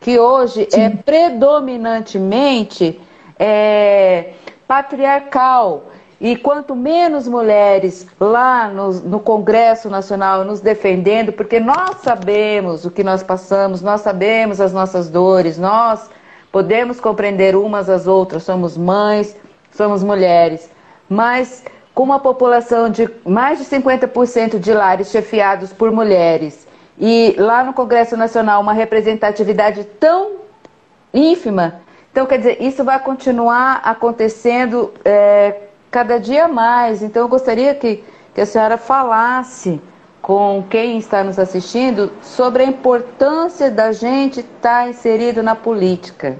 [0.00, 0.82] que hoje é Sim.
[0.82, 2.98] é predominantemente
[3.38, 4.32] é,
[4.66, 5.84] patriarcal.
[6.20, 12.92] E quanto menos mulheres lá no, no, Congresso Nacional nos defendendo, porque nós sabemos o
[12.92, 16.08] que nós passamos, nós sabemos as nossas dores, nós
[16.52, 19.34] podemos compreender umas às outras, somos mães,
[19.72, 20.70] somos mulheres,
[21.08, 21.64] mas
[21.94, 26.66] com uma população de mais de 50% de lares chefiados por mulheres
[26.98, 30.36] e lá no Congresso Nacional uma representatividade tão
[31.12, 34.92] ínfima, então quer dizer, isso vai continuar acontecendo.
[35.04, 37.02] É, cada dia mais.
[37.02, 38.02] Então, eu gostaria que,
[38.34, 39.80] que a senhora falasse
[40.22, 46.38] com quem está nos assistindo sobre a importância da gente estar inserido na política.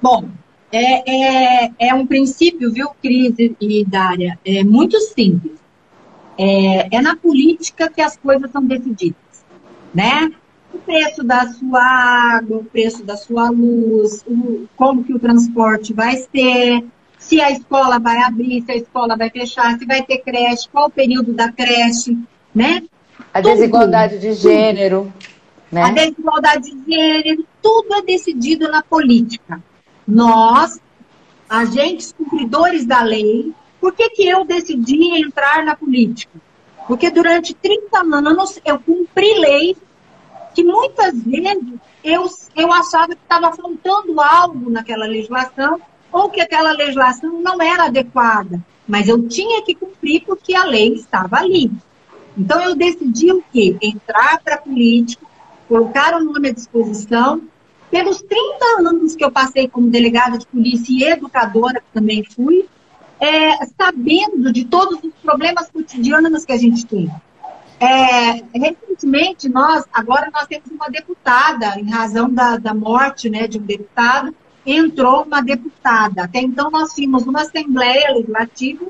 [0.00, 0.24] Bom,
[0.72, 4.38] é, é, é um princípio, viu, Cris e Dária?
[4.44, 5.58] É muito simples.
[6.38, 9.44] É, é na política que as coisas são decididas,
[9.94, 10.30] né?
[10.72, 15.92] O preço da sua água, o preço da sua luz, o, como que o transporte
[15.92, 16.84] vai ser,
[17.18, 20.86] se a escola vai abrir, se a escola vai fechar, se vai ter creche, qual
[20.86, 22.16] o período da creche,
[22.54, 22.82] né?
[23.34, 25.12] A tudo, desigualdade de gênero.
[25.70, 25.82] Né?
[25.82, 29.62] A desigualdade de gênero, tudo é decidido na política.
[30.10, 30.80] Nós,
[31.48, 36.38] agentes cumpridores da lei, por que, que eu decidi entrar na política?
[36.86, 39.76] Porque durante 30 anos eu cumpri lei
[40.54, 42.26] que muitas vezes eu,
[42.56, 45.80] eu achava que estava faltando algo naquela legislação
[46.10, 50.94] ou que aquela legislação não era adequada, mas eu tinha que cumprir porque a lei
[50.94, 51.70] estava ali.
[52.36, 53.76] Então eu decidi o quê?
[53.80, 55.24] Entrar para a política,
[55.68, 57.42] colocar o nome à disposição.
[57.90, 62.68] Pelos 30 anos que eu passei como delegada de polícia e educadora, que também fui,
[63.20, 67.10] é, sabendo de todos os problemas cotidianos que a gente tem.
[67.80, 73.58] É, recentemente, nós, agora nós temos uma deputada, em razão da, da morte né, de
[73.58, 74.34] um deputado,
[74.64, 76.24] entrou uma deputada.
[76.24, 78.86] Até então nós tínhamos uma Assembleia Legislativa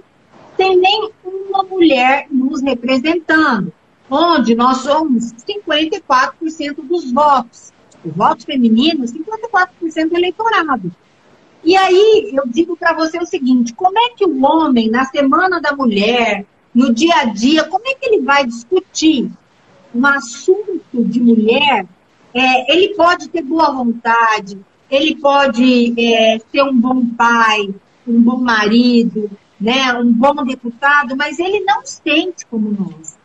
[0.57, 3.73] sem nem uma mulher nos representando,
[4.11, 7.73] onde nós somos 54% dos votos.
[8.05, 10.93] O voto feminino, 54% do eleitorado.
[11.63, 15.61] E aí eu digo para você o seguinte: como é que o homem, na Semana
[15.61, 19.31] da Mulher, no dia a dia, como é que ele vai discutir
[19.95, 21.87] um assunto de mulher?
[22.33, 24.59] É, ele pode ter boa vontade,
[24.91, 27.75] ele pode é, ser um bom pai,
[28.07, 33.19] um bom marido, né, um bom deputado, mas ele não sente como nós.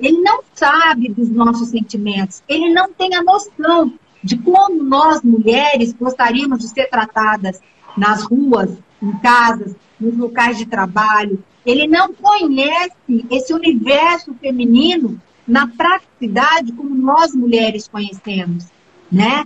[0.00, 2.42] Ele não sabe dos nossos sentimentos.
[2.48, 3.92] Ele não tem a noção
[4.26, 7.60] de como nós, mulheres, gostaríamos de ser tratadas
[7.96, 8.70] nas ruas,
[9.00, 11.42] em casas, nos locais de trabalho.
[11.64, 18.66] Ele não conhece esse universo feminino na praticidade como nós mulheres conhecemos,
[19.10, 19.44] né?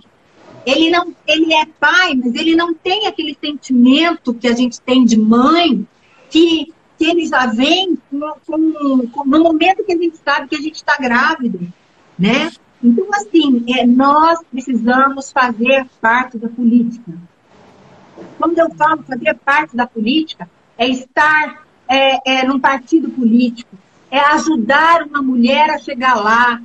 [0.65, 5.03] ele não, ele é pai, mas ele não tem aquele sentimento que a gente tem
[5.05, 5.85] de mãe,
[6.29, 10.75] que, que ele já vem com, no momento que a gente sabe que a gente
[10.75, 11.59] está grávida,
[12.17, 12.51] né?
[12.83, 17.11] Então, assim, é, nós precisamos fazer parte da política.
[18.37, 23.77] Quando eu falo fazer parte da política, é estar é, é, num partido político,
[24.09, 26.61] é ajudar uma mulher a chegar lá,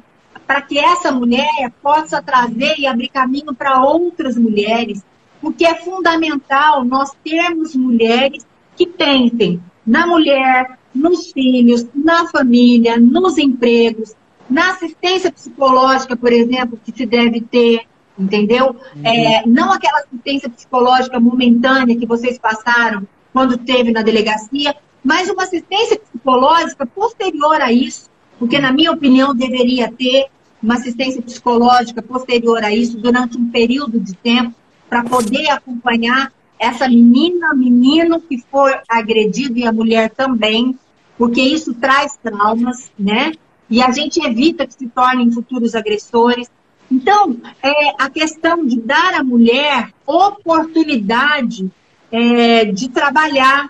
[0.47, 5.05] para que essa mulher possa trazer e abrir caminho para outras mulheres,
[5.41, 13.39] porque é fundamental nós termos mulheres que pensem na mulher, nos filhos, na família, nos
[13.39, 14.15] empregos,
[14.49, 17.83] na assistência psicológica, por exemplo, que se deve ter,
[18.19, 18.77] entendeu?
[18.95, 19.07] Uhum.
[19.07, 24.75] É, não aquela assistência psicológica momentânea que vocês passaram quando teve na delegacia,
[25.05, 28.09] mas uma assistência psicológica posterior a isso,
[28.39, 30.27] porque, na minha opinião, deveria ter
[30.63, 34.55] uma assistência psicológica posterior a isso durante um período de tempo
[34.89, 40.77] para poder acompanhar essa menina, menino que foi agredido e a mulher também,
[41.19, 43.33] porque isso traz traumas, né?
[43.69, 46.51] E a gente evita que se tornem futuros agressores.
[46.91, 51.71] Então, é, a questão de dar à mulher oportunidade
[52.13, 53.69] é, de trabalhar,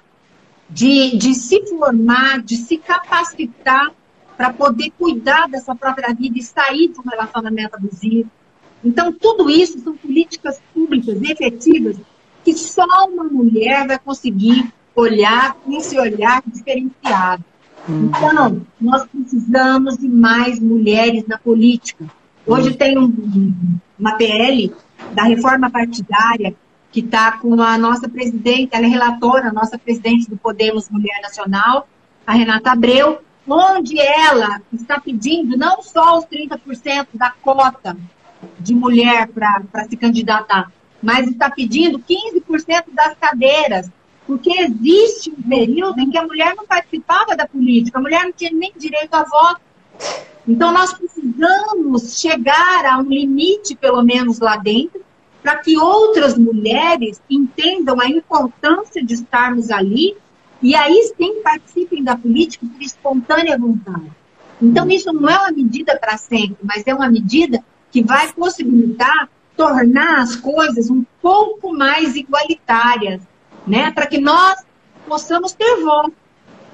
[0.68, 3.90] de, de se formar, de se capacitar
[4.36, 8.30] para poder cuidar da sua própria vida e sair de um relacionamento abusivo.
[8.84, 11.96] Então, tudo isso são políticas públicas efetivas
[12.44, 17.44] que só uma mulher vai conseguir olhar com esse olhar diferenciado.
[17.88, 22.04] Então, nós precisamos de mais mulheres na política.
[22.46, 23.54] Hoje tem um,
[23.98, 24.72] uma PL
[25.12, 26.54] da reforma partidária
[26.90, 31.20] que está com a nossa presidente, ela é relatora, a nossa presidente do Podemos Mulher
[31.22, 31.86] Nacional,
[32.26, 37.96] a Renata Abreu, onde ela está pedindo não só os 30% da cota
[38.58, 40.72] de mulher para se candidatar,
[41.02, 43.90] mas está pedindo 15% das cadeiras,
[44.26, 48.32] porque existe um período em que a mulher não participava da política, a mulher não
[48.32, 49.60] tinha nem direito a voto.
[50.46, 55.00] Então, nós precisamos chegar a um limite, pelo menos lá dentro,
[55.42, 60.16] para que outras mulheres entendam a importância de estarmos ali
[60.60, 64.10] e aí sim participem da política por espontânea vontade.
[64.60, 69.28] Então, isso não é uma medida para sempre, mas é uma medida que vai possibilitar
[69.56, 73.20] tornar as coisas um pouco mais igualitárias,
[73.66, 73.90] né?
[73.90, 74.64] Para que nós
[75.06, 76.12] possamos ter voz.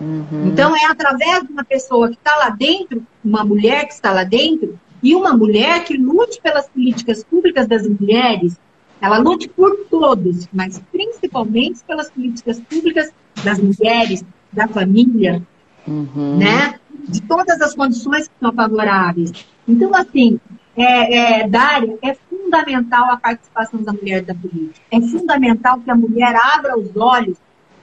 [0.01, 0.49] Uhum.
[0.49, 4.25] Então, é através de uma pessoa que está lá dentro, uma mulher que está lá
[4.25, 8.57] dentro, e uma mulher que lute pelas políticas públicas das mulheres,
[9.01, 13.11] ela lute por todos, mas principalmente pelas políticas públicas
[13.43, 15.43] das mulheres, da família,
[15.87, 16.39] uhum.
[16.39, 16.79] né?
[17.09, 19.33] De todas as condições que são favoráveis.
[19.67, 20.39] Então, assim,
[20.77, 22.15] é, é, Dária, é
[22.53, 24.85] fundamental a participação da mulher da política.
[24.91, 27.39] É fundamental que a mulher abra os olhos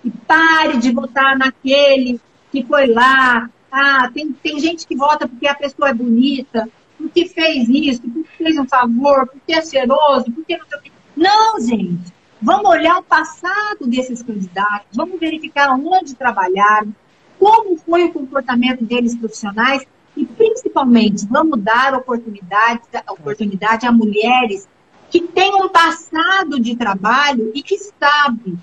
[0.05, 2.21] e pare de votar naquele
[2.51, 3.49] que foi lá.
[3.71, 8.29] Ah, tem, tem gente que vota porque a pessoa é bonita, porque fez isso, porque
[8.37, 10.81] fez um favor, porque é cheiroso, porque não o
[11.17, 12.13] Não, gente.
[12.41, 16.93] Vamos olhar o passado desses candidatos, vamos verificar onde trabalharam,
[17.37, 19.85] como foi o comportamento deles profissionais
[20.19, 24.67] e, principalmente, vamos dar oportunidade, oportunidade a mulheres
[25.09, 28.59] que têm um passado de trabalho e que sabem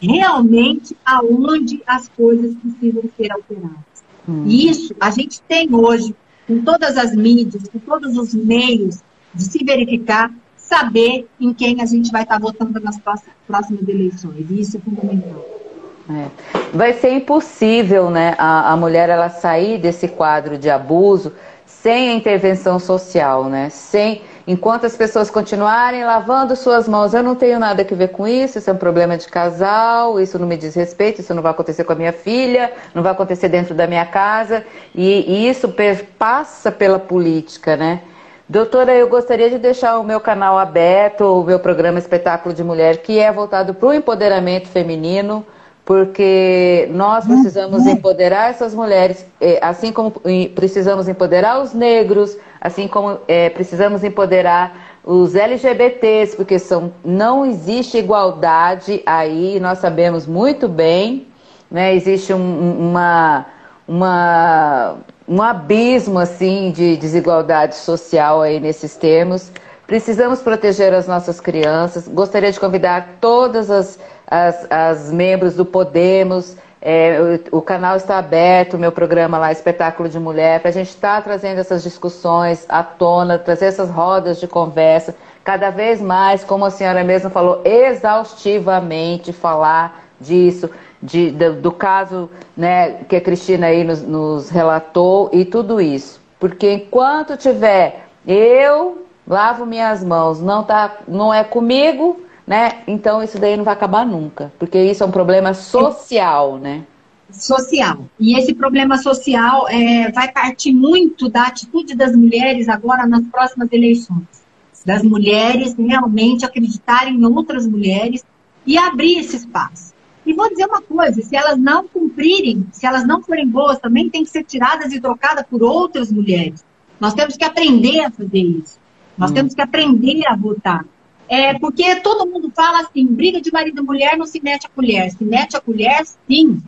[0.00, 3.84] realmente aonde as coisas precisam ser alteradas.
[4.26, 4.44] Hum.
[4.46, 6.14] E isso a gente tem hoje,
[6.46, 9.00] com todas as mídias, com todos os meios
[9.34, 12.98] de se verificar saber em quem a gente vai estar votando nas
[13.46, 14.46] próximas eleições.
[14.50, 15.63] E isso é fundamental.
[16.10, 16.26] É.
[16.72, 21.32] Vai ser impossível, né, a, a mulher ela sair desse quadro de abuso
[21.66, 23.68] sem a intervenção social, né?
[23.68, 28.26] Sem, enquanto as pessoas continuarem lavando suas mãos, eu não tenho nada a ver com
[28.26, 31.52] isso, isso é um problema de casal, isso não me diz respeito, isso não vai
[31.52, 34.64] acontecer com a minha filha, não vai acontecer dentro da minha casa,
[34.94, 35.74] e, e isso
[36.18, 38.00] passa pela política, né?
[38.48, 42.98] Doutora, eu gostaria de deixar o meu canal aberto, o meu programa Espetáculo de Mulher,
[42.98, 45.44] que é voltado para o empoderamento feminino,
[45.84, 50.12] porque nós precisamos empoderar essas mulheres, eh, assim como
[50.54, 57.98] precisamos empoderar os negros, assim como é, precisamos empoderar os LGBTs, porque são, não existe
[57.98, 61.26] igualdade aí, nós sabemos muito bem,
[61.70, 61.94] né?
[61.94, 63.46] existe um, uma,
[63.86, 64.96] uma
[65.26, 69.50] um abismo assim de desigualdade social aí nesses termos.
[69.86, 72.08] Precisamos proteger as nossas crianças.
[72.08, 76.56] Gostaria de convidar todas as, as, as membros do Podemos.
[76.80, 80.72] É, o, o, canal está aberto, o meu programa lá, Espetáculo de Mulher, para a
[80.72, 86.00] gente estar tá trazendo essas discussões à tona, trazer essas rodas de conversa, cada vez
[86.00, 90.70] mais, como a senhora mesma falou, exaustivamente falar disso,
[91.02, 96.20] de, do, do, caso né, que a Cristina aí nos, nos relatou e tudo isso.
[96.38, 102.82] Porque enquanto tiver eu lavo minhas mãos, não, tá, não é comigo, né?
[102.86, 106.84] Então isso daí não vai acabar nunca, porque isso é um problema social, né?
[107.30, 108.04] Social.
[108.20, 113.72] E esse problema social é, vai partir muito da atitude das mulheres agora nas próximas
[113.72, 114.44] eleições.
[114.84, 118.22] Das mulheres realmente acreditarem em outras mulheres
[118.66, 119.94] e abrir esse espaço.
[120.26, 124.10] E vou dizer uma coisa: se elas não cumprirem, se elas não forem boas, também
[124.10, 126.64] tem que ser tiradas e trocadas por outras mulheres.
[127.00, 128.78] Nós temos que aprender a fazer isso.
[129.16, 129.34] Nós hum.
[129.34, 130.84] temos que aprender a votar.
[131.28, 134.70] É, porque todo mundo fala assim, briga de marido e mulher não se mete a
[134.70, 135.10] colher.
[135.10, 136.62] Se mete a colher, sim.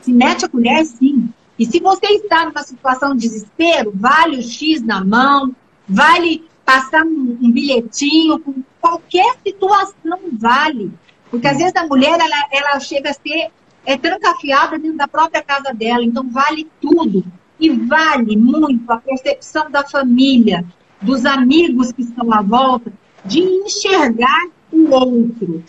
[0.00, 1.28] Se mete a colher, sim.
[1.58, 5.54] E se você está numa situação de desespero, vale o X na mão,
[5.88, 8.42] vale passar um, um bilhetinho,
[8.80, 10.92] qualquer situação vale.
[11.30, 13.50] Porque às vezes a mulher, ela, ela chega a ser
[13.84, 17.24] é, trancafiada dentro da própria casa dela, então vale tudo.
[17.58, 20.64] E vale muito a percepção da família,
[21.02, 22.92] dos amigos que estão à volta,
[23.24, 25.62] de enxergar o outro.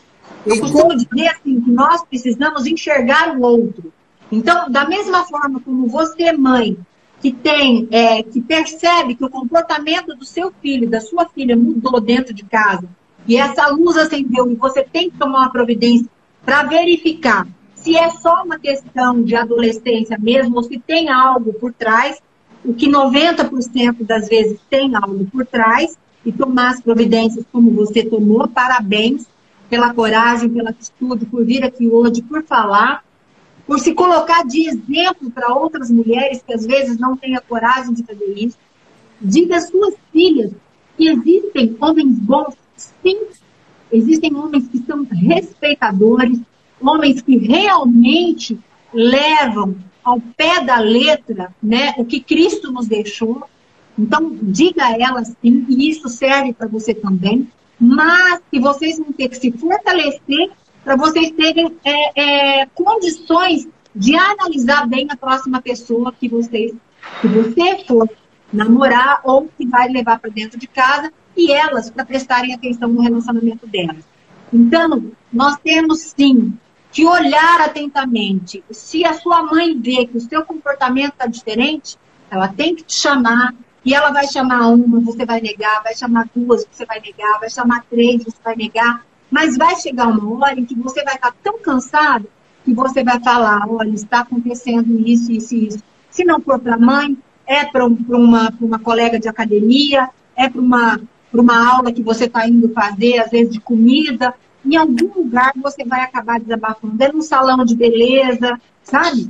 [0.45, 3.91] Eu costumo dizer assim, que nós precisamos enxergar o outro.
[4.31, 6.77] Então, da mesma forma como você, mãe,
[7.21, 11.99] que tem, é, que percebe que o comportamento do seu filho, da sua filha mudou
[12.01, 12.87] dentro de casa,
[13.27, 16.07] e essa luz acendeu e você tem que tomar uma providência
[16.45, 17.47] para verificar
[17.83, 22.21] se é só uma questão de adolescência mesmo ou se tem algo por trás,
[22.63, 28.03] o que 90% das vezes tem algo por trás, e tomar as providências como você
[28.03, 28.47] tomou.
[28.47, 29.27] Parabéns
[29.69, 33.03] pela coragem, pela atitude, por vir aqui hoje, por falar,
[33.65, 37.93] por se colocar de exemplo para outras mulheres que às vezes não têm a coragem
[37.93, 38.57] de fazer isso.
[39.21, 40.51] Diga às suas filhas
[40.97, 43.19] que existem homens bons, sim,
[43.91, 46.39] existem homens que são respeitadores,
[46.79, 48.59] homens que realmente
[48.93, 53.43] levam ao pé da letra né, o que Cristo nos deixou.
[53.97, 57.47] Então, diga a ela sim, e isso serve para você também,
[57.79, 60.51] mas que vocês vão ter que se fortalecer
[60.83, 66.73] para vocês terem é, é, condições de analisar bem a próxima pessoa que vocês,
[67.21, 68.09] que você for
[68.51, 73.01] namorar ou que vai levar para dentro de casa e elas para prestarem atenção no
[73.01, 74.03] relacionamento delas.
[74.51, 76.53] Então, nós temos sim
[76.93, 78.63] que olhar atentamente.
[78.69, 81.97] Se a sua mãe vê que o seu comportamento está diferente,
[82.29, 83.53] ela tem que te chamar,
[83.83, 87.49] e ela vai chamar uma, você vai negar, vai chamar duas, você vai negar, vai
[87.49, 89.03] chamar três, você vai negar.
[89.29, 92.29] Mas vai chegar uma hora em que você vai estar tão cansado
[92.63, 95.83] que você vai falar: olha, está acontecendo isso, isso e isso.
[96.11, 100.61] Se não for para a mãe, é para uma, uma colega de academia, é para
[100.61, 101.01] uma,
[101.33, 104.33] uma aula que você está indo fazer, às vezes de comida.
[104.65, 107.03] Em algum lugar você vai acabar desabafando.
[107.03, 109.29] É num salão de beleza, sabe?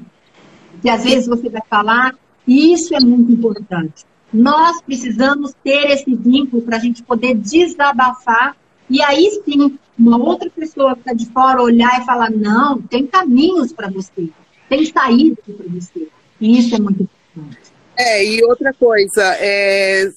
[0.82, 2.16] Que às vezes você vai falar.
[2.48, 4.06] E isso é muito importante.
[4.34, 8.56] Nós precisamos ter esse vínculo para a gente poder desabafar
[8.90, 13.08] e aí sim, uma outra pessoa que está de fora olhar e falar: não, tem
[13.08, 14.30] caminhos para você,
[14.70, 16.08] tem saídas para você.
[16.40, 17.74] E isso é muito importante.
[17.96, 20.10] É, e outra coisa é,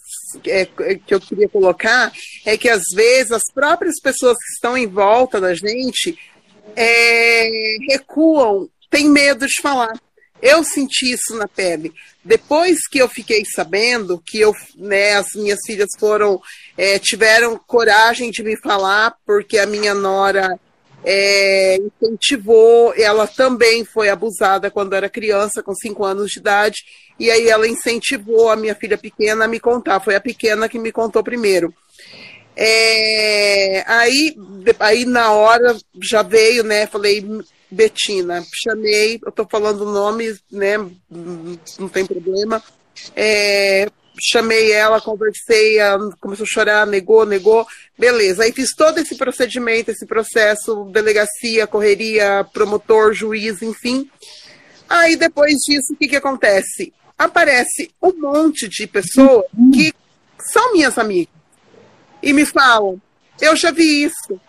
[0.46, 2.12] é, que eu queria colocar
[2.44, 6.18] é que às vezes as próprias pessoas que estão em volta da gente
[6.74, 7.48] é,
[7.88, 9.92] recuam, têm medo de falar.
[10.42, 11.92] Eu senti isso na pele.
[12.22, 16.40] Depois que eu fiquei sabendo que eu, né, as minhas filhas foram,
[16.76, 20.58] é, tiveram coragem de me falar, porque a minha nora
[21.08, 26.78] é, incentivou, ela também foi abusada quando era criança, com 5 anos de idade,
[27.16, 30.00] e aí ela incentivou a minha filha pequena a me contar.
[30.00, 31.72] Foi a pequena que me contou primeiro.
[32.56, 34.34] É, aí,
[34.80, 36.88] aí na hora já veio, né?
[36.88, 37.24] Falei,
[37.70, 38.44] Betina.
[38.52, 40.76] Chamei, eu estou falando o nome, né?
[41.78, 42.60] Não tem problema.
[43.14, 43.88] É,
[44.20, 47.66] chamei ela, conversei, ela começou a chorar, negou, negou.
[47.98, 48.44] Beleza.
[48.44, 54.10] Aí fiz todo esse procedimento, esse processo, delegacia, correria, promotor, juiz, enfim.
[54.88, 56.92] Aí depois disso, o que, que acontece?
[57.18, 59.92] Aparece um monte de pessoas que
[60.52, 61.34] são minhas amigas
[62.22, 63.00] e me falam:
[63.40, 64.40] eu já vi isso,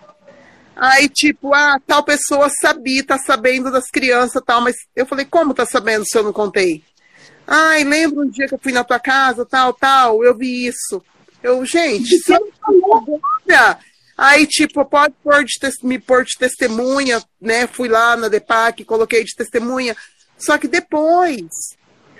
[0.79, 5.51] Aí, tipo, ah, tal pessoa sabia, tá sabendo das crianças tal, mas eu falei, como
[5.51, 6.83] tá sabendo se eu não contei?
[7.47, 11.01] Ai, lembra um dia que eu fui na tua casa, tal, tal, eu vi isso.
[11.41, 12.19] Eu, gente,
[13.47, 13.79] nada.
[14.17, 15.53] Aí, tipo, pode pôr de
[15.83, 17.67] me pôr de testemunha, né?
[17.67, 19.95] Fui lá na DEPAC, coloquei de testemunha.
[20.37, 21.47] Só que depois,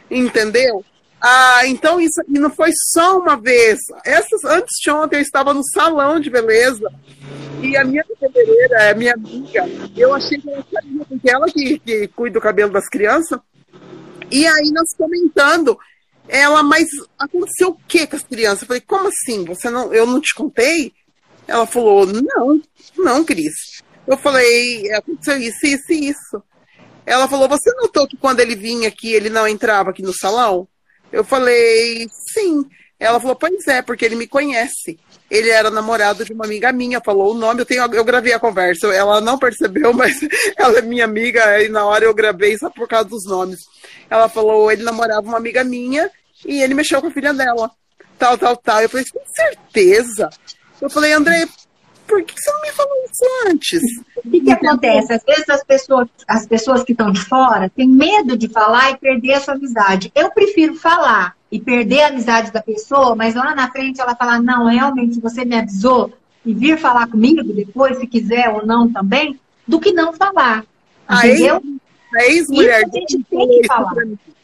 [0.09, 0.85] entendeu?
[1.19, 3.79] Ah, então isso e não foi só uma vez.
[4.05, 6.87] Essas, antes de ontem eu estava no salão de beleza
[7.61, 12.43] e a minha cabeleireira, a minha amiga, eu achei que ela que, que cuida do
[12.43, 13.39] cabelo das crianças.
[14.31, 15.77] E aí nós comentando,
[16.27, 16.87] ela, mas
[17.17, 18.61] aconteceu o que com as crianças?
[18.61, 19.45] Eu falei, como assim?
[19.45, 20.93] Você não, eu não te contei?
[21.47, 22.61] Ela falou, não,
[22.97, 23.81] não, Cris.
[24.05, 26.43] Eu falei, aconteceu isso, isso e isso.
[27.05, 30.67] Ela falou, você notou que quando ele vinha aqui, ele não entrava aqui no salão?
[31.11, 32.65] Eu falei, sim.
[32.99, 34.99] Ela falou, pois é, porque ele me conhece.
[35.29, 38.39] Ele era namorado de uma amiga minha, falou o nome, eu, tenho, eu gravei a
[38.39, 38.87] conversa.
[38.87, 40.19] Ela não percebeu, mas
[40.57, 43.59] ela é minha amiga, e na hora eu gravei só por causa dos nomes.
[44.09, 46.09] Ela falou, ele namorava uma amiga minha
[46.45, 47.69] e ele mexeu com a filha dela.
[48.17, 48.81] Tal, tal, tal.
[48.81, 50.29] Eu falei, com certeza.
[50.81, 51.47] Eu falei, André,
[52.07, 53.81] por que você não me falou isso antes?
[54.15, 55.13] O que, que acontece?
[55.13, 58.97] Às vezes as pessoas, as pessoas que estão de fora têm medo de falar e
[58.97, 60.11] perder a sua amizade.
[60.15, 64.41] Eu prefiro falar e perder a amizade da pessoa, mas lá na frente ela falar,
[64.41, 66.13] não, realmente você me avisou
[66.45, 70.65] e vir falar comigo depois, se quiser ou não também, do que não falar.
[71.09, 71.61] Entendeu?
[72.13, 72.83] A ex-mulher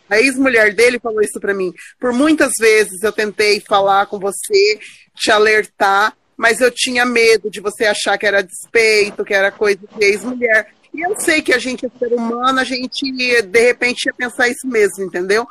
[0.10, 1.74] a ex-mulher dele falou isso para mim.
[2.00, 4.80] Por muitas vezes eu tentei falar com você,
[5.16, 9.80] te alertar, mas eu tinha medo de você achar que era despeito, que era coisa
[9.98, 10.68] de ex-mulher.
[10.94, 14.48] E eu sei que a gente é ser humano, a gente de repente ia pensar
[14.48, 15.48] isso mesmo, entendeu?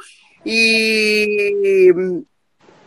[0.46, 1.92] E.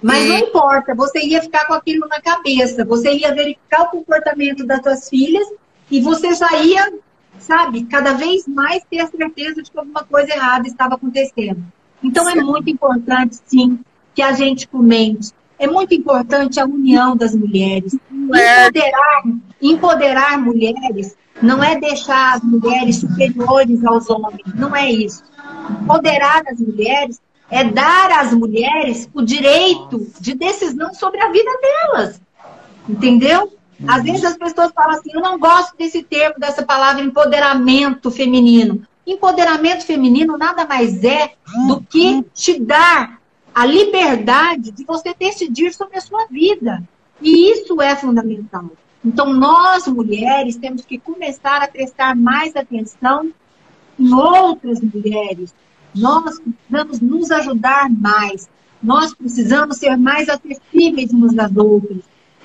[0.02, 0.28] Mas e...
[0.28, 4.82] não importa, você ia ficar com aquilo na cabeça, você ia verificar o comportamento das
[4.82, 5.48] suas filhas
[5.90, 6.94] e você já ia,
[7.40, 11.64] sabe, cada vez mais ter a certeza de que alguma coisa errada estava acontecendo.
[12.04, 13.80] Então é muito importante, sim,
[14.14, 15.32] que a gente comente.
[15.58, 17.98] É muito importante a união das mulheres.
[18.12, 19.24] Empoderar,
[19.62, 25.24] empoderar mulheres não é deixar as mulheres superiores aos homens, não é isso.
[25.82, 32.22] Empoderar as mulheres é dar às mulheres o direito de decisão sobre a vida delas.
[32.88, 33.52] Entendeu?
[33.88, 38.82] Às vezes as pessoas falam assim: eu não gosto desse termo, dessa palavra empoderamento feminino.
[39.06, 41.34] Empoderamento feminino nada mais é
[41.68, 43.15] do que te dar
[43.56, 46.84] a liberdade de você decidir sobre a sua vida.
[47.22, 48.70] E isso é fundamental.
[49.04, 53.32] Então, nós, mulheres, temos que começar a prestar mais atenção
[53.98, 55.56] em outras mulheres,
[55.96, 58.50] nós precisamos nos ajudar mais.
[58.84, 62.04] Nós precisamos ser mais acessíveis umas às outras.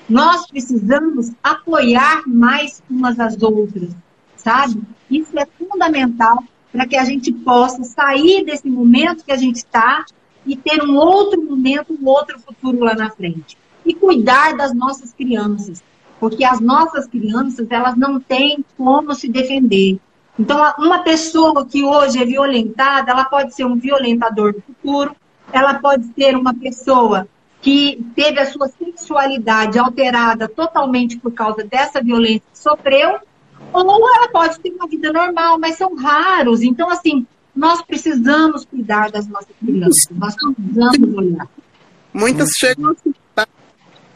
[0.09, 3.89] Nós precisamos apoiar mais umas às outras,
[4.37, 4.81] sabe?
[5.09, 10.05] Isso é fundamental para que a gente possa sair desse momento que a gente está
[10.45, 13.57] e ter um outro momento, um outro futuro lá na frente.
[13.85, 15.83] E cuidar das nossas crianças,
[16.19, 19.99] porque as nossas crianças, elas não têm como se defender.
[20.37, 25.15] Então, uma pessoa que hoje é violentada, ela pode ser um violentador do futuro,
[25.51, 27.27] ela pode ser uma pessoa
[27.61, 33.19] que teve a sua sexualidade alterada totalmente por causa dessa violência que sofreu,
[33.71, 36.61] ou ela pode ter uma vida normal, mas são raros.
[36.61, 41.47] Então, assim, nós precisamos cuidar das nossas crianças, nós precisamos olhar.
[42.13, 42.95] Muitas chegam
[43.35, 43.47] a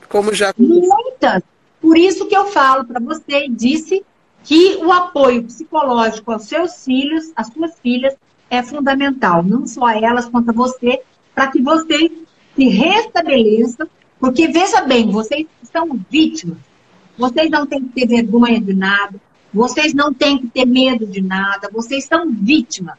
[0.09, 1.43] como já Muitas.
[1.81, 4.03] Por isso que eu falo para você, disse
[4.43, 8.15] que o apoio psicológico aos seus filhos, às suas filhas,
[8.49, 11.01] é fundamental, não só a elas quanto a você,
[11.33, 12.11] para que vocês
[12.55, 13.87] se restabeleçam,
[14.19, 16.57] porque veja bem, vocês são vítimas,
[17.17, 19.19] vocês não têm que ter vergonha de nada,
[19.53, 22.95] vocês não têm que ter medo de nada, vocês são vítimas.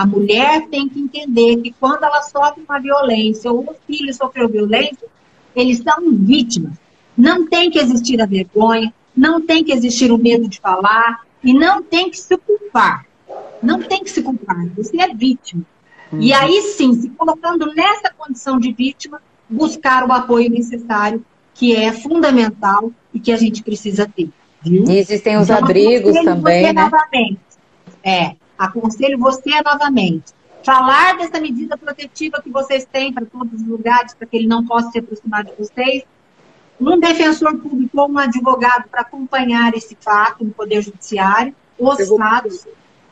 [0.00, 4.48] A mulher tem que entender que quando ela sofre uma violência ou o filho sofreu
[4.48, 5.06] violência,
[5.54, 6.72] eles são vítimas.
[7.14, 11.52] Não tem que existir a vergonha, não tem que existir o medo de falar e
[11.52, 13.04] não tem que se culpar.
[13.62, 14.66] Não tem que se culpar.
[14.74, 15.66] Você é vítima.
[16.10, 16.22] Uhum.
[16.22, 19.20] E aí sim, se colocando nessa condição de vítima,
[19.50, 21.22] buscar o apoio necessário,
[21.52, 24.30] que é fundamental e que a gente precisa ter.
[24.62, 24.84] Viu?
[24.88, 26.84] E existem os então, abrigos também, né?
[26.84, 27.38] Novamente.
[28.02, 30.32] É, aconselho você novamente.
[30.62, 34.64] Falar dessa medida protetiva que vocês têm para todos os lugares, para que ele não
[34.66, 36.04] possa se aproximar de vocês,
[36.78, 42.66] um defensor público ou um advogado para acompanhar esse fato no Poder Judiciário, os fatos,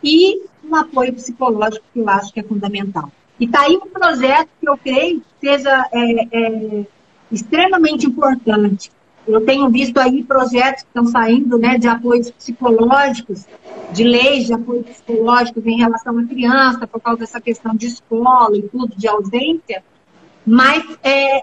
[0.04, 3.10] e um apoio psicológico que eu acho que é fundamental.
[3.40, 6.86] E está aí um projeto que eu creio que seja é, é,
[7.32, 8.90] extremamente importante.
[9.28, 13.44] Eu tenho visto aí projetos que estão saindo né, de apoios psicológicos,
[13.92, 18.56] de leis de apoio psicológico em relação à criança, por causa dessa questão de escola
[18.56, 19.84] e tudo, de ausência.
[20.46, 21.42] Mas é,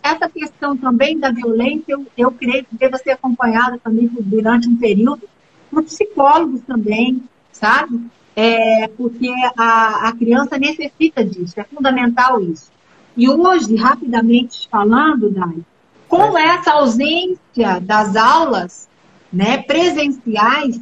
[0.00, 4.76] essa questão também da violência, eu, eu creio que deva ser acompanhada também durante um
[4.76, 5.28] período
[5.68, 7.20] por psicólogos também,
[7.50, 8.00] sabe?
[8.36, 12.70] É, porque a, a criança necessita disso, é fundamental isso.
[13.16, 15.64] E hoje, rapidamente falando, Dai,
[16.08, 18.88] com essa ausência das aulas
[19.32, 20.80] né, presenciais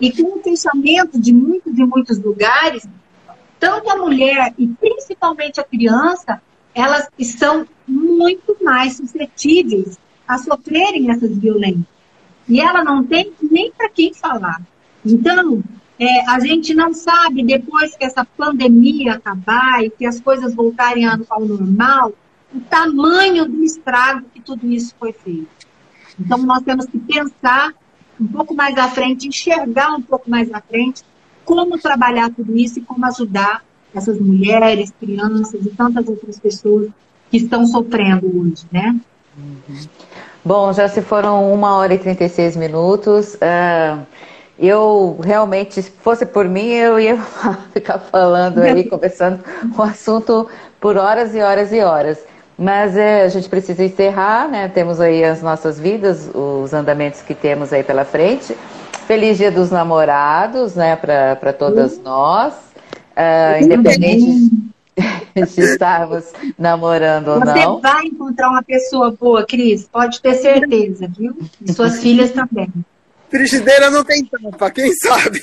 [0.00, 2.86] e com o fechamento de muitos e muitos lugares,
[3.58, 6.40] tanto a mulher e principalmente a criança
[6.74, 11.84] elas são muito mais suscetíveis a sofrerem essas violências.
[12.48, 14.60] E ela não tem nem para quem falar.
[15.04, 15.62] Então,
[15.98, 21.04] é, a gente não sabe, depois que essa pandemia acabar e que as coisas voltarem
[21.06, 22.12] ao normal,
[22.54, 25.48] o tamanho do estrago que tudo isso foi feito.
[26.18, 27.72] Então, nós temos que pensar
[28.20, 31.02] um pouco mais à frente, enxergar um pouco mais à frente
[31.44, 33.64] como trabalhar tudo isso e como ajudar
[33.94, 36.88] essas mulheres, crianças e tantas outras pessoas
[37.30, 39.00] que estão sofrendo hoje, né?
[39.36, 39.88] Uhum.
[40.44, 43.34] Bom, já se foram uma hora e 36 minutos.
[43.34, 44.06] Uh,
[44.58, 47.16] eu realmente, se fosse por mim, eu ia
[47.72, 49.42] ficar falando aí, conversando
[49.76, 50.48] o assunto
[50.80, 52.18] por horas e horas e horas.
[52.60, 54.68] Mas é, a gente precisa encerrar, né?
[54.68, 58.54] Temos aí as nossas vidas, os andamentos que temos aí pela frente.
[59.06, 64.50] Feliz Dia dos Namorados, né, para todas nós, uh, independente
[65.34, 66.26] de estarmos
[66.58, 67.76] namorando ou não.
[67.76, 71.34] Você vai encontrar uma pessoa boa, Cris, pode ter certeza, viu?
[71.62, 72.70] E suas filhas também.
[73.30, 75.40] Frigideira não tem tampa, quem sabe?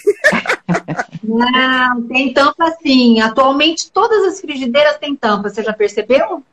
[1.24, 3.20] Não, tem tampa sim.
[3.22, 6.44] Atualmente todas as frigideiras têm tampa, você já percebeu?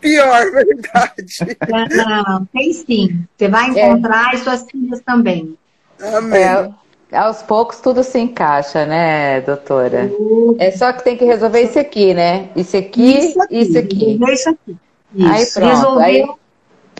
[0.00, 1.58] Pior, verdade.
[1.94, 3.24] Não, tem sim.
[3.36, 3.88] Você vai é.
[3.88, 4.36] encontrar é.
[4.36, 5.56] e suas filhas também.
[6.00, 6.42] Amém.
[6.42, 10.10] É, aos poucos tudo se encaixa, né, doutora?
[10.12, 10.56] Uh.
[10.58, 12.48] É só que tem que resolver isso aqui, né?
[12.56, 13.60] Isso aqui, isso aqui.
[13.60, 14.18] Isso aqui.
[14.32, 14.76] Isso aqui.
[15.14, 15.32] Isso.
[15.32, 15.68] Aí pronto.
[15.68, 16.28] Resolveu, aí...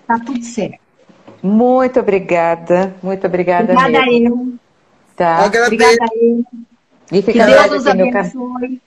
[0.07, 0.79] tá tudo certo.
[1.43, 4.53] Muito obrigada, muito obrigada Obrigada mesmo.
[4.53, 4.59] eu.
[5.17, 5.47] Tá.
[5.47, 6.45] Obrigada eu.
[7.13, 8.81] E fica que Deus nos abençoe.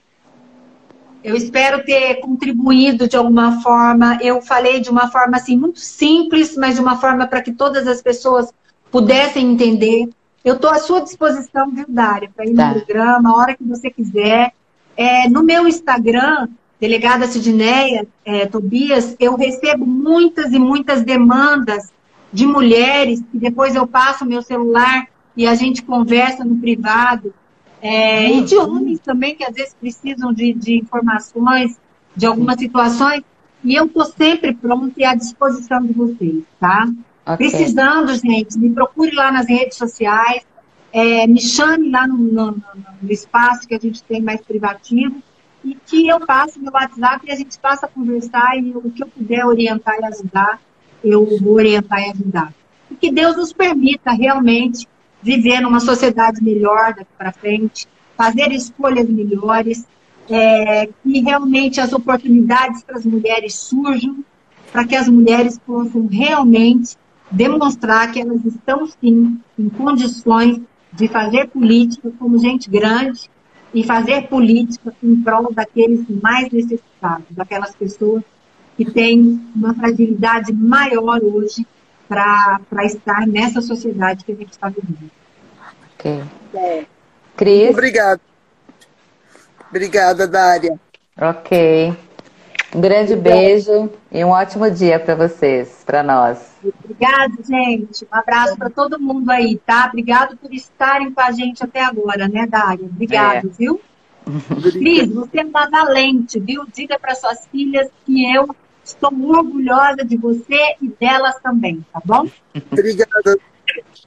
[1.23, 4.17] Eu espero ter contribuído de alguma forma.
[4.21, 7.87] Eu falei de uma forma assim muito simples, mas de uma forma para que todas
[7.87, 8.53] as pessoas
[8.91, 10.09] pudessem entender.
[10.43, 12.67] Eu estou à sua disposição, viu, Dária, para ir tá.
[12.67, 14.51] no programa, a hora que você quiser.
[14.97, 21.91] É, no meu Instagram, delegada Sidneia é, Tobias, eu recebo muitas e muitas demandas
[22.31, 27.33] de mulheres, que depois eu passo meu celular e a gente conversa no privado,
[27.83, 31.77] é, e de homens também, que às vezes precisam de, de informações,
[32.15, 33.23] de algumas situações,
[33.61, 36.87] e eu estou sempre pronta e à disposição de vocês, tá?
[37.25, 37.49] Okay.
[37.49, 40.43] Precisando, gente, me procure lá nas redes sociais,
[40.93, 42.63] é, me chame lá no, no,
[43.01, 45.21] no, espaço que a gente tem mais privativo,
[45.61, 49.03] e que eu passe meu WhatsApp e a gente passa a conversar e o que
[49.03, 50.61] eu puder orientar e ajudar,
[51.03, 52.53] eu vou orientar e ajudar.
[52.89, 54.87] E que Deus nos permita realmente
[55.23, 57.87] viver numa sociedade melhor daqui para frente,
[58.17, 59.85] fazer escolhas melhores,
[60.29, 64.23] é, que realmente as oportunidades para as mulheres surjam,
[64.71, 66.97] para que as mulheres possam realmente
[67.31, 73.29] demonstrar que elas estão sim em condições de fazer política como gente grande
[73.73, 78.23] e fazer política em prol daqueles mais necessitados, daquelas pessoas
[78.77, 81.65] que têm uma fragilidade maior hoje
[82.07, 85.11] para estar nessa sociedade que a gente está vivendo.
[85.93, 86.23] Ok.
[86.55, 86.85] É.
[87.35, 87.69] Cris?
[87.69, 88.21] Obrigada.
[89.69, 90.79] Obrigada, Dária.
[91.19, 91.95] Ok.
[92.75, 96.53] Um grande beijo e um ótimo dia para vocês, para nós.
[96.83, 98.03] Obrigada, gente.
[98.03, 99.87] Um abraço para todo mundo aí, tá?
[99.87, 102.85] Obrigado por estarem com a gente até agora, né, Dária?
[102.85, 103.51] Obrigado, é.
[103.51, 103.79] viu?
[104.71, 106.65] Cris, você é uma valente, viu?
[106.73, 112.27] Diga para suas filhas que eu Estou orgulhosa de você e delas também, tá bom?
[112.71, 113.37] Obrigada.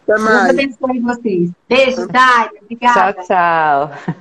[0.03, 0.55] Até mais.
[0.55, 1.51] Deus abençoe vocês.
[1.69, 2.61] Beijo, Dária.
[2.62, 3.12] Obrigada.
[3.15, 4.15] Tchau, tchau.